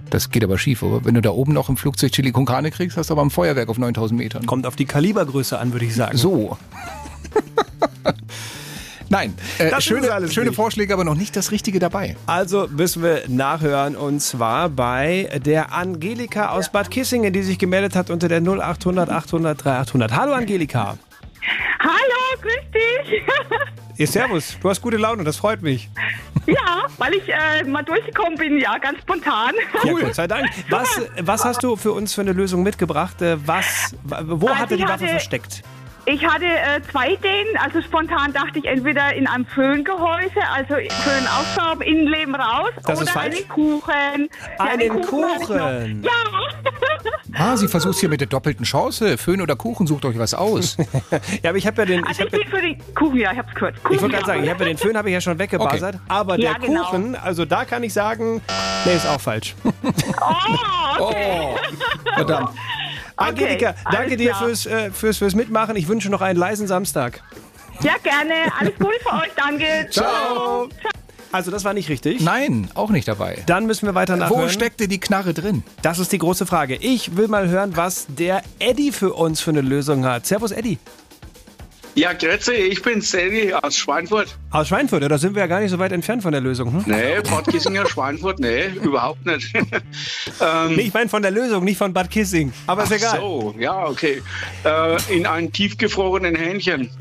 Das 0.09 0.29
geht 0.29 0.43
aber 0.43 0.57
schief, 0.57 0.83
oder? 0.83 1.05
Wenn 1.05 1.15
du 1.15 1.21
da 1.21 1.31
oben 1.31 1.53
noch 1.53 1.69
im 1.69 1.77
Flugzeug 1.77 2.11
Chili 2.11 2.31
con 2.31 2.45
Carne 2.45 2.71
kriegst, 2.71 2.97
hast 2.97 3.09
du 3.09 3.13
aber 3.13 3.23
ein 3.23 3.29
Feuerwerk 3.29 3.69
auf 3.69 3.77
9000 3.77 4.19
Metern. 4.19 4.45
Kommt 4.45 4.65
auf 4.65 4.75
die 4.75 4.85
Kalibergröße 4.85 5.59
an, 5.59 5.73
würde 5.73 5.85
ich 5.85 5.95
sagen. 5.95 6.17
So. 6.17 6.57
Nein, 9.09 9.33
äh, 9.57 9.79
schöne, 9.79 10.11
alles 10.11 10.33
schöne. 10.33 10.51
Vorschläge, 10.51 10.93
aber 10.93 11.05
noch 11.05 11.15
nicht 11.15 11.35
das 11.35 11.51
Richtige 11.51 11.79
dabei. 11.79 12.17
Also 12.25 12.67
müssen 12.69 13.03
wir 13.03 13.23
nachhören 13.27 13.95
und 13.95 14.21
zwar 14.21 14.69
bei 14.69 15.29
der 15.45 15.73
Angelika 15.73 16.49
aus 16.49 16.71
Bad 16.71 16.91
Kissingen, 16.91 17.31
die 17.31 17.41
sich 17.41 17.57
gemeldet 17.57 17.95
hat 17.95 18.09
unter 18.09 18.27
der 18.27 18.41
0800 18.41 19.09
800 19.09 19.63
3800. 19.63 20.15
Hallo 20.15 20.33
Angelika. 20.33 20.97
Hallo, 21.79 22.41
grüß 22.41 22.71
dich. 22.73 23.23
Ihr 23.97 24.07
Servus, 24.07 24.57
du 24.61 24.69
hast 24.69 24.81
gute 24.81 24.97
Laune, 24.97 25.23
das 25.23 25.37
freut 25.37 25.61
mich. 25.63 25.89
ja, 26.45 26.85
weil 26.97 27.13
ich 27.15 27.27
äh, 27.29 27.63
mal 27.63 27.83
durchgekommen 27.83 28.37
bin, 28.37 28.59
ja, 28.59 28.77
ganz 28.77 28.99
spontan. 29.01 29.53
Ja, 29.83 29.91
Gott 29.93 30.13
sei 30.15 30.27
Dank. 30.27 30.47
Was, 30.69 31.01
was 31.19 31.43
hast 31.45 31.63
du 31.63 31.75
für 31.75 31.91
uns 31.93 32.13
für 32.13 32.21
eine 32.21 32.33
Lösung 32.33 32.61
mitgebrabt? 32.63 33.21
Äh, 33.21 33.37
Was, 33.47 33.95
wo 34.03 34.47
Also 34.47 34.59
hat 34.59 34.71
er 34.71 34.77
die 34.77 34.83
Waffe 34.83 34.93
hatte- 34.93 35.07
versteckt? 35.07 35.63
Ich 36.09 36.25
hatte 36.25 36.45
äh, 36.45 36.81
zwei 36.89 37.11
Ideen, 37.15 37.45
also 37.61 37.81
spontan 37.81 38.31
dachte 38.31 38.59
ich 38.59 38.65
entweder 38.65 39.13
in 39.13 39.27
einem 39.27 39.45
Föhngehäuse, 39.45 40.39
also 40.55 40.75
Föhn 40.75 41.27
aufschrauben, 41.37 41.81
innen 41.81 42.07
leben 42.07 42.33
raus, 42.33 42.69
Das 42.85 43.01
ist 43.01 43.11
oder 43.11 43.19
einen 43.21 43.47
Kuchen. 43.49 44.29
Einen 44.57 44.81
ich 44.81 44.89
Kuchen. 44.89 46.01
noch. 46.01 46.09
Ja. 46.09 46.11
Ah, 47.39 47.55
sie 47.55 47.67
versucht 47.67 47.99
hier 47.99 48.09
mit 48.09 48.19
der 48.19 48.27
doppelten 48.27 48.65
Chance. 48.65 49.15
Föhn 49.17 49.41
oder 49.41 49.55
Kuchen, 49.55 49.85
sucht 49.85 50.05
euch 50.05 50.17
was 50.17 50.33
aus. 50.33 50.75
ja, 51.43 51.49
aber 51.51 51.57
ich 51.59 51.67
habe 51.67 51.81
ja 51.83 51.85
den. 51.85 52.07
Also 52.07 52.23
ich 52.23 52.31
bin 52.31 52.47
für 52.47 52.59
den 52.61 52.81
Kuchen, 52.95 53.17
ja, 53.19 53.31
ich 53.31 53.37
hab's 53.37 53.53
gehört. 53.53 53.75
Kuchen, 53.83 53.95
Ich 53.95 54.01
wollte 54.01 54.15
ja. 54.15 54.21
gerade 54.21 54.31
sagen, 54.31 54.43
ich 54.43 54.49
habe 54.49 54.63
ja 54.63 54.69
den 54.71 54.77
Föhn 54.79 54.97
habe 54.97 55.09
ich 55.09 55.13
ja 55.13 55.21
schon 55.21 55.37
weggebuzzert, 55.37 55.95
Okay. 55.95 56.03
aber 56.07 56.37
der 56.37 56.51
Ja, 56.53 56.57
genau. 56.57 56.83
Kuchen, 56.85 57.15
also 57.15 57.45
da 57.45 57.63
kann 57.65 57.83
ich 57.83 57.93
sagen, 57.93 58.41
nee, 58.85 58.95
ist 58.95 59.05
auch 59.07 59.21
falsch. 59.21 59.53
Oh, 59.63 61.03
okay. 61.03 61.55
Verdammt. 62.15 62.49
Angelika, 63.17 63.75
alles 63.83 63.97
danke 63.97 64.17
dir 64.17 64.35
fürs, 64.35 64.65
äh, 64.65 64.91
fürs, 64.91 65.17
fürs 65.17 65.35
Mitmachen. 65.35 65.75
Ich 65.75 65.87
wünsche 65.87 66.09
noch 66.09 66.21
einen 66.21 66.39
leisen 66.39 66.67
Samstag. 66.67 67.21
Ja, 67.81 67.93
gerne. 68.01 68.33
Alles 68.59 68.73
Gute 68.79 68.99
für 69.01 69.13
euch, 69.13 69.31
danke. 69.35 69.87
Ciao. 69.91 70.69
Also 71.31 71.51
das 71.51 71.63
war 71.65 71.73
nicht 71.73 71.89
richtig. 71.89 72.21
Nein, 72.21 72.69
auch 72.73 72.89
nicht 72.89 73.07
dabei. 73.07 73.43
Dann 73.45 73.65
müssen 73.65 73.85
wir 73.85 73.95
weiter 73.95 74.15
nachhören. 74.15 74.43
Wo 74.43 74.47
steckte 74.47 74.87
die 74.87 74.99
Knarre 74.99 75.33
drin? 75.33 75.63
Das 75.81 75.99
ist 75.99 76.11
die 76.11 76.17
große 76.17 76.45
Frage. 76.45 76.75
Ich 76.75 77.17
will 77.17 77.27
mal 77.27 77.49
hören, 77.49 77.75
was 77.75 78.05
der 78.07 78.43
Eddie 78.59 78.91
für 78.91 79.13
uns 79.13 79.41
für 79.41 79.51
eine 79.51 79.61
Lösung 79.61 80.05
hat. 80.05 80.25
Servus 80.25 80.51
Eddie. 80.51 80.79
Ja, 81.97 82.13
grüezi, 82.13 82.51
ich 82.51 82.81
bin 82.83 83.01
Sally 83.01 83.51
aus 83.53 83.75
Schweinfurt. 83.75 84.37
Aus 84.51 84.67
Schweinfurt, 84.67 85.01
ja, 85.01 85.09
da 85.09 85.17
sind 85.17 85.33
wir 85.33 85.41
ja 85.41 85.47
gar 85.47 85.61
nicht 85.61 85.71
so 85.71 85.79
weit 85.79 85.91
entfernt 85.91 86.21
von 86.21 86.31
der 86.31 86.41
Lösung. 86.41 86.71
Hm? 86.71 86.83
Nee, 86.85 87.19
Bad 87.27 87.47
Kissinger, 87.47 87.87
Schweinfurt, 87.87 88.39
nee, 88.39 88.67
überhaupt 88.83 89.25
nicht. 89.25 89.51
ähm, 89.55 90.75
Nee, 90.75 90.81
ich 90.83 90.93
meine 90.93 91.09
von 91.09 91.23
der 91.23 91.31
Lösung, 91.31 91.63
nicht 91.63 91.77
von 91.77 91.91
Bad 91.93 92.11
Kissing. 92.11 92.53
Aber 92.67 92.83
ist 92.83 92.91
ach 92.91 92.97
egal. 92.97 93.19
so, 93.19 93.55
ja, 93.57 93.87
okay. 93.87 94.21
Äh, 94.63 94.97
in 95.11 95.25
einem 95.25 95.51
tiefgefrorenen 95.51 96.35
Hähnchen. 96.35 96.91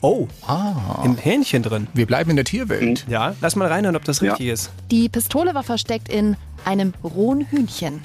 Oh, 0.00 0.28
Ah. 0.46 1.02
im 1.04 1.16
Hähnchen 1.16 1.64
drin. 1.64 1.88
Wir 1.92 2.06
bleiben 2.06 2.30
in 2.30 2.36
der 2.36 2.44
Tierwelt. 2.44 3.04
Ja, 3.08 3.34
lass 3.40 3.56
mal 3.56 3.66
reinhören, 3.66 3.96
ob 3.96 4.04
das 4.04 4.22
richtig 4.22 4.46
ist. 4.46 4.70
Die 4.92 5.08
Pistole 5.08 5.54
war 5.56 5.64
versteckt 5.64 6.08
in 6.08 6.36
einem 6.64 6.94
rohen 7.02 7.46
Hühnchen. 7.50 8.00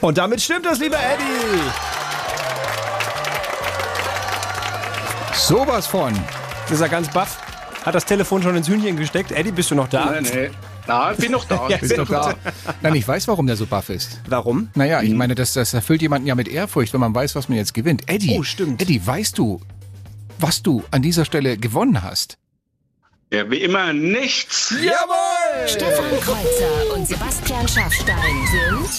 Und 0.00 0.16
damit 0.16 0.40
stimmt 0.40 0.64
das, 0.64 0.78
lieber 0.78 0.96
Eddie. 0.96 1.60
Sowas 5.34 5.86
von. 5.86 6.12
Ist 6.70 6.80
er 6.80 6.88
ganz 6.88 7.08
baff. 7.10 7.38
Hat 7.84 7.94
das 7.94 8.04
Telefon 8.04 8.42
schon 8.42 8.54
ins 8.56 8.68
Hühnchen 8.68 8.96
gesteckt. 8.96 9.32
Eddie, 9.32 9.50
bist 9.50 9.70
du 9.70 9.74
noch 9.74 9.88
da? 9.88 10.20
Nee, 10.20 10.28
nee. 10.32 10.50
Na, 10.86 11.12
ich 11.12 11.18
bin 11.18 11.32
noch 11.32 11.44
da. 11.44 11.66
Ja, 11.68 11.76
Bist 11.78 11.96
doch 11.98 12.08
da. 12.08 12.34
Nein, 12.80 12.94
ich 12.94 13.06
weiß, 13.06 13.26
warum 13.28 13.46
der 13.46 13.56
so 13.56 13.66
baff 13.66 13.88
ist. 13.88 14.20
Warum? 14.28 14.68
Naja, 14.74 15.02
ich 15.02 15.12
meine, 15.12 15.34
das, 15.34 15.52
das 15.54 15.74
erfüllt 15.74 16.02
jemanden 16.02 16.26
ja 16.28 16.34
mit 16.34 16.48
Ehrfurcht, 16.48 16.92
wenn 16.92 17.00
man 17.00 17.14
weiß, 17.14 17.34
was 17.34 17.48
man 17.48 17.58
jetzt 17.58 17.74
gewinnt. 17.74 18.02
Eddie, 18.08 18.36
Oh, 18.38 18.42
stimmt. 18.42 18.80
Eddie, 18.82 19.04
weißt 19.04 19.36
du, 19.38 19.60
was 20.38 20.62
du 20.62 20.84
an 20.90 21.02
dieser 21.02 21.24
Stelle 21.24 21.56
gewonnen 21.56 22.02
hast? 22.02 22.38
Ja, 23.32 23.50
wie 23.50 23.58
immer 23.58 23.92
nichts. 23.92 24.70
Jawohl! 24.70 25.66
Stefan 25.68 26.20
Kreuzer 26.20 26.94
und 26.94 27.08
Sebastian 27.08 27.66
Schaffstein 27.66 28.14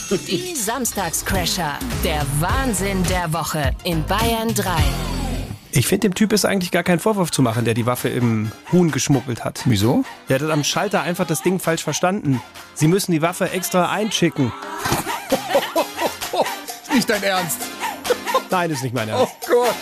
sind 0.09 0.27
die 0.27 0.55
Samstagscrasher. 0.55 1.77
Der 2.03 2.25
Wahnsinn 2.39 3.03
der 3.03 3.31
Woche 3.31 3.71
in 3.83 4.03
Bayern 4.05 4.53
3. 4.55 4.71
Ich 5.75 5.87
finde, 5.87 6.09
dem 6.09 6.13
Typ 6.13 6.33
ist 6.33 6.45
eigentlich 6.45 6.69
gar 6.69 6.83
kein 6.83 6.99
Vorwurf 6.99 7.31
zu 7.31 7.41
machen, 7.41 7.65
der 7.65 7.73
die 7.73 7.87
Waffe 7.87 8.07
im 8.07 8.51
Huhn 8.71 8.91
geschmuggelt 8.91 9.43
hat. 9.43 9.61
Wieso? 9.65 10.05
Der 10.29 10.39
hat 10.39 10.49
am 10.51 10.63
Schalter 10.63 11.01
einfach 11.01 11.25
das 11.25 11.41
Ding 11.41 11.59
falsch 11.59 11.83
verstanden. 11.83 12.41
Sie 12.75 12.87
müssen 12.87 13.11
die 13.11 13.23
Waffe 13.23 13.49
extra 13.49 13.91
einschicken. 13.91 14.51
Ist 16.83 16.93
nicht 16.93 17.09
dein 17.09 17.23
Ernst. 17.23 17.57
Nein, 18.51 18.69
ist 18.69 18.83
nicht 18.83 18.93
mein 18.93 19.09
Ernst. 19.09 19.33
Oh 19.33 19.47
Gott. 19.51 19.75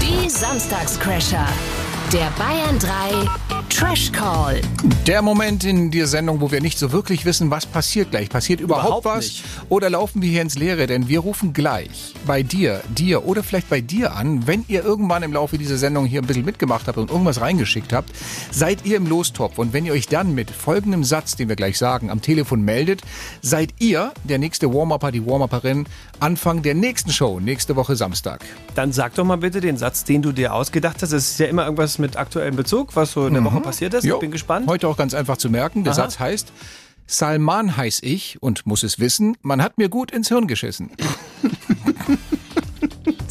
Die 0.00 0.30
Samstagscrasher. 0.30 1.46
Der 2.10 2.30
Bayern 2.38 2.78
3 2.78 3.63
Trash 3.68 4.12
Call. 4.12 4.60
Der 5.06 5.20
Moment 5.20 5.64
in 5.64 5.90
der 5.90 6.06
Sendung, 6.06 6.40
wo 6.40 6.50
wir 6.50 6.60
nicht 6.60 6.78
so 6.78 6.92
wirklich 6.92 7.24
wissen, 7.24 7.50
was 7.50 7.66
passiert 7.66 8.10
gleich. 8.10 8.28
Passiert 8.28 8.60
überhaupt, 8.60 8.86
Überhaupt 8.86 9.04
was? 9.04 9.24
nicht. 9.24 9.44
Oder 9.68 9.90
laufen 9.90 10.22
wir 10.22 10.28
hier 10.30 10.42
ins 10.42 10.56
Leere? 10.56 10.86
Denn 10.86 11.08
wir 11.08 11.20
rufen 11.20 11.52
gleich 11.52 12.14
bei 12.26 12.42
dir, 12.42 12.80
dir 12.96 13.26
oder 13.26 13.42
vielleicht 13.42 13.68
bei 13.68 13.80
dir 13.80 14.14
an, 14.14 14.46
wenn 14.46 14.64
ihr 14.68 14.84
irgendwann 14.84 15.22
im 15.22 15.32
Laufe 15.32 15.58
dieser 15.58 15.76
Sendung 15.76 16.06
hier 16.06 16.22
ein 16.22 16.26
bisschen 16.26 16.44
mitgemacht 16.44 16.86
habt 16.86 16.98
und 16.98 17.10
irgendwas 17.10 17.40
reingeschickt 17.40 17.92
habt, 17.92 18.10
seid 18.52 18.84
ihr 18.86 18.96
im 18.96 19.06
Lostopf. 19.08 19.58
Und 19.58 19.72
wenn 19.72 19.84
ihr 19.86 19.92
euch 19.92 20.06
dann 20.06 20.34
mit 20.34 20.50
folgendem 20.50 21.02
Satz, 21.02 21.36
den 21.36 21.48
wir 21.48 21.56
gleich 21.56 21.76
sagen, 21.76 22.10
am 22.10 22.22
Telefon 22.22 22.62
meldet, 22.62 23.02
seid 23.42 23.74
ihr 23.80 24.12
der 24.24 24.38
nächste 24.38 24.72
Warm-Upper, 24.72 25.10
die 25.10 25.26
Warm-Upperin, 25.26 25.86
Anfang 26.20 26.62
der 26.62 26.74
nächsten 26.74 27.10
Show, 27.10 27.40
nächste 27.40 27.76
Woche 27.76 27.96
Samstag. 27.96 28.40
Dann 28.76 28.92
sag 28.92 29.14
doch 29.14 29.24
mal 29.24 29.36
bitte 29.36 29.60
den 29.60 29.76
Satz, 29.76 30.04
den 30.04 30.22
du 30.22 30.32
dir 30.32 30.54
ausgedacht 30.54 31.02
hast. 31.02 31.12
Es 31.12 31.30
ist 31.32 31.38
ja 31.40 31.46
immer 31.46 31.64
irgendwas 31.64 31.98
mit 31.98 32.16
aktuellem 32.16 32.56
Bezug, 32.56 32.94
was 32.94 33.12
so 33.12 33.26
in 33.26 33.34
der 33.34 33.44
Woche 33.44 33.53
passiert 33.60 33.94
ist. 33.94 34.04
Jo. 34.04 34.14
Ich 34.14 34.20
bin 34.20 34.30
gespannt. 34.30 34.66
Heute 34.68 34.88
auch 34.88 34.96
ganz 34.96 35.14
einfach 35.14 35.36
zu 35.36 35.50
merken. 35.50 35.84
Der 35.84 35.92
Aha. 35.92 36.02
Satz 36.02 36.18
heißt, 36.18 36.52
Salman 37.06 37.76
heiß 37.76 38.00
ich 38.02 38.42
und 38.42 38.66
muss 38.66 38.82
es 38.82 38.98
wissen, 38.98 39.36
man 39.42 39.62
hat 39.62 39.78
mir 39.78 39.88
gut 39.88 40.10
ins 40.10 40.28
Hirn 40.28 40.46
geschissen. 40.46 40.90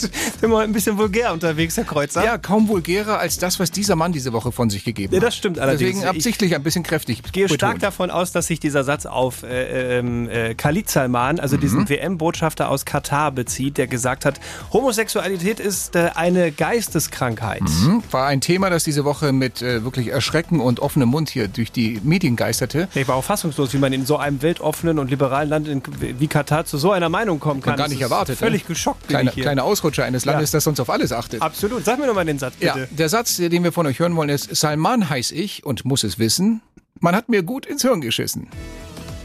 Sind 0.42 0.50
wir 0.52 0.60
ein 0.60 0.74
bisschen 0.74 0.98
vulgär 0.98 1.34
unterwegs, 1.34 1.78
Herr 1.78 1.84
Kreuzer? 1.84 2.24
Ja, 2.24 2.38
kaum 2.38 2.68
vulgärer 2.68 3.20
als 3.20 3.38
das, 3.38 3.60
was 3.60 3.72
dieser 3.72 3.96
Mann 3.96 4.12
diese 4.12 4.34
Woche 4.34 4.52
von 4.52 4.70
sich 4.70 4.84
gegeben 4.84 5.14
Ja, 5.14 5.22
hat. 5.22 5.28
das 5.28 5.36
stimmt 5.36 5.60
allerdings. 5.60 5.92
Deswegen 6.00 6.08
absichtlich 6.10 6.56
ein 6.56 6.64
bisschen 6.64 6.84
kräftig 6.84 7.22
Ich 7.26 7.32
gehe 7.32 7.48
stark 7.48 7.76
betont. 7.76 7.84
davon 7.84 8.12
aus, 8.12 8.32
dass 8.32 8.48
sich 8.48 8.60
dieser 8.60 8.84
Satz 8.84 9.06
auf 9.06 9.44
äh, 9.44 10.00
ähm, 10.00 10.30
äh, 10.30 10.56
Khalid 10.56 10.90
Salman, 10.90 11.40
also 11.40 11.58
diesen 11.58 11.88
WM-Botschafter 11.90 12.70
aus 12.70 12.86
Katar, 12.86 13.32
bezieht, 13.32 13.78
der 13.78 13.88
gesagt 13.88 14.26
hat, 14.26 14.40
Homosexualität 14.72 15.60
ist 15.60 15.96
äh, 15.96 16.10
eine 16.16 16.52
Geisteskrankheit. 16.52 17.62
Mhm. 17.62 18.04
War 18.12 18.28
ein 18.28 18.42
Thema, 18.42 18.70
das 18.70 18.84
diese 18.84 19.06
Woche 19.06 19.32
mit 19.32 19.62
äh, 19.62 19.84
wirklich 19.84 20.08
Erschrecken 20.10 20.60
und 20.60 20.80
offenem 20.80 21.10
Mund 21.10 21.30
hier 21.30 21.48
durch 21.48 21.72
die 21.72 22.00
Medien 22.04 22.36
geisterte. 22.36 22.88
Ich 22.94 23.08
war 23.08 23.16
auch 23.16 23.24
fassungslos, 23.24 23.74
wie 23.74 23.78
man 23.78 23.94
in 23.94 24.06
so 24.06 24.18
einem 24.18 24.42
weltoffenen 24.42 25.00
und 25.00 25.10
liberalen 25.10 25.50
Land 25.50 25.68
in, 25.68 25.82
wie 26.00 26.28
Katar 26.28 26.66
zu 26.66 26.78
so 26.78 26.92
einer 26.92 27.10
Meinung 27.10 27.40
kommen 27.40 27.62
kann. 27.62 27.72
Man 27.72 27.78
gar 27.80 27.88
nicht 27.88 28.02
erwartet. 28.02 28.38
Völlig 28.40 28.64
ne? 28.64 28.68
geschockt 28.68 29.02
bin 29.08 29.10
Kleine, 29.16 29.30
ich 29.30 29.36
hier. 29.36 29.44
kleine 29.44 29.64
Ausrutscher 29.84 30.06
eines 30.06 30.24
Landes, 30.24 30.52
Ja. 30.52 30.58
das 30.58 30.64
sonst 30.64 30.80
auf 30.80 30.90
alles 30.90 31.12
achtet. 31.12 31.42
Absolut. 31.42 31.84
Sag 31.84 32.00
mir 32.00 32.08
noch 32.08 32.14
mal 32.16 32.24
den 32.26 32.40
Satz, 32.40 32.54
Ja, 32.62 32.74
bitte. 32.76 32.88
der 32.96 33.10
Satz, 33.10 33.36
den 33.36 33.64
wir 33.66 33.74
von 33.74 33.86
euch 33.86 34.00
hören 34.00 34.16
wollen, 34.16 34.30
ist, 34.30 34.56
Salman 34.56 35.10
heiß 35.10 35.32
ich 35.32 35.66
und 35.66 35.84
muss 35.84 36.04
es 36.06 36.20
wissen, 36.20 36.62
man 37.02 37.16
hat 37.16 37.28
mir 37.28 37.44
gut 37.44 37.66
ins 37.66 37.82
Hirn 37.82 38.00
geschissen. 38.00 38.48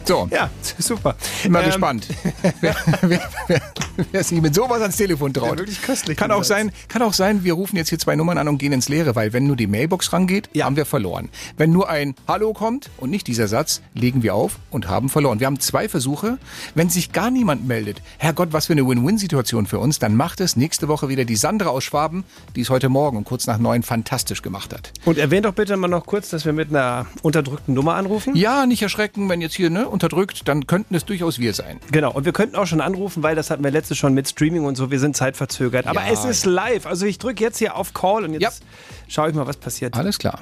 So. 0.09 0.26
Ja, 0.30 0.48
super. 0.78 1.16
Mal 1.50 1.61
Ähm, 1.61 1.66
gespannt. 1.66 2.06
wer, 2.62 2.74
wer, 3.02 3.20
wer, 3.46 3.61
wer 4.11 4.24
sich 4.24 4.40
mit 4.40 4.54
sowas 4.54 4.80
ans 4.80 4.96
Telefon 4.96 5.34
traut. 5.34 5.50
Ja, 5.50 5.59
wirklich 5.59 5.82
köstlich, 5.82 6.16
Kann 6.16 6.30
auch, 6.30 6.44
sein, 6.44 6.72
kann 6.88 7.02
auch 7.02 7.12
sein, 7.12 7.44
wir 7.44 7.52
rufen 7.52 7.76
jetzt 7.76 7.90
hier 7.90 7.98
zwei 7.98 8.16
Nummern 8.16 8.38
an 8.38 8.48
und 8.48 8.56
gehen 8.56 8.72
ins 8.72 8.88
Leere, 8.88 9.16
weil 9.16 9.34
wenn 9.34 9.46
nur 9.46 9.56
die 9.56 9.66
Mailbox 9.66 10.14
rangeht, 10.14 10.48
haben 10.62 10.76
wir 10.76 10.86
verloren. 10.86 11.28
Wenn 11.59 11.72
nur 11.72 11.90
ein 11.90 12.14
Hallo 12.26 12.54
kommt 12.54 12.88
und 12.96 13.11
nicht 13.11 13.26
dieser 13.26 13.48
Satz, 13.48 13.82
legen 13.92 14.22
wir 14.22 14.34
auf 14.34 14.56
und 14.70 14.88
haben 14.88 15.11
verloren. 15.11 15.40
Wir 15.40 15.46
haben 15.46 15.61
zwei 15.61 15.90
Versuche. 15.90 16.38
Wenn 16.74 16.88
sich 16.88 17.12
gar 17.12 17.30
niemand 17.30 17.68
meldet, 17.68 18.00
Herrgott, 18.16 18.54
was 18.54 18.66
für 18.66 18.72
eine 18.72 18.88
Win-Win-Situation 18.88 19.66
für 19.66 19.78
uns, 19.78 19.98
dann 19.98 20.16
macht 20.16 20.40
es 20.40 20.56
nächste 20.56 20.88
Woche 20.88 21.11
wieder 21.11 21.26
die 21.26 21.36
Sandra 21.36 21.68
aus 21.68 21.84
Schwaben, 21.84 22.24
die 22.56 22.62
es 22.62 22.70
heute 22.70 22.88
Morgen 22.88 23.18
um 23.18 23.24
kurz 23.24 23.46
nach 23.46 23.59
neun 23.59 23.82
fantastisch 23.82 24.40
gemacht 24.40 24.72
hat. 24.72 24.90
Und 25.04 25.18
erwähnt 25.18 25.44
doch 25.44 25.52
bitte 25.52 25.76
mal 25.76 25.88
noch 25.88 26.06
kurz, 26.06 26.30
dass 26.30 26.46
wir 26.46 26.54
mit 26.54 26.70
einer 26.70 27.04
unterdrückten 27.20 27.74
Nummer 27.74 27.96
anrufen. 27.96 28.34
Ja, 28.34 28.64
nicht 28.64 28.80
erschrecken, 28.80 29.28
wenn 29.28 29.42
jetzt 29.42 29.54
hier 29.54 29.68
ne, 29.68 29.86
unterdrückt, 30.03 30.46
dann 30.46 30.66
könnten 30.68 30.94
es 30.94 31.05
durchaus 31.05 31.38
wir 31.40 31.53
sein. 31.55 31.80
Genau, 31.90 32.12
und 32.12 32.24
wir 32.24 32.32
könnten 32.32 32.55
auch 32.57 32.66
schon 32.66 32.80
anrufen, 32.80 33.22
weil 33.24 33.34
das 33.34 33.51
hatten 33.51 33.64
wir 33.64 33.72
letztes 33.72 33.99
schon 33.99 34.14
mit 34.14 34.28
Streaming 34.28 34.64
und 34.64 34.76
so, 34.76 34.90
wir 34.92 35.01
sind 35.01 35.16
zeitverzögert. 35.16 35.86
Aber 35.88 36.07
Ja, 36.07 36.12
es 36.12 36.24
ist 36.24 36.46
live, 36.46 36.86
also 36.86 37.05
ich 37.05 37.18
drücke 37.18 37.42
jetzt 37.42 37.59
hier 37.59 37.74
auf 37.74 37.92
Call 37.94 38.24
und 38.24 38.34
jetzt 38.40 38.62
schaue 39.09 39.28
ich 39.30 39.34
mal, 39.34 39.46
was 39.46 39.57
passiert. 39.57 39.96
Alles 39.96 40.18
klar. 40.18 40.40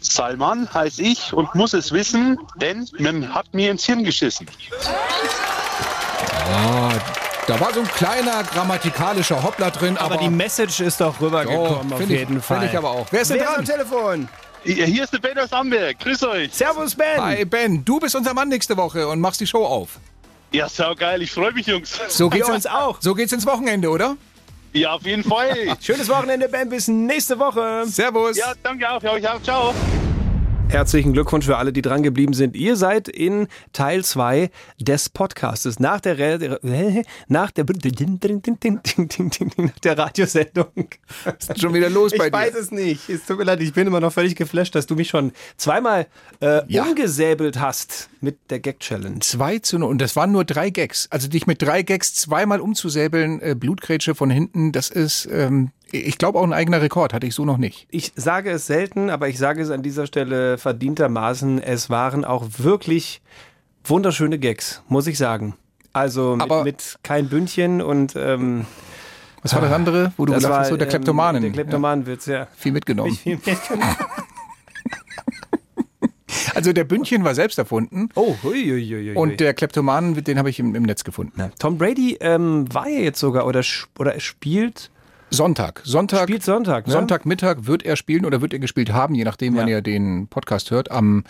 Salman 0.00 0.72
heiße 0.72 1.02
ich 1.02 1.32
und 1.32 1.54
muss 1.54 1.74
es 1.74 1.92
wissen, 1.92 2.38
denn 2.56 2.88
man 2.98 3.34
hat 3.34 3.52
mir 3.52 3.70
ins 3.70 3.84
Hirn 3.84 4.02
geschissen. 4.04 4.46
Ah, 6.54 6.90
da 7.46 7.60
war 7.60 7.72
so 7.74 7.80
ein 7.80 7.86
kleiner 7.88 8.42
grammatikalischer 8.44 9.42
Hoppler 9.42 9.70
drin, 9.70 9.96
aber, 9.98 10.14
Aber 10.14 10.22
die 10.22 10.30
Message 10.30 10.80
ist 10.80 11.00
doch 11.00 11.20
rübergekommen, 11.20 11.92
auf 11.92 12.00
ich- 12.00 12.08
jeden 12.08 12.34
find 12.40 12.44
Fall. 12.44 12.64
ich 12.66 12.76
aber 12.76 12.90
auch. 12.90 13.06
Wer 13.10 13.22
ist 13.22 13.30
denn 13.30 13.38
dran? 13.40 13.56
am 13.58 13.64
Telefon? 13.64 14.28
Hier 14.64 15.04
ist 15.04 15.12
der 15.12 15.18
Ben 15.18 15.38
aus 15.38 15.52
Amberg. 15.52 15.98
Grüß 16.00 16.22
euch. 16.24 16.52
Servus, 16.52 16.94
Ben. 16.94 17.20
Hi 17.20 17.44
Ben, 17.44 17.84
du 17.84 17.98
bist 17.98 18.14
unser 18.14 18.34
Mann 18.34 18.48
nächste 18.48 18.76
Woche 18.76 19.08
und 19.08 19.20
machst 19.20 19.40
die 19.40 19.46
Show 19.46 19.64
auf. 19.64 19.98
Ja, 20.52 20.68
sau 20.68 20.94
geil. 20.94 21.22
Ich 21.22 21.30
freue 21.30 21.52
mich, 21.52 21.66
Jungs. 21.66 21.98
So 22.08 22.28
geht's, 22.28 22.48
uns 22.48 22.66
auch. 22.66 22.98
so 23.00 23.14
geht's 23.14 23.32
ins 23.32 23.46
Wochenende, 23.46 23.88
oder? 23.88 24.16
Ja, 24.72 24.92
auf 24.94 25.02
jeden 25.02 25.24
Fall. 25.24 25.76
Schönes 25.80 26.08
Wochenende, 26.08 26.48
Ben, 26.48 26.68
bis 26.68 26.88
nächste 26.88 27.38
Woche. 27.38 27.84
Servus. 27.86 28.36
Ja, 28.36 28.52
danke 28.62 28.90
auch. 28.90 29.02
Ja, 29.02 29.12
euch 29.12 29.28
auch. 29.28 29.42
Ciao. 29.42 29.74
Herzlichen 30.70 31.12
Glückwunsch 31.12 31.46
für 31.46 31.56
alle, 31.56 31.72
die 31.72 31.82
dran 31.82 32.04
geblieben 32.04 32.32
sind. 32.32 32.54
Ihr 32.54 32.76
seid 32.76 33.08
in 33.08 33.48
Teil 33.72 34.04
2 34.04 34.50
des 34.78 35.08
Podcastes. 35.08 35.80
Nach 35.80 36.00
der, 36.00 36.16
Re 36.16 37.02
nach 37.26 37.50
der, 37.50 37.64
nach 37.66 39.72
der 39.82 39.98
Radiosendung. 39.98 40.88
Was 41.24 41.48
ist 41.48 41.60
schon 41.60 41.74
wieder 41.74 41.90
los 41.90 42.12
ich 42.12 42.18
bei 42.20 42.30
dir? 42.30 42.36
weiß 42.36 42.54
es 42.54 42.70
nicht. 42.70 43.08
Es 43.08 43.26
tut 43.26 43.38
mir 43.38 43.44
leid, 43.44 43.60
ich 43.62 43.72
bin 43.72 43.88
immer 43.88 43.98
noch 43.98 44.12
völlig 44.12 44.36
geflasht, 44.36 44.76
dass 44.76 44.86
du 44.86 44.94
mich 44.94 45.08
schon 45.08 45.32
zweimal 45.56 46.06
äh, 46.40 46.60
Ja. 46.68 46.84
umgesäbelt 46.84 47.58
hast 47.58 48.08
mit 48.20 48.38
der 48.50 48.60
Gag-Challenge. 48.60 49.18
2 49.18 49.58
zu 49.58 49.76
0. 49.80 49.90
Und 49.90 50.00
das 50.00 50.14
waren 50.14 50.30
nur 50.30 50.44
drei 50.44 50.70
Gags. 50.70 51.08
Also 51.10 51.26
dich 51.26 51.48
mit 51.48 51.60
drei 51.62 51.82
Gags 51.82 52.14
zweimal 52.14 52.60
umzusäbeln, 52.60 53.42
äh, 53.42 53.56
Blutgrätsche 53.58 54.14
von 54.14 54.30
hinten, 54.30 54.70
das 54.70 54.88
ist, 54.88 55.28
ähm, 55.32 55.72
ich 55.92 56.18
glaube, 56.18 56.38
auch 56.38 56.44
ein 56.44 56.52
eigener 56.52 56.80
Rekord. 56.82 57.12
Hatte 57.12 57.26
ich 57.26 57.34
so 57.34 57.44
noch 57.44 57.58
nicht. 57.58 57.86
Ich 57.90 58.12
sage 58.16 58.50
es 58.50 58.66
selten, 58.66 59.10
aber 59.10 59.28
ich 59.28 59.38
sage 59.38 59.62
es 59.62 59.70
an 59.70 59.82
dieser 59.82 60.06
Stelle 60.06 60.58
verdientermaßen. 60.58 61.62
Es 61.62 61.90
waren 61.90 62.24
auch 62.24 62.46
wirklich 62.58 63.22
wunderschöne 63.84 64.38
Gags, 64.38 64.82
muss 64.88 65.06
ich 65.06 65.18
sagen. 65.18 65.54
Also 65.92 66.36
mit, 66.36 66.42
Aber- 66.42 66.64
mit 66.64 66.98
kein 67.02 67.28
Bündchen 67.28 67.82
und 67.82 68.14
ähm, 68.16 68.66
Was 69.42 69.54
war 69.54 69.62
das 69.62 69.72
andere, 69.72 70.12
wo 70.16 70.26
du 70.26 70.32
das 70.32 70.44
war, 70.44 70.60
hast? 70.60 70.68
So 70.68 70.76
der 70.76 70.86
ähm, 70.86 70.90
Kleptomanen. 70.90 71.42
Der 71.42 71.50
Kleptomanenwitz, 71.50 72.26
ja. 72.26 72.38
Ja, 72.40 72.48
viel 72.56 72.72
mitgenommen. 72.72 73.14
Viel 73.14 73.38
mitgenommen. 73.44 73.96
Also 76.54 76.72
der 76.72 76.84
Bündchen 76.84 77.24
war 77.24 77.34
selbst 77.34 77.58
erfunden. 77.58 78.08
Oh, 78.14 78.34
hui, 78.42 78.64
hui, 78.64 78.86
hui, 78.86 79.08
hui. 79.08 79.16
Und 79.16 79.40
der 79.40 79.54
Kleptomanen, 79.54 80.22
den 80.24 80.38
habe 80.38 80.50
ich 80.50 80.58
im, 80.58 80.74
im 80.74 80.82
Netz 80.82 81.04
gefunden. 81.04 81.52
Tom 81.58 81.78
Brady 81.78 82.18
ähm, 82.20 82.66
war 82.72 82.88
ja 82.88 83.00
jetzt 83.00 83.20
sogar 83.20 83.46
oder, 83.46 83.62
oder 83.98 84.14
er 84.14 84.20
spielt 84.20 84.90
Sonntag. 85.30 85.80
Sonntag. 85.84 86.22
Spielt 86.24 86.42
Sonntag, 86.42 86.86
ne? 86.86 86.92
Sonntagmittag 86.92 87.56
wird 87.60 87.84
er 87.84 87.96
spielen 87.96 88.24
oder 88.26 88.40
wird 88.40 88.52
er 88.52 88.58
gespielt 88.58 88.92
haben, 88.92 89.14
je 89.14 89.24
nachdem, 89.24 89.56
wann 89.56 89.68
Ja. 89.68 89.76
ihr 89.76 89.82
den 89.82 90.28
Podcast 90.28 90.70
hört. 90.70 90.90
Am 90.90 91.24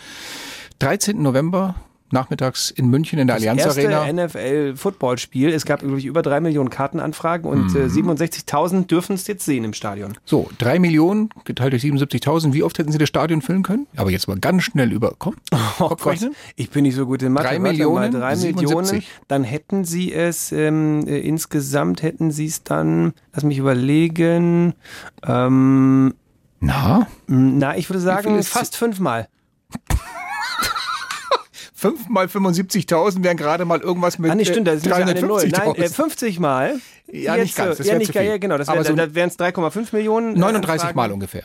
13. 0.79 1.21
November 1.21 1.75
nachmittags 2.11 2.69
in 2.71 2.89
München 2.89 3.19
in 3.19 3.27
der 3.27 3.37
das 3.37 3.43
Allianz 3.47 3.77
erste 3.77 3.97
Arena. 3.97 4.25
NFL-Footballspiel. 4.27 5.49
Es 5.49 5.65
gab 5.65 5.83
ich 5.83 6.05
über 6.05 6.21
drei 6.21 6.39
Millionen 6.39 6.69
Kartenanfragen 6.69 7.49
und 7.49 7.73
Mhm. 7.73 7.81
äh, 7.81 7.89
67.000 7.89 8.87
dürfen 8.87 9.13
es 9.13 9.27
jetzt 9.27 9.45
sehen 9.45 9.63
im 9.63 9.73
Stadion. 9.73 10.13
So, 10.25 10.49
drei 10.57 10.79
Millionen 10.79 11.29
geteilt 11.45 11.73
durch 11.73 11.81
77.000. 11.83 12.53
Wie 12.53 12.63
oft 12.63 12.77
hätten 12.77 12.91
Sie 12.91 12.97
das 12.97 13.09
Stadion 13.09 13.41
füllen 13.41 13.63
können? 13.63 13.87
Aber 13.95 14.11
jetzt 14.11 14.27
mal 14.27 14.37
ganz 14.39 14.63
schnell 14.63 14.91
über. 14.91 15.13
Komm, 15.17 15.35
Oh 15.79 15.95
Gott, 15.99 16.19
ich 16.55 16.69
bin 16.69 16.83
nicht 16.83 16.95
so 16.95 17.05
gut 17.05 17.21
in 17.23 17.31
Mathe. 17.33 17.47
Drei 17.47 17.51
Warte 17.53 17.61
mal, 17.61 17.71
Millionen, 17.71 18.11
drei 18.11 18.35
77. 18.35 18.91
Millionen. 18.91 19.03
Dann 19.27 19.43
hätten 19.43 19.85
sie 19.85 20.13
es 20.13 20.51
ähm, 20.51 21.05
äh, 21.07 21.19
insgesamt 21.19 22.03
hätten 22.03 22.31
sie 22.31 22.45
es 22.45 22.63
dann. 22.63 23.13
Lass 23.33 23.43
mich 23.43 23.57
überlegen. 23.57 24.73
Ähm, 25.25 26.13
Na? 26.59 27.07
na, 27.27 27.77
ich 27.77 27.89
würde 27.89 27.99
sagen 27.99 28.41
fast 28.43 28.75
fünfmal. 28.77 29.27
5 31.81 32.09
mal 32.09 32.27
75.000 32.27 33.23
wären 33.23 33.37
gerade 33.37 33.65
mal 33.65 33.79
irgendwas 33.81 34.19
mit 34.19 34.29
Ah, 34.29 34.35
nee, 34.35 34.45
stimmt, 34.45 34.67
das 34.67 34.77
ist 34.77 34.85
ja 34.85 34.97
eine 34.97 35.19
Null. 35.19 35.41
Nein, 35.47 35.69
350.000. 35.71 35.77
äh, 35.83 35.89
50 35.89 36.39
Mal. 36.39 36.75
Ja, 37.11 37.35
nicht 37.35 37.55
ganz, 37.55 37.77
das 37.79 37.87
ja, 37.87 37.97
nicht 37.97 38.13
ja, 38.13 38.37
genau. 38.37 38.59
Das 38.59 38.67
wär, 38.67 38.83
so 38.83 38.95
wären 38.95 39.29
es 39.29 39.39
3,5 39.39 39.87
Millionen. 39.91 40.35
äh, 40.35 40.39
39 40.39 40.71
Anfragen. 40.71 40.95
Mal 40.95 41.11
ungefähr. 41.11 41.43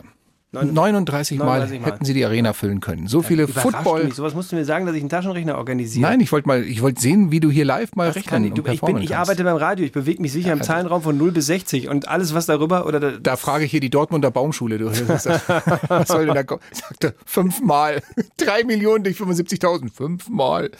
39 0.65 0.75
39 0.75 1.39
Mal 1.39 1.45
39 1.47 1.81
Mal. 1.81 1.87
hätten 1.93 2.05
Sie 2.05 2.15
die 2.15 2.25
Arena 2.25 2.53
füllen 2.53 2.81
können. 2.81 3.07
So 3.07 3.23
viele 3.23 3.47
Football. 3.49 4.05
Mich. 4.05 4.15
Sowas 4.15 4.35
musst 4.35 4.53
du 4.53 4.57
mir 4.57 4.65
sagen, 4.65 4.87
dass 4.87 4.95
ich 4.95 5.03
einen 5.03 5.09
Taschenrechner 5.09 5.57
organisiere. 5.59 6.03
Nein, 6.09 6.21
ich 6.21 6.33
wollte 6.33 6.49
mal, 6.49 6.63
ich 6.65 6.83
wollte 6.83 7.01
sehen, 7.01 7.31
wie 7.31 7.41
du 7.41 7.51
hier 7.51 7.65
live 7.65 7.95
mal 7.95 8.07
Das 8.07 8.17
rechnen 8.17 8.31
kann 8.31 8.45
ich, 8.45 8.51
und 8.51 8.59
du, 8.59 8.63
ich, 8.63 8.67
bin, 8.67 8.79
performen 8.79 9.03
ich 9.03 9.11
kannst. 9.11 9.31
arbeite 9.31 9.45
beim 9.45 9.57
Radio, 9.57 9.85
ich 9.85 9.93
bewege 9.93 10.21
mich 10.23 10.33
sicher 10.33 10.53
im 10.53 10.59
also- 10.59 10.73
Zahlenraum 10.73 11.03
von 11.03 11.17
0 11.17 11.33
bis 11.33 11.47
60 11.47 11.89
und 11.89 12.09
alles, 12.09 12.35
was 12.35 12.47
darüber 12.47 12.87
oder 12.87 13.01
da, 13.01 13.11
Da 13.21 13.37
frage 13.37 13.65
ich 13.65 13.71
hier 13.71 13.81
die 13.81 13.91
Dortmunder 13.91 14.31
Baumschule. 14.31 14.79
Du, 14.79 14.87
was 15.09 16.09
soll 16.09 16.27
denn 16.27 16.35
da 16.35 16.43
kommen? 16.43 16.61
Sagt 16.73 17.05
er, 17.05 17.15
fünfmal. 17.25 18.03
Drei 18.37 18.65
Millionen 18.65 19.05
durch 19.05 19.17
75.000. 19.19 19.93
Fünfmal. 19.93 20.71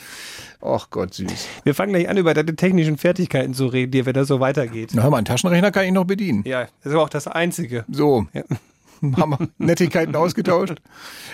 Ach 0.61 0.89
Gott, 0.89 1.13
süß. 1.13 1.47
Wir 1.63 1.75
fangen 1.75 1.93
gleich 1.93 2.09
an, 2.09 2.17
über 2.17 2.33
deine 2.33 2.55
technischen 2.55 2.97
Fertigkeiten 2.97 3.53
zu 3.53 3.67
reden, 3.67 3.91
dir, 3.91 4.05
wenn 4.05 4.13
das 4.13 4.27
so 4.27 4.39
weitergeht. 4.39 4.89
Na, 4.93 5.03
hör 5.03 5.11
mal, 5.11 5.17
einen 5.17 5.25
Taschenrechner 5.25 5.71
kann 5.71 5.85
ich 5.85 5.91
noch 5.91 6.05
bedienen. 6.05 6.41
Ja, 6.45 6.61
das 6.61 6.69
ist 6.87 6.91
aber 6.93 7.03
auch 7.03 7.09
das 7.09 7.27
Einzige. 7.27 7.85
So. 7.91 8.25
Ja. 8.33 8.41
Haben 9.17 9.31
wir 9.31 9.47
Nettigkeiten 9.57 10.15
ausgetauscht. 10.15 10.75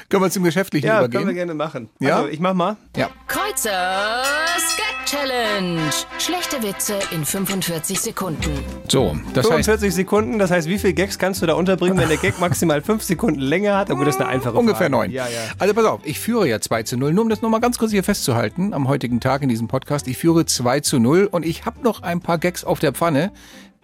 Können 0.10 0.24
wir 0.24 0.30
zum 0.32 0.44
Geschäftlichen 0.44 0.88
Ja, 0.88 1.00
übergehen? 1.00 1.20
können 1.22 1.28
wir 1.28 1.34
gerne 1.36 1.54
machen. 1.54 1.90
Ja? 2.00 2.18
Also, 2.18 2.30
ich 2.30 2.40
mach 2.40 2.54
mal. 2.54 2.78
Ja. 2.96 3.10
Kreuzers 3.28 4.76
Gag 4.78 5.06
Challenge. 5.06 5.80
Schlechte 6.18 6.62
Witze 6.64 6.98
in 7.12 7.24
45 7.26 8.00
Sekunden. 8.00 8.52
So, 8.90 9.16
das 9.34 9.46
heißt 9.46 9.66
45 9.66 9.94
Sekunden, 9.94 10.40
das 10.40 10.50
heißt, 10.52 10.68
wie 10.68 10.78
viele 10.80 10.94
Gags 10.94 11.20
kannst 11.20 11.42
du 11.42 11.46
da 11.46 11.54
unterbringen, 11.54 11.98
wenn 11.98 12.08
der 12.08 12.18
Gag 12.18 12.40
maximal 12.40 12.82
5 12.82 13.04
Sekunden 13.04 13.40
Länge 13.40 13.76
hat? 13.76 13.92
Aber 13.92 14.06
das 14.06 14.16
ist 14.16 14.22
eine 14.22 14.30
einfache 14.30 14.56
ungefähr 14.58 14.88
Frage. 14.90 14.92
neun. 14.92 15.12
Ja, 15.12 15.28
ja. 15.28 15.40
Also 15.60 15.74
pass 15.74 15.86
auf, 15.86 16.02
ich 16.04 16.20
führe 16.20 16.48
ja 16.48 16.60
2 16.60 16.84
zu 16.84 16.98
0. 16.98 17.14
Nur 17.14 17.24
um 17.24 17.30
das 17.30 17.42
nochmal 17.42 17.60
ganz 17.62 17.78
kurz 17.78 17.92
hier 17.92 18.04
festzuhalten, 18.04 18.74
am 18.74 18.88
heutigen 18.88 19.20
Tag 19.20 19.42
in 19.44 19.50
diesem 19.50 19.68
Podcast, 19.68 20.08
ich 20.08 20.18
führe 20.18 20.46
2 20.46 20.80
zu 20.80 21.00
0 21.00 21.28
und 21.32 21.46
ich 21.46 21.66
habe 21.66 21.82
noch 21.84 22.02
ein 22.02 22.20
paar 22.22 22.38
Gags 22.38 22.64
auf 22.64 22.80
der 22.80 22.94
Pfanne, 22.94 23.32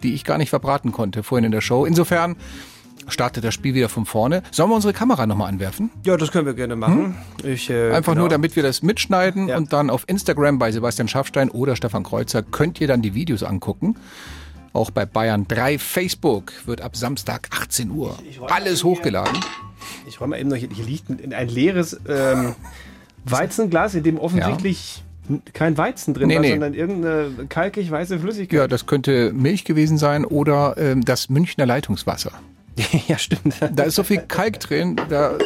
die 0.02 0.14
ich 0.14 0.24
gar 0.24 0.38
nicht 0.38 0.50
verbraten 0.50 0.90
konnte 0.92 1.22
vorhin 1.22 1.44
in 1.44 1.52
der 1.52 1.60
Show. 1.60 1.84
Insofern 1.84 2.36
startet 3.10 3.44
das 3.44 3.54
Spiel 3.54 3.74
wieder 3.74 3.88
von 3.88 4.06
vorne. 4.06 4.42
Sollen 4.50 4.70
wir 4.70 4.74
unsere 4.76 4.92
Kamera 4.92 5.26
nochmal 5.26 5.48
anwerfen? 5.48 5.90
Ja, 6.04 6.16
das 6.16 6.30
können 6.32 6.46
wir 6.46 6.54
gerne 6.54 6.76
machen. 6.76 7.16
Ich, 7.44 7.68
äh, 7.70 7.90
Einfach 7.92 8.12
genau. 8.12 8.22
nur, 8.22 8.28
damit 8.28 8.56
wir 8.56 8.62
das 8.62 8.82
mitschneiden 8.82 9.50
und 9.50 9.72
dann 9.72 9.90
auf 9.90 10.04
Instagram 10.06 10.58
bei 10.58 10.72
Sebastian 10.72 11.08
Schaffstein 11.08 11.50
oder 11.50 11.76
Stefan 11.76 12.02
Kreuzer 12.04 12.42
könnt 12.42 12.80
ihr 12.80 12.88
dann 12.88 13.02
die 13.02 13.14
Videos 13.14 13.42
angucken. 13.42 13.96
Auch 14.72 14.90
bei 14.90 15.04
Bayern 15.04 15.48
3 15.48 15.78
Facebook 15.78 16.52
wird 16.66 16.80
ab 16.80 16.96
Samstag 16.96 17.48
18 17.50 17.90
Uhr 17.90 18.16
alles 18.48 18.84
hochgeladen. 18.84 19.36
Ich 20.06 20.20
räume 20.20 20.30
mal 20.36 20.40
eben 20.40 20.48
noch, 20.48 20.56
hier, 20.56 20.68
hier 20.72 20.84
liegt 20.84 21.08
ein, 21.10 21.32
ein 21.32 21.48
leeres 21.48 21.98
ähm, 22.08 22.54
Weizenglas, 23.24 23.94
in 23.94 24.02
dem 24.04 24.18
offensichtlich 24.18 25.02
n- 25.28 25.42
kein 25.52 25.76
Weizen 25.76 26.14
drin 26.14 26.28
Nee, 26.28 26.34
war, 26.36 26.40
nee. 26.42 26.50
sondern 26.50 26.74
irgendeine 26.74 27.46
kalkig 27.48 27.90
weiße 27.90 28.18
Flüssigkeit. 28.18 28.58
Ja, 28.58 28.68
das 28.68 28.86
könnte 28.86 29.32
Milch 29.32 29.64
gewesen 29.64 29.98
sein 29.98 30.24
oder 30.24 30.76
ähm, 30.78 31.04
das 31.04 31.28
Münchner 31.28 31.66
Leitungswasser. 31.66 32.32
ja, 33.08 33.18
stimmt. 33.18 33.54
Da 33.74 33.84
ist 33.84 33.94
so 33.94 34.04
viel 34.04 34.22
Kalk 34.22 34.60
drin, 34.60 34.96
da 35.08 35.36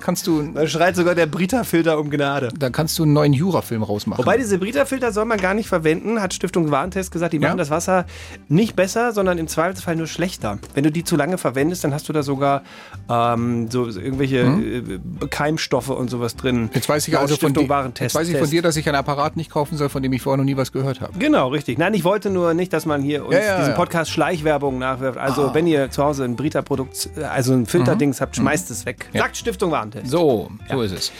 kannst 0.00 0.26
du. 0.26 0.42
Da 0.42 0.66
schreit 0.66 0.96
sogar 0.96 1.14
der 1.14 1.26
Brita-Filter 1.26 1.98
um 1.98 2.10
Gnade. 2.10 2.48
Da 2.58 2.70
kannst 2.70 2.98
du 2.98 3.02
einen 3.04 3.12
neuen 3.12 3.32
Jura-Film 3.32 3.82
rausmachen. 3.82 4.24
Wobei 4.24 4.36
diese 4.36 4.58
Brita-Filter 4.58 5.12
soll 5.12 5.24
man 5.24 5.38
gar 5.38 5.54
nicht 5.54 5.68
verwenden, 5.68 6.20
hat 6.20 6.34
Stiftung 6.34 6.70
Warentest 6.70 7.10
gesagt. 7.12 7.32
Die 7.32 7.38
machen 7.38 7.58
das 7.58 7.70
Wasser 7.70 8.06
nicht 8.48 8.76
besser, 8.76 9.12
sondern 9.12 9.38
im 9.38 9.48
Zweifelsfall 9.48 9.96
nur 9.96 10.06
schlechter. 10.06 10.58
Wenn 10.74 10.84
du 10.84 10.90
die 10.92 11.04
zu 11.04 11.16
lange 11.16 11.38
verwendest, 11.38 11.84
dann 11.84 11.92
hast 11.94 12.08
du 12.08 12.12
da 12.12 12.22
sogar 12.22 12.62
ähm, 13.08 13.70
so, 13.70 13.86
irgendwelche 13.86 14.38
äh, 14.40 14.98
Keimstoffe 15.30 15.90
und 15.90 16.10
sowas 16.10 16.36
drin. 16.36 16.70
Jetzt 16.74 16.88
weiß 16.88 17.08
ich 17.08 17.14
Laut 17.14 17.22
also 17.22 17.36
von, 17.36 17.50
Stiftung 17.50 17.68
Warentest. 17.68 18.14
jetzt 18.14 18.20
weiß 18.20 18.28
ich 18.28 18.36
von 18.38 18.50
dir, 18.50 18.62
dass 18.62 18.76
ich 18.76 18.86
einen 18.88 18.96
Apparat 18.96 19.36
nicht 19.36 19.50
kaufen 19.50 19.76
soll, 19.76 19.88
von 19.88 20.02
dem 20.02 20.12
ich 20.12 20.22
vorher 20.22 20.36
noch 20.36 20.44
nie 20.44 20.56
was 20.56 20.72
gehört 20.72 21.00
habe. 21.00 21.18
Genau, 21.18 21.48
richtig. 21.48 21.78
Nein, 21.78 21.94
ich 21.94 22.04
wollte 22.04 22.30
nur 22.30 22.54
nicht, 22.54 22.72
dass 22.72 22.86
man 22.86 23.02
hier 23.02 23.24
uns 23.24 23.34
Ja, 23.34 23.42
ja, 23.42 23.56
diesen 23.58 23.70
ja. 23.72 23.76
Podcast 23.76 24.10
Schleichwerbung 24.10 24.78
nachwirft. 24.78 25.18
Also, 25.18 25.46
Ah. 25.48 25.54
wenn 25.54 25.66
ihr 25.66 25.90
zu 25.90 26.02
Hause 26.04 26.24
ein 26.24 26.36
Brita-Produkt, 26.36 27.08
äh, 27.16 27.22
also 27.24 27.52
ein 27.54 27.66
Filterdings 27.66 28.20
habt, 28.20 28.36
schmeißt 28.36 28.70
es 28.70 28.84
weg. 28.86 29.08
Ja. 29.12 29.22
Sagt 29.22 29.36
Stiftung 29.36 29.70
Warentest. 29.70 29.85
So, 30.04 30.50
so 30.70 30.82
ist 30.82 30.92
es. 30.92 31.12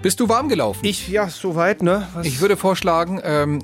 Bist 0.00 0.20
du 0.20 0.28
warm 0.28 0.48
gelaufen? 0.48 0.84
Ich, 0.84 1.08
ja, 1.08 1.28
soweit, 1.28 1.82
ne? 1.82 2.06
Was? 2.14 2.26
Ich 2.26 2.40
würde 2.40 2.56
vorschlagen, 2.56 3.20
ähm, 3.24 3.58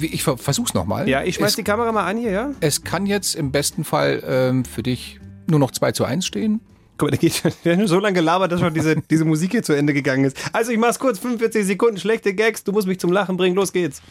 ich 0.00 0.22
ver 0.22 0.36
versuch's 0.36 0.74
nochmal. 0.74 1.08
ja, 1.08 1.22
ich 1.22 1.36
schmeiß 1.36 1.50
es, 1.50 1.56
die 1.56 1.64
Kamera 1.64 1.90
mal 1.92 2.06
an 2.06 2.18
hier, 2.18 2.30
ja? 2.30 2.50
es 2.60 2.84
kann 2.84 3.06
jetzt 3.06 3.34
im 3.34 3.52
besten 3.52 3.84
Fall 3.84 4.22
ähm, 4.26 4.64
für 4.66 4.82
dich 4.82 5.18
nur 5.46 5.58
noch 5.58 5.70
2 5.70 5.92
zu 5.92 6.04
1 6.04 6.26
stehen. 6.26 6.60
Guck 6.98 7.06
mal, 7.06 7.10
der 7.10 7.20
geht 7.20 7.36
schon, 7.36 7.52
der 7.64 7.72
hat 7.72 7.78
nur 7.78 7.88
so 7.88 7.98
lange 8.00 8.14
gelabert, 8.14 8.52
dass 8.52 8.60
schon 8.60 8.74
diese, 8.74 8.96
diese 9.10 9.24
Musik 9.24 9.52
hier 9.52 9.62
zu 9.62 9.72
Ende 9.72 9.94
gegangen 9.94 10.24
ist. 10.24 10.36
Also 10.52 10.72
ich 10.72 10.78
mach's 10.78 10.98
kurz, 10.98 11.18
45 11.20 11.64
Sekunden, 11.64 11.96
schlechte 11.96 12.34
Gags, 12.34 12.64
du 12.64 12.72
musst 12.72 12.86
mich 12.86 13.00
zum 13.00 13.10
Lachen 13.10 13.38
bringen, 13.38 13.56
los 13.56 13.72
geht's. 13.72 14.02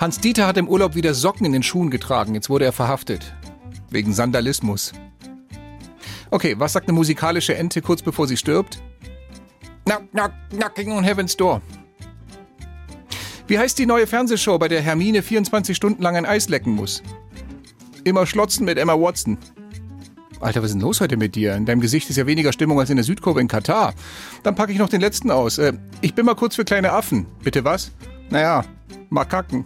Hans 0.00 0.18
Dieter 0.18 0.46
hat 0.46 0.56
im 0.56 0.68
Urlaub 0.68 0.94
wieder 0.94 1.14
Socken 1.14 1.46
in 1.46 1.52
den 1.52 1.62
Schuhen 1.62 1.90
getragen. 1.90 2.34
Jetzt 2.34 2.50
wurde 2.50 2.64
er 2.64 2.72
verhaftet. 2.72 3.32
Wegen 3.90 4.12
Sandalismus. 4.12 4.92
Okay, 6.30 6.54
was 6.58 6.72
sagt 6.72 6.88
eine 6.88 6.94
musikalische 6.94 7.54
Ente 7.54 7.82
kurz 7.82 8.02
bevor 8.02 8.26
sie 8.26 8.36
stirbt? 8.36 8.82
Knock, 9.84 10.10
knock, 10.10 10.32
knocking 10.50 10.92
on 10.92 11.04
heaven's 11.04 11.36
door. 11.36 11.62
Wie 13.46 13.58
heißt 13.58 13.78
die 13.78 13.86
neue 13.86 14.08
Fernsehshow, 14.08 14.58
bei 14.58 14.66
der 14.66 14.82
Hermine 14.82 15.22
24 15.22 15.76
Stunden 15.76 16.02
lang 16.02 16.16
ein 16.16 16.26
Eis 16.26 16.48
lecken 16.48 16.72
muss? 16.72 17.02
Immer 18.02 18.26
schlotzen 18.26 18.64
mit 18.64 18.76
Emma 18.76 18.94
Watson. 18.94 19.38
Alter, 20.40 20.62
was 20.62 20.70
ist 20.70 20.74
denn 20.74 20.82
los 20.82 21.00
heute 21.00 21.16
mit 21.16 21.34
dir? 21.34 21.54
In 21.54 21.64
deinem 21.64 21.80
Gesicht 21.80 22.10
ist 22.10 22.16
ja 22.16 22.26
weniger 22.26 22.52
Stimmung 22.52 22.78
als 22.80 22.90
in 22.90 22.96
der 22.96 23.04
Südkurve 23.04 23.40
in 23.40 23.48
Katar. 23.48 23.94
Dann 24.42 24.54
packe 24.54 24.72
ich 24.72 24.78
noch 24.78 24.88
den 24.88 25.00
letzten 25.00 25.30
aus. 25.30 25.58
Äh, 25.58 25.74
ich 26.02 26.14
bin 26.14 26.26
mal 26.26 26.34
kurz 26.34 26.56
für 26.56 26.64
kleine 26.64 26.92
Affen. 26.92 27.26
Bitte 27.42 27.64
was? 27.64 27.92
Naja, 28.28 28.64
Makaken. 29.08 29.64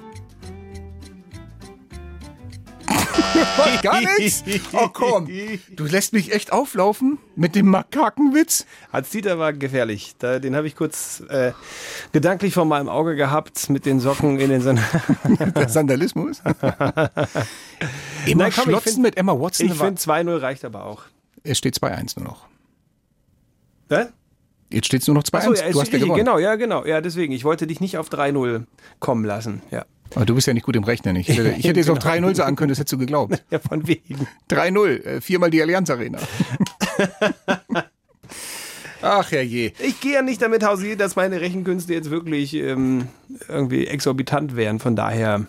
gar 3.82 4.00
nichts? 4.18 4.44
Oh 4.72 4.88
komm, 4.92 5.28
du 5.70 5.84
lässt 5.84 6.12
mich 6.12 6.32
echt 6.32 6.52
auflaufen 6.52 7.18
mit 7.36 7.54
dem 7.54 7.68
Makakenwitz? 7.68 8.66
Hans 8.92 9.10
Dieter 9.10 9.38
war 9.38 9.52
gefährlich. 9.52 10.14
Da, 10.18 10.38
den 10.38 10.54
habe 10.56 10.66
ich 10.66 10.76
kurz 10.76 11.20
äh, 11.28 11.52
gedanklich 12.12 12.54
vor 12.54 12.64
meinem 12.64 12.88
Auge 12.88 13.16
gehabt 13.16 13.70
mit 13.70 13.86
den 13.86 14.00
Socken 14.00 14.38
in 14.40 14.50
den 14.50 14.60
Sand 14.60 14.80
Der 15.54 15.68
Sandalismus? 15.68 16.40
Immer 18.26 18.44
Nein, 18.44 18.52
komm, 18.54 18.80
find- 18.80 18.98
mit 18.98 19.16
Emma 19.16 19.32
Watson. 19.38 19.66
Ich 19.66 19.74
finde 19.74 20.00
2-0 20.00 20.40
reicht 20.40 20.64
aber 20.64 20.84
auch. 20.84 21.02
es 21.42 21.58
steht 21.58 21.76
2-1 21.76 22.18
nur 22.18 22.28
noch. 22.28 22.46
Hä? 23.90 24.06
Jetzt 24.72 24.86
steht 24.86 25.02
es 25.02 25.08
nur 25.08 25.14
noch 25.14 25.24
2-1. 25.24 25.36
Achso, 25.36 25.52
ja, 25.54 25.70
du 25.70 25.80
hast 25.80 25.92
ja 25.92 25.98
gewonnen. 25.98 26.18
genau, 26.18 26.38
ja, 26.38 26.54
genau. 26.56 26.84
Ja, 26.84 27.00
deswegen. 27.00 27.32
Ich 27.32 27.44
wollte 27.44 27.66
dich 27.66 27.80
nicht 27.80 27.98
auf 27.98 28.08
3-0 28.08 28.64
kommen 29.00 29.24
lassen. 29.24 29.62
Ja. 29.70 29.84
Aber 30.14 30.26
du 30.26 30.34
bist 30.34 30.46
ja 30.46 30.54
nicht 30.54 30.64
gut 30.66 30.76
im 30.76 30.84
Rechnen. 30.84 31.16
Ich 31.16 31.28
hätte, 31.28 31.50
ich 31.58 31.64
hätte 31.68 31.80
jetzt 31.80 31.90
auch 31.90 31.98
Genau. 31.98 32.28
3-0 32.28 32.34
sagen 32.36 32.56
können, 32.56 32.68
das 32.70 32.78
hättest 32.78 32.92
du 32.92 32.98
geglaubt. 32.98 33.42
ja, 33.50 33.58
von 33.58 33.86
wegen. 33.86 34.26
3-0, 34.50 35.04
äh, 35.04 35.20
viermal 35.20 35.50
die 35.50 35.60
Allianz 35.62 35.90
Arena. 35.90 36.18
Ach 39.02 39.30
herrje. 39.32 39.72
Ich 39.78 40.00
gehe 40.00 40.12
ja 40.14 40.22
nicht 40.22 40.42
damit 40.42 40.62
hausieren, 40.64 40.98
dass 40.98 41.16
meine 41.16 41.40
Rechenkünste 41.40 41.94
jetzt 41.94 42.10
wirklich 42.10 42.54
ähm, 42.54 43.08
irgendwie 43.48 43.86
exorbitant 43.86 44.56
wären. 44.56 44.78
Von 44.78 44.94
daher. 44.94 45.46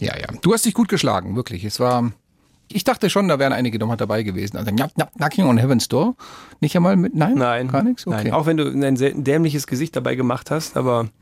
Ja, 0.00 0.16
ja. 0.18 0.26
Du 0.42 0.52
hast 0.52 0.66
dich 0.66 0.74
gut 0.74 0.88
geschlagen, 0.88 1.34
wirklich. 1.34 1.64
Es 1.64 1.80
war. 1.80 2.12
Ich 2.72 2.84
dachte 2.84 3.10
schon, 3.10 3.26
da 3.28 3.38
wären 3.38 3.52
einige 3.52 3.78
nochmal 3.78 3.96
dabei 3.96 4.22
gewesen. 4.22 4.56
Also 4.56 4.70
knack, 4.70 4.94
knack, 4.94 5.12
Knocking 5.14 5.46
on 5.46 5.58
Heaven's 5.58 5.88
Door. 5.88 6.14
Nicht 6.60 6.76
einmal 6.76 6.96
mit. 6.96 7.14
Nein? 7.14 7.34
Nein. 7.34 7.68
Gar 7.68 7.82
nichts? 7.82 8.06
Okay. 8.06 8.24
Nein, 8.24 8.32
auch 8.32 8.46
wenn 8.46 8.56
du 8.56 8.64
ein 8.68 8.96
selten 8.96 9.24
dämliches 9.24 9.66
Gesicht 9.66 9.96
dabei 9.96 10.14
gemacht 10.14 10.50
hast, 10.50 10.76
aber. 10.76 11.08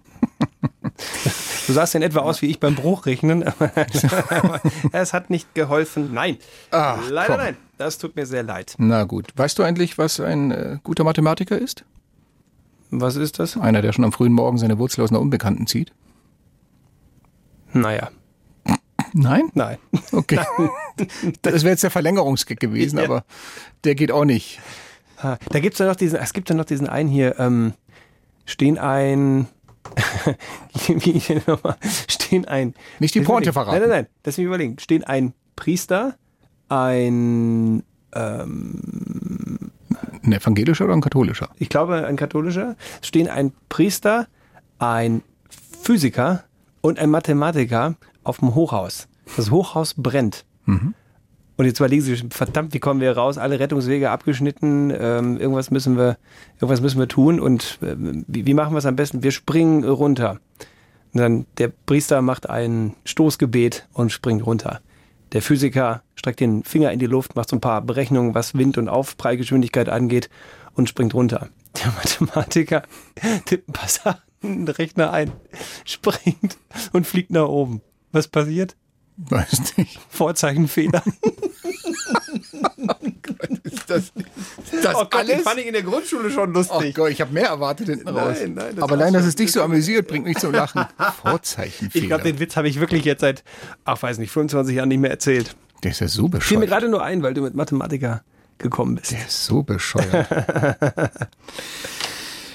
Du 1.67 1.75
sahst 1.75 1.95
in 1.95 2.01
etwa 2.01 2.21
aus 2.21 2.41
wie 2.41 2.47
ich 2.47 2.61
beim 2.61 2.75
Bruchrechnen. 2.75 3.45
es 4.93 5.13
hat 5.13 5.29
nicht 5.29 5.55
geholfen. 5.55 6.15
Nein. 6.15 6.39
Ach, 6.71 6.99
Leider 7.11 7.35
komm. 7.35 7.37
nein. 7.45 7.57
Das 7.77 7.99
tut 7.99 8.17
mir 8.17 8.25
sehr 8.25 8.43
leid. 8.43 8.75
Na 8.79 9.05
gut. 9.05 9.35
Weißt 9.37 9.59
du 9.59 9.63
eigentlich, 9.63 9.99
was 9.99 10.19
ein 10.19 10.51
äh, 10.51 10.79
guter 10.83 11.05
Mathematiker 11.05 11.59
ist? 11.59 11.85
Was 12.91 13.17
ist 13.17 13.39
das? 13.39 13.59
Einer, 13.59 13.83
der 13.83 13.93
schon 13.93 14.07
am 14.07 14.13
frühen 14.13 14.33
Morgen 14.33 14.57
seine 14.57 14.79
Wurzel 14.79 15.05
aus 15.05 15.11
einer 15.11 15.21
Unbekannten 15.21 15.67
zieht? 15.67 15.93
Naja. 17.75 18.11
Nein? 19.13 19.51
Nein. 19.55 19.79
Okay. 20.13 20.39
Das 21.43 21.63
wäre 21.63 21.71
jetzt 21.71 21.85
der 21.85 21.91
Verlängerungsgag 21.93 22.59
gewesen, 22.59 22.99
Ja. 22.99 23.05
aber 23.05 23.25
der 23.85 23.95
geht 23.95 24.11
auch 24.11 24.25
nicht. 24.25 24.59
Ah, 25.19 25.37
Da 25.51 25.61
gibt's 25.61 25.79
ja 25.79 25.87
noch 25.87 25.95
diesen, 25.97 26.19
es 26.19 26.33
gibt 26.33 26.49
ja 26.51 26.57
noch 26.57 26.65
diesen 26.65 26.89
einen 26.89 27.09
hier, 27.09 27.39
ähm, 27.39 27.73
stehen 28.45 28.79
ein, 28.79 29.47
wie 30.89 31.13
ich 31.13 31.29
denn 31.29 31.43
nochmal, 31.47 31.77
stehen 32.09 32.47
ein. 32.47 32.75
Nicht 32.99 33.15
die 33.15 33.21
Pointe 33.21 33.53
verraten. 33.53 33.79
Nein, 33.81 33.89
nein, 33.89 33.99
nein, 34.03 34.07
lass 34.25 34.37
mich 34.39 34.47
überlegen. 34.47 34.79
Stehen 34.81 35.05
ein 35.05 35.33
Priester, 35.55 36.17
ein, 36.69 37.83
ähm, 38.15 39.71
Ein 40.25 40.33
evangelischer 40.33 40.85
oder 40.85 40.95
ein 40.95 41.01
katholischer? 41.01 41.49
ich 41.59 41.69
glaube 41.69 42.07
ein 42.07 42.17
katholischer, 42.17 42.77
stehen 43.03 43.29
ein 43.29 43.53
Priester, 43.69 44.27
ein 44.81 45.23
Physiker 45.83 46.45
und 46.81 46.99
ein 46.99 47.11
Mathematiker 47.11 47.95
auf 48.29 48.39
dem 48.39 48.55
Hochhaus. 48.55 49.09
Das 49.37 49.51
Hochhaus 49.51 49.95
brennt. 49.95 50.45
Mhm. 50.67 50.95
Und 51.57 51.65
jetzt 51.65 51.81
überlegen 51.81 52.03
Sie, 52.03 52.17
verdammt, 52.31 52.73
wie 52.73 52.79
kommen 52.79 53.01
wir 53.01 53.17
raus? 53.17 53.37
Alle 53.37 53.59
Rettungswege 53.59 54.11
abgeschnitten, 54.11 54.93
ähm, 54.97 55.39
irgendwas 55.39 55.73
müssen 55.73 55.97
wir, 55.97 56.17
irgendwas 56.61 56.81
müssen 56.81 57.01
wir 57.01 57.09
tun 57.09 57.41
und 57.41 57.81
ähm, 57.83 58.25
wie, 58.29 58.47
wie 58.47 58.55
machen 58.55 58.75
wir 58.75 58.79
es 58.79 58.87
am 58.87 58.95
besten? 58.95 59.25
Wir 59.25 59.33
springen 59.33 59.83
runter. 59.83 60.39
Und 61.13 61.21
dann 61.21 61.47
der 61.59 61.69
Priester 61.69 62.23
macht 62.23 62.49
ein 62.49 62.95
Stoßgebet 63.05 63.89
und 63.93 64.13
springt 64.13 64.47
runter. 64.47 64.81
Der 65.33 65.43
Physiker 65.43 66.03
streckt 66.15 66.39
den 66.39 66.63
Finger 66.63 66.93
in 66.93 67.01
die 67.01 67.07
Luft, 67.07 67.35
macht 67.35 67.49
so 67.49 67.57
ein 67.57 67.61
paar 67.61 67.83
Berechnungen, 67.83 68.35
was 68.37 68.55
Wind- 68.55 68.79
und 68.79 68.89
Aufprallgeschwindigkeit 68.89 69.89
angeht 69.89 70.31
und 70.75 70.89
springt 70.89 71.13
runter. 71.13 71.49
Der 71.83 71.93
Mathematiker 71.93 72.83
tippt 73.47 73.69
ein 73.69 73.73
paar 73.73 73.89
Sachen 73.89 74.23
in 74.43 74.67
den 74.67 74.75
Rechner 74.75 75.13
ein, 75.13 75.33
springt 75.85 76.57
und 76.93 77.07
fliegt 77.07 77.31
nach 77.31 77.49
oben. 77.49 77.83
Was 78.13 78.29
passiert? 78.29 78.77
Weiß 79.17 79.77
nicht. 79.77 79.99
Vorzeichenfehler. 80.11 81.03
Das, 83.87 84.13
das 84.83 84.95
oh 84.95 85.07
Gott, 85.11 85.15
den 85.27 85.31
alles? 85.37 85.43
fand 85.43 85.59
ich 85.61 85.67
in 85.67 85.73
der 85.73 85.83
Grundschule 85.83 86.31
schon 86.31 86.51
Oh 86.51 86.53
lustig. 86.59 86.95
Gott, 86.95 87.11
ich 87.11 87.21
habe 87.23 87.33
mehr 87.33 87.47
erwartet 87.49 87.89
hinten 87.89 88.05
Nein, 88.05 88.17
raus. 88.17 88.37
nein, 88.41 88.55
das 88.55 88.83
Aber 88.83 88.91
war 88.91 88.99
allein, 89.01 89.15
dass 89.15 89.25
es 89.25 89.35
dich 89.35 89.51
so 89.51 89.63
amüsiert, 89.63 90.07
bringt 90.09 90.27
mich 90.27 90.37
zum 90.39 90.53
Lachen. 90.53 90.85
Vorzeichenfehler. 91.23 92.03
Ich 92.03 92.09
glaube, 92.09 92.25
den 92.25 92.39
Witz 92.39 92.57
habe 92.57 92.69
ich 92.69 92.81
wirklich 92.81 93.05
jetzt 93.05 93.21
seit, 93.23 93.45
ach 93.85 94.03
weiß 94.03 94.19
nicht, 94.19 94.31
25 94.31 94.77
Jahren 94.77 94.89
nicht 94.91 94.99
mehr 94.99 95.11
erzählt. 95.11 95.57
Der 95.83 95.93
ist 95.93 96.01
ja 96.01 96.09
so 96.09 96.23
Fiel 96.25 96.29
mir 96.29 96.39
bescheuert. 96.39 96.69
gerade 96.69 96.89
nur 96.91 97.03
ein, 97.03 97.23
weil 97.23 97.33
du 97.33 97.41
mit 97.43 97.55
Mathematiker 97.55 98.23
gekommen 98.59 98.97
bist. 98.97 99.13
Der 99.13 99.27
ist 99.27 99.45
so 99.47 99.63
bescheuert. 99.63 100.29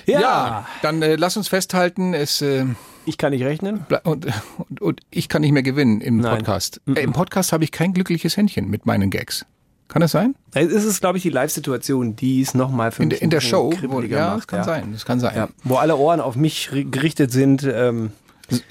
Ja. 0.05 0.19
Ja, 0.19 0.67
dann 0.81 1.01
äh, 1.01 1.15
lass 1.15 1.37
uns 1.37 1.47
festhalten, 1.47 2.13
es 2.13 2.41
äh, 2.41 2.65
Ich 3.05 3.17
kann 3.17 3.31
nicht 3.31 3.43
rechnen. 3.43 3.85
und, 4.03 4.27
und, 4.69 4.81
und 4.81 5.01
ich 5.11 5.27
kann 5.29 5.41
nicht 5.41 5.51
mehr 5.51 5.63
gewinnen 5.63 6.01
im 6.01 6.17
Nein. 6.17 6.37
Podcast. 6.37 6.81
Äh, 6.87 7.01
Im 7.01 7.13
Podcast 7.13 7.51
habe 7.51 7.63
ich 7.63 7.71
kein 7.71 7.93
glückliches 7.93 8.37
Händchen 8.37 8.69
mit 8.69 8.85
meinen 8.85 9.09
Gags. 9.09 9.45
Kann 9.89 10.01
das 10.01 10.11
sein? 10.11 10.35
Es 10.53 10.71
ist, 10.71 11.01
glaube 11.01 11.17
ich, 11.17 11.23
die 11.23 11.29
Live-Situation, 11.29 12.15
die 12.15 12.41
es 12.41 12.53
nochmal 12.53 12.91
für 12.91 13.03
In, 13.03 13.09
mich 13.09 13.17
der- 13.19 13.23
in 13.23 13.29
der 13.29 13.41
Show? 13.41 13.71
Wo, 13.87 14.01
ja, 14.01 14.29
macht, 14.29 14.37
das 14.39 14.47
kann 14.47 14.63
sein. 14.63 14.91
Das 14.93 15.05
kann 15.05 15.19
sein. 15.19 15.35
Ja. 15.35 15.49
Wo 15.63 15.75
alle 15.75 15.95
Ohren 15.97 16.19
auf 16.21 16.35
mich 16.35 16.69
ri- 16.71 16.89
gerichtet 16.89 17.31
sind. 17.31 17.63
Ähm, 17.63 18.11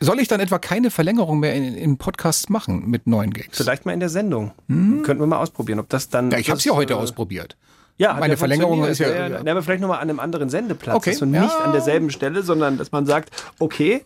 Soll 0.01 0.18
ich 0.20 0.28
dann 0.28 0.41
etwa 0.41 0.59
keine 0.59 0.91
Verlängerung 0.91 1.41
mehr 1.41 1.55
in, 1.55 1.74
in 1.74 1.97
Podcasts 1.99 2.49
machen 2.49 2.89
mit 2.91 3.07
neuen 3.07 3.33
Gags? 3.33 3.57
vielleicht 3.59 3.87
mal 3.87 3.93
in 3.93 4.01
der 4.01 4.09
Sendung. 4.09 4.53
Könnten 4.68 5.20
wir 5.20 5.26
mal 5.26 5.39
ausprobieren, 5.39 5.78
ob 5.78 5.89
das 5.89 6.09
dann. 6.09 6.26
Hm? 6.26 6.30
Ja, 6.33 6.39
ich 6.39 6.51
habe 6.51 6.59
es 6.59 6.64
ja 6.64 6.72
heute 6.72 6.95
äh, 6.95 6.97
ausprobiert. 6.97 7.57
Ja, 8.03 8.14
Meine 8.14 8.34
ja 8.34 8.36
Verlängerung 8.36 8.84
ist 8.84 8.98
ja- 8.98 9.09
ja, 9.09 9.28
ja. 9.28 9.38
aber 9.38 9.62
vielleicht 9.62 9.80
nochmal 9.80 10.00
an 10.00 10.11
einem 10.11 10.18
anderen 10.18 10.48
Sendeplatz. 10.50 10.96
Okay, 10.96 11.11
Dass 11.11 11.20
du 11.20 11.26
ja. 11.26 11.42
nicht 11.42 11.55
an 11.61 11.72
derselben 11.72 12.11
Stelle, 12.11 12.42
sondern 12.42 12.76
dass 12.76 12.90
man 12.90 13.07
sagt, 13.07 13.30
okay, 13.61 14.03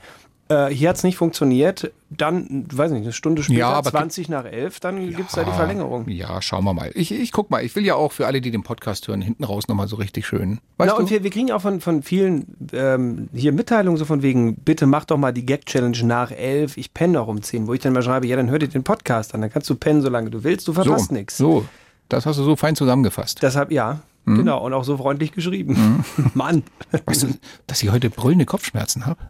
äh, 0.48 0.66
hier 0.68 0.90
hat 0.90 0.96
es 0.96 1.02
nicht 1.02 1.16
funktioniert, 1.16 1.92
dann, 2.10 2.66
weiß 2.72 2.92
nicht, 2.92 3.02
eine 3.02 3.12
Stunde 3.12 3.42
später, 3.42 3.58
Ja, 3.58 3.70
aber 3.70 3.90
20 3.90 4.28
nach 4.28 4.44
11, 4.44 4.78
dann 4.80 5.10
gibt's 5.14 5.32
da 5.34 5.42
die 5.42 5.50
Verlängerung. 5.50 6.08
Ja, 6.08 6.40
schauen 6.40 6.62
wir 6.64 6.72
mal. 6.74 6.90
Ich, 6.94 7.10
ich 7.10 7.32
guck 7.32 7.50
mal. 7.50 7.64
Ich 7.64 7.74
will 7.74 7.84
ja 7.84 7.96
auch 7.96 8.12
für 8.12 8.26
alle, 8.26 8.40
die 8.40 8.50
den 8.52 8.62
Podcast 8.62 9.08
hören, 9.08 9.22
hinten 9.22 9.42
raus 9.42 9.66
nochmal 9.66 9.88
so 9.88 9.96
richtig 9.96 10.26
schön. 10.26 10.60
Weißt 10.76 10.92
Na, 10.92 10.98
und 10.98 11.10
wir, 11.10 11.24
wir 11.24 11.30
kriegen 11.30 11.50
auch 11.50 11.62
von, 11.62 11.80
von 11.80 12.02
vielen 12.02 12.56
ähm, 12.72 13.28
hier 13.34 13.52
Mitteilungen 13.52 13.96
so 13.98 14.04
von 14.04 14.22
wegen, 14.22 14.54
bitte 14.56 14.86
mach 14.86 15.04
doch 15.04 15.16
mal 15.16 15.32
die 15.32 15.44
Gag-Challenge 15.44 15.98
nach 16.04 16.30
11, 16.30 16.76
ich 16.76 16.94
penne 16.94 17.14
noch 17.14 17.26
um 17.26 17.42
10, 17.42 17.66
wo 17.66 17.74
ich 17.74 17.80
dann 17.80 17.92
mal 17.92 18.02
schreibe, 18.02 18.26
ja, 18.28 18.36
dann 18.36 18.50
hör 18.50 18.58
dir 18.60 18.68
den 18.68 18.84
Podcast 18.84 19.34
an, 19.34 19.40
dann 19.40 19.50
kannst 19.50 19.68
du 19.68 19.74
pennen, 19.74 20.00
solange 20.02 20.30
du 20.30 20.44
willst, 20.44 20.68
du 20.68 20.72
verpasst 20.74 21.08
so, 21.08 21.14
nichts. 21.14 21.36
So, 21.38 21.64
das 22.08 22.26
hast 22.26 22.38
du 22.38 22.44
so 22.44 22.56
fein 22.56 22.76
zusammengefasst. 22.76 23.42
Deshalb, 23.42 23.70
ja, 23.72 24.00
Mhm. 24.24 24.36
genau, 24.38 24.64
und 24.64 24.72
auch 24.72 24.84
so 24.84 24.96
freundlich 24.96 25.32
geschrieben. 25.32 26.04
Mann. 26.34 26.62
Weißt 27.04 27.22
du, 27.24 27.28
dass 27.66 27.82
ich 27.82 27.90
heute 27.90 28.10
brüllende 28.10 28.44
Kopfschmerzen 28.46 29.06
habe? 29.06 29.20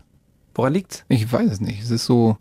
Woran 0.54 0.72
liegt's? 0.72 1.04
Ich 1.08 1.30
weiß 1.30 1.50
es 1.52 1.60
nicht. 1.60 1.82
Es 1.82 1.90
ist 1.90 2.06
so, 2.06 2.38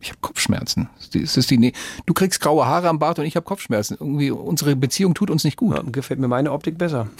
ich 0.00 0.08
habe 0.08 0.18
Kopfschmerzen. 0.22 0.88
Es 1.14 1.36
ist 1.36 1.50
die- 1.50 1.58
Nä- 1.58 1.74
du 2.06 2.14
kriegst 2.14 2.40
graue 2.40 2.64
Haare 2.66 2.88
am 2.88 2.98
Bart 2.98 3.18
und 3.18 3.26
ich 3.26 3.36
habe 3.36 3.44
Kopfschmerzen. 3.44 3.98
Irgendwie, 4.00 4.30
unsere 4.30 4.74
Beziehung 4.74 5.12
tut 5.14 5.28
uns 5.30 5.44
nicht 5.44 5.56
gut. 5.58 5.76
Ja, 5.76 5.82
gefällt 5.82 6.18
mir 6.20 6.28
meine 6.28 6.52
Optik 6.52 6.78
besser. 6.78 7.08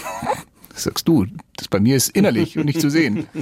Sagst 0.79 1.09
du. 1.09 1.26
Das 1.57 1.68
bei 1.68 1.81
mir 1.81 1.97
ist 1.97 2.11
innerlich 2.11 2.57
und 2.57 2.66
nicht 2.66 2.81
zu 2.81 2.91
sehen. 2.91 3.26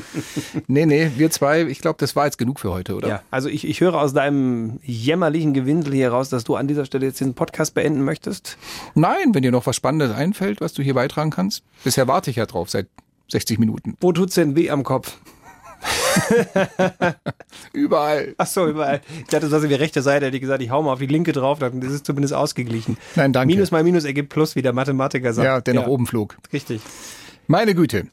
Nee, 0.69 0.87
nee, 0.87 1.11
wir 1.17 1.31
zwei, 1.31 1.63
ich 1.63 1.81
glaube, 1.81 1.97
das 1.99 2.17
war 2.17 2.25
jetzt 2.25 2.39
genug 2.39 2.61
für 2.61 2.73
heute, 2.73 2.95
oder? 2.95 3.09
Ja, 3.09 3.23
also 3.31 3.49
ich, 3.49 3.67
ich 3.67 3.81
höre 3.81 3.95
aus 3.95 4.13
deinem 4.13 4.81
jämmerlichen 4.83 5.55
Gewindel 5.55 5.93
hier 5.93 6.11
raus, 6.11 6.29
dass 6.29 6.45
du 6.45 6.57
an 6.57 6.67
dieser 6.67 6.85
Stelle 6.85 7.07
jetzt 7.07 7.21
den 7.21 7.35
Podcast 7.35 7.75
beenden 7.75 8.05
möchtest. 8.05 8.57
Nein, 8.95 9.35
wenn 9.35 9.43
dir 9.43 9.53
noch 9.53 9.67
was 9.67 9.77
Spannendes 9.77 10.13
einfällt, 10.13 10.61
was 10.61 10.73
du 10.73 10.83
hier 10.83 10.95
beitragen 10.95 11.31
kannst. 11.31 11.63
Bisher 11.85 12.09
warte 12.09 12.31
ich 12.31 12.37
ja 12.37 12.47
drauf, 12.47 12.71
seit 12.71 12.89
60 13.29 13.59
Minuten. 13.59 13.97
Wo 14.01 14.13
tut's 14.13 14.35
denn 14.35 14.57
weh 14.57 14.71
am 14.71 14.83
Kopf? 14.83 15.19
überall. 17.73 18.35
Ach 18.39 18.47
so, 18.47 18.67
überall. 18.67 19.01
Ich 19.21 19.27
dachte, 19.29 19.49
das 19.49 19.63
ist 19.63 19.69
die 19.69 19.75
rechte 19.75 20.03
Seite, 20.03 20.27
hätte 20.27 20.37
ich 20.37 20.41
gesagt, 20.41 20.63
ich 20.63 20.71
hau 20.71 20.83
mal 20.83 20.93
auf 20.93 20.99
die 20.99 21.07
linke 21.07 21.33
drauf, 21.33 21.59
dann 21.59 21.81
ist 21.83 21.93
es 21.93 22.03
zumindest 22.03 22.35
ausgeglichen. 22.35 22.97
Nein, 23.15 23.33
danke. 23.33 23.55
Minus 23.55 23.71
mal 23.71 23.85
Minus 23.85 24.05
ergibt 24.05 24.31
Plus, 24.31 24.57
wie 24.57 24.63
der 24.63 24.73
Mathematiker 24.73 25.33
sagt. 25.33 25.45
Ja, 25.45 25.61
der 25.61 25.75
nach 25.75 25.87
oben 25.87 26.07
flog. 26.07 26.37
Richtig. 26.53 26.81
Meine 27.47 27.75
Güte. 27.75 28.09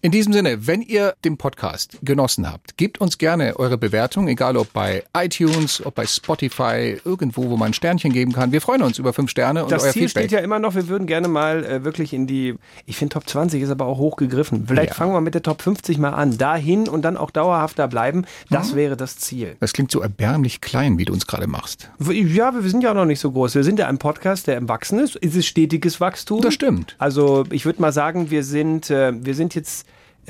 In 0.00 0.12
diesem 0.12 0.32
Sinne, 0.32 0.68
wenn 0.68 0.80
ihr 0.80 1.14
den 1.24 1.36
Podcast 1.38 1.98
genossen 2.02 2.48
habt, 2.48 2.76
gebt 2.76 3.00
uns 3.00 3.18
gerne 3.18 3.58
eure 3.58 3.76
Bewertung, 3.76 4.28
egal 4.28 4.56
ob 4.56 4.72
bei 4.72 5.02
iTunes, 5.16 5.84
ob 5.84 5.96
bei 5.96 6.06
Spotify, 6.06 7.00
irgendwo, 7.04 7.50
wo 7.50 7.56
man 7.56 7.70
ein 7.70 7.74
Sternchen 7.74 8.12
geben 8.12 8.30
kann. 8.32 8.52
Wir 8.52 8.60
freuen 8.60 8.82
uns 8.82 9.00
über 9.00 9.12
fünf 9.12 9.28
Sterne 9.28 9.64
und 9.64 9.72
Das 9.72 9.82
euer 9.82 9.90
Ziel 9.92 10.02
Feedback. 10.04 10.26
steht 10.26 10.30
ja 10.38 10.38
immer 10.38 10.60
noch, 10.60 10.76
wir 10.76 10.86
würden 10.86 11.08
gerne 11.08 11.26
mal 11.26 11.64
äh, 11.64 11.82
wirklich 11.82 12.12
in 12.12 12.28
die, 12.28 12.54
ich 12.86 12.96
finde 12.96 13.14
Top 13.14 13.28
20 13.28 13.60
ist 13.60 13.70
aber 13.70 13.86
auch 13.86 13.98
hochgegriffen. 13.98 14.68
Vielleicht 14.68 14.90
Ja. 14.90 14.94
fangen 14.94 15.12
wir 15.14 15.20
mit 15.20 15.34
der 15.34 15.42
Top 15.42 15.62
50 15.62 15.98
mal 15.98 16.10
an. 16.10 16.38
Dahin 16.38 16.88
und 16.88 17.02
dann 17.02 17.16
auch 17.16 17.32
dauerhaft 17.32 17.80
da 17.80 17.88
bleiben. 17.88 18.24
Das 18.50 18.72
Mhm. 18.74 18.76
wäre 18.76 18.96
das 18.96 19.16
Ziel. 19.16 19.56
Das 19.58 19.72
klingt 19.72 19.90
so 19.90 20.00
erbärmlich 20.00 20.60
klein, 20.60 20.96
wie 20.98 21.06
du 21.06 21.12
uns 21.12 21.26
gerade 21.26 21.48
machst. 21.48 21.90
Ja, 22.08 22.54
wir 22.54 22.62
sind 22.70 22.82
ja 22.84 22.92
auch 22.92 22.94
noch 22.94 23.04
nicht 23.04 23.18
so 23.18 23.32
groß. 23.32 23.56
Wir 23.56 23.64
sind 23.64 23.80
ja 23.80 23.88
ein 23.88 23.98
Podcast, 23.98 24.46
der 24.46 24.58
im 24.58 24.68
Wachsen 24.68 25.00
ist. 25.00 25.18
Es 25.20 25.34
ist 25.34 25.46
stetiges 25.46 26.00
Wachstum. 26.00 26.40
Das 26.40 26.54
stimmt. 26.54 26.94
Also 26.98 27.44
ich 27.50 27.64
würde 27.64 27.80
mal 27.82 27.92
sagen, 27.92 28.30
wir 28.30 28.44
sind, 28.44 28.90
äh, 28.90 29.12
wir 29.12 29.34
sind 29.34 29.56
jetzt, 29.56 29.86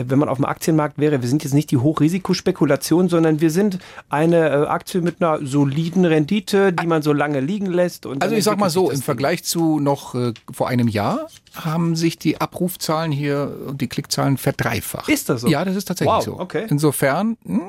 wenn 0.07 0.19
man 0.19 0.29
auf 0.29 0.39
dem 0.39 0.45
Aktienmarkt 0.45 0.99
wäre, 0.99 1.21
wir 1.23 1.29
sind 1.29 1.45
jetzt 1.45 1.55
nicht 1.55 1.71
die 1.71 1.77
Hochrisikospekulation, 1.77 3.09
sondern 3.09 3.41
wir 3.41 3.51
sind 3.51 3.79
eine 4.09 4.49
äh, 4.49 4.67
Aktie 4.67 5.01
mit 5.01 5.23
einer 5.23 5.45
soliden 5.45 6.05
Rendite, 6.05 6.73
die 6.73 6.87
man 6.87 7.03
so 7.03 7.13
lange 7.13 7.41
liegen 7.41 7.67
lässt. 7.67 8.07
Also 8.07 8.35
ich 8.35 8.45
sag 8.45 8.59
mal 8.59 8.71
so, 8.71 8.91
im 8.91 9.03
Vergleich 9.03 9.45
zu 9.45 9.81
noch 9.81 10.15
äh, 10.15 10.33
vor 10.53 10.69
einem 10.69 10.89
Jahr 10.89 11.29
haben 11.55 11.97
sich 11.97 12.19
die 12.19 12.41
Abrufzahlen 12.41 13.13
hier 13.13 13.53
und 13.67 13.81
die 13.81 13.89
Klickzahlen 13.89 14.37
verdreifacht. 14.37 15.09
Ist 15.09 15.29
das 15.29 15.43
so? 15.43 15.49
Ja, 15.49 15.65
das 15.65 15.77
ist 15.77 15.87
tatsächlich 15.87 16.15
Wow, 16.15 16.25
so. 16.25 16.39
okay. 16.39 16.67
Insofern, 16.71 17.37
mh, 17.45 17.61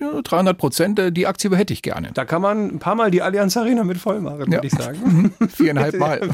ja 0.00 0.20
300 0.22 0.58
Prozent, 0.58 0.98
äh, 0.98 1.12
die 1.12 1.26
Aktie 1.26 1.54
hätte 1.56 1.72
ich 1.72 1.82
gerne. 1.82 2.10
Da 2.12 2.24
kann 2.24 2.42
man 2.42 2.68
ein 2.68 2.78
paar 2.78 2.94
Mal 2.94 3.10
die 3.10 3.22
Allianz 3.22 3.56
Arena 3.56 3.84
mit 3.84 3.98
voll 3.98 4.20
machen, 4.20 4.50
würde 4.52 4.66
ich 4.66 4.72
sagen. 4.72 5.34
Viereinhalb 5.48 5.98
Mal. 5.98 6.20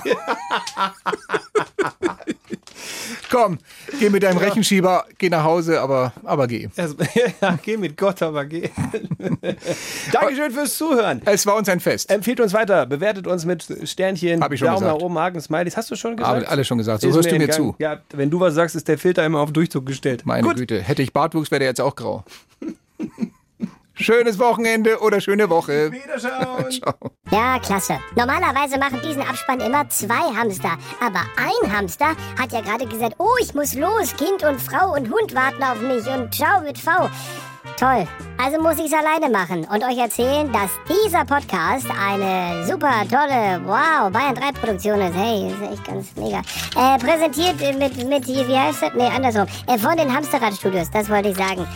Komm, 3.30 3.58
geh 4.00 4.10
mit 4.10 4.22
deinem 4.22 4.38
Rechenschieber, 4.38 5.04
geh 5.18 5.28
nach 5.28 5.44
Hause, 5.44 5.80
aber, 5.80 6.12
aber 6.24 6.46
geh. 6.46 6.68
Also, 6.76 6.94
ja, 7.40 7.58
geh 7.62 7.76
mit 7.76 7.96
Gott, 7.96 8.22
aber 8.22 8.44
geh. 8.44 8.70
Dankeschön 10.12 10.50
fürs 10.52 10.76
Zuhören. 10.76 11.22
Es 11.24 11.46
war 11.46 11.56
uns 11.56 11.68
ein 11.68 11.80
Fest. 11.80 12.10
Empfehlt 12.10 12.40
uns 12.40 12.52
weiter, 12.52 12.86
bewertet 12.86 13.26
uns 13.26 13.44
mit 13.44 13.66
Sternchen, 13.84 14.40
Hab 14.42 14.52
ich 14.52 14.60
schon 14.60 14.66
Daumen 14.66 14.80
gesagt. 14.80 14.98
nach 14.98 15.04
oben, 15.04 15.18
Haken, 15.18 15.40
Smileys. 15.40 15.76
Hast 15.76 15.90
du 15.90 15.96
schon 15.96 16.16
gesagt? 16.16 16.36
Habe 16.36 16.48
alle 16.48 16.64
schon 16.64 16.78
gesagt. 16.78 17.00
So 17.02 17.08
Ist 17.08 17.14
hörst 17.16 17.30
du 17.30 17.34
mir 17.36 17.42
entgangen. 17.44 17.70
zu. 17.70 17.76
Ja, 17.78 17.98
wenn 18.12 18.30
du 18.30 18.40
was 18.40 18.54
sagst, 18.54 18.76
ist 18.76 18.88
der 18.88 18.98
Filter 18.98 19.24
immer 19.24 19.40
auf 19.40 19.52
Durchzug 19.52 19.86
gestellt. 19.86 20.22
Meine 20.24 20.46
Gut. 20.46 20.56
Güte, 20.56 20.80
hätte 20.80 21.02
ich 21.02 21.12
Bartwuchs, 21.12 21.50
wäre 21.50 21.60
der 21.60 21.68
jetzt 21.68 21.80
auch 21.80 21.96
grau. 21.96 22.24
Schönes 23.94 24.38
Wochenende 24.40 24.98
oder 25.00 25.20
schöne 25.20 25.48
Woche. 25.48 25.92
Wiederschauen. 25.92 26.70
Ciao. 26.70 26.94
Ja, 27.30 27.58
klasse. 27.60 27.98
Normalerweise 28.16 28.76
machen 28.78 29.00
diesen 29.04 29.22
Abspann 29.22 29.60
immer 29.60 29.88
zwei 29.88 30.34
Hamster. 30.36 30.76
Aber 31.00 31.20
ein 31.36 31.72
Hamster 31.72 32.08
hat 32.40 32.52
ja 32.52 32.60
gerade 32.60 32.86
gesagt, 32.86 33.14
oh, 33.18 33.36
ich 33.40 33.54
muss 33.54 33.74
los. 33.74 34.14
Kind 34.16 34.42
und 34.42 34.60
Frau 34.60 34.94
und 34.94 35.10
Hund 35.12 35.34
warten 35.34 35.62
auf 35.62 35.80
mich 35.80 36.06
und 36.06 36.34
ciao 36.34 36.60
mit 36.62 36.76
V. 36.76 36.90
Toll. 37.78 38.06
Also 38.36 38.60
muss 38.60 38.78
ich 38.78 38.86
es 38.86 38.92
alleine 38.92 39.30
machen 39.30 39.64
und 39.64 39.82
euch 39.84 39.98
erzählen, 39.98 40.52
dass 40.52 40.70
dieser 40.88 41.24
Podcast 41.24 41.86
eine 41.90 42.66
super 42.66 43.02
tolle, 43.08 43.60
wow, 43.64 44.10
Bayern 44.12 44.34
3 44.34 44.52
Produktion 44.52 45.00
ist. 45.00 45.14
Hey, 45.14 45.48
ist 45.48 45.72
echt 45.72 45.84
ganz 45.84 46.08
mega. 46.16 46.42
Äh, 46.76 46.98
präsentiert 46.98 47.60
mit, 47.78 48.08
mit, 48.08 48.26
wie 48.26 48.58
heißt 48.58 48.82
das? 48.82 48.94
Nee, 48.94 49.06
andersrum. 49.06 49.46
Äh, 49.66 49.78
von 49.78 49.96
den 49.96 50.12
Hamsterrad-Studios, 50.12 50.90
das 50.90 51.08
wollte 51.08 51.30
ich 51.30 51.36
sagen. 51.36 51.66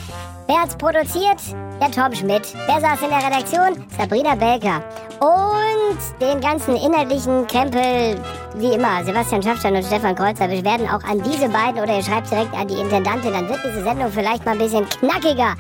Wer 0.49 0.63
hat's 0.63 0.75
produziert? 0.79 1.39
Der 1.79 1.91
Tom 1.91 2.15
Schmidt. 2.15 2.55
Wer 2.67 2.81
saß 2.81 3.03
in 3.03 3.11
der 3.11 3.19
Redaktion? 3.19 3.85
Sabrina 3.99 4.35
Belker. 4.35 4.83
Und 5.21 5.99
den 6.23 6.41
ganzen 6.41 6.75
inhaltlichen 6.75 7.47
Krempel, 7.47 8.19
wie 8.55 8.73
immer, 8.73 9.05
Sebastian 9.05 9.43
Schaffstein 9.43 9.77
und 9.77 9.85
Stefan 9.85 10.15
Kreuzer 10.15 10.49
werden 10.49 10.89
auch 10.89 11.05
an 11.05 11.23
diese 11.23 11.51
beiden 11.51 11.83
oder 11.83 11.97
ihr 11.97 12.03
schreibt 12.03 12.31
direkt 12.31 12.55
an 12.55 12.67
die 12.67 12.81
Intendantin, 12.81 13.35
dann 13.35 13.47
wird 13.47 13.61
diese 13.63 13.85
Sendung 13.85 14.11
vielleicht 14.11 14.47
mal 14.47 14.53
ein 14.53 14.59
bisschen 14.59 14.89
knackiger. 14.89 15.53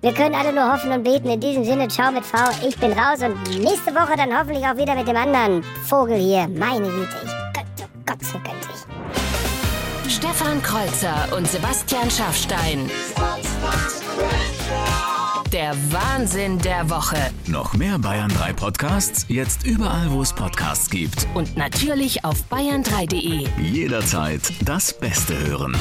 Wir 0.00 0.12
können 0.12 0.34
alle 0.34 0.52
nur 0.52 0.72
hoffen 0.72 0.90
und 0.90 1.04
beten. 1.04 1.30
In 1.30 1.38
diesem 1.38 1.64
Sinne, 1.64 1.86
ciao 1.86 2.10
mit 2.10 2.26
V. 2.26 2.36
Ich 2.66 2.76
bin 2.78 2.90
raus 2.94 3.20
und 3.22 3.48
nächste 3.60 3.94
Woche 3.94 4.16
dann 4.16 4.36
hoffentlich 4.36 4.66
auch 4.66 4.76
wieder 4.76 4.96
mit 4.96 5.06
dem 5.06 5.16
anderen 5.16 5.62
Vogel 5.86 6.16
hier. 6.16 6.48
Meine 6.48 6.88
Güte, 6.88 7.14
ich 7.22 7.30
könnte, 7.54 7.88
Gott 8.04 8.24
so 8.24 8.38
könnte 8.38 8.66
ich. 8.74 10.12
Stefan 10.12 10.60
Kreuzer 10.62 11.28
und 11.36 11.46
Sebastian 11.46 12.10
Schaffstein. 12.10 12.90
Der 15.52 15.74
Wahnsinn 15.90 16.58
der 16.58 16.88
Woche. 16.88 17.18
Noch 17.46 17.74
mehr 17.74 17.98
Bayern 17.98 18.30
3 18.30 18.54
Podcasts, 18.54 19.26
jetzt 19.28 19.66
überall, 19.66 20.10
wo 20.10 20.22
es 20.22 20.32
Podcasts 20.32 20.88
gibt. 20.88 21.26
Und 21.34 21.56
natürlich 21.56 22.24
auf 22.24 22.36
bayern3.de. 22.50 23.46
Jederzeit 23.62 24.40
das 24.64 24.98
Beste 24.98 25.38
hören. 25.38 25.76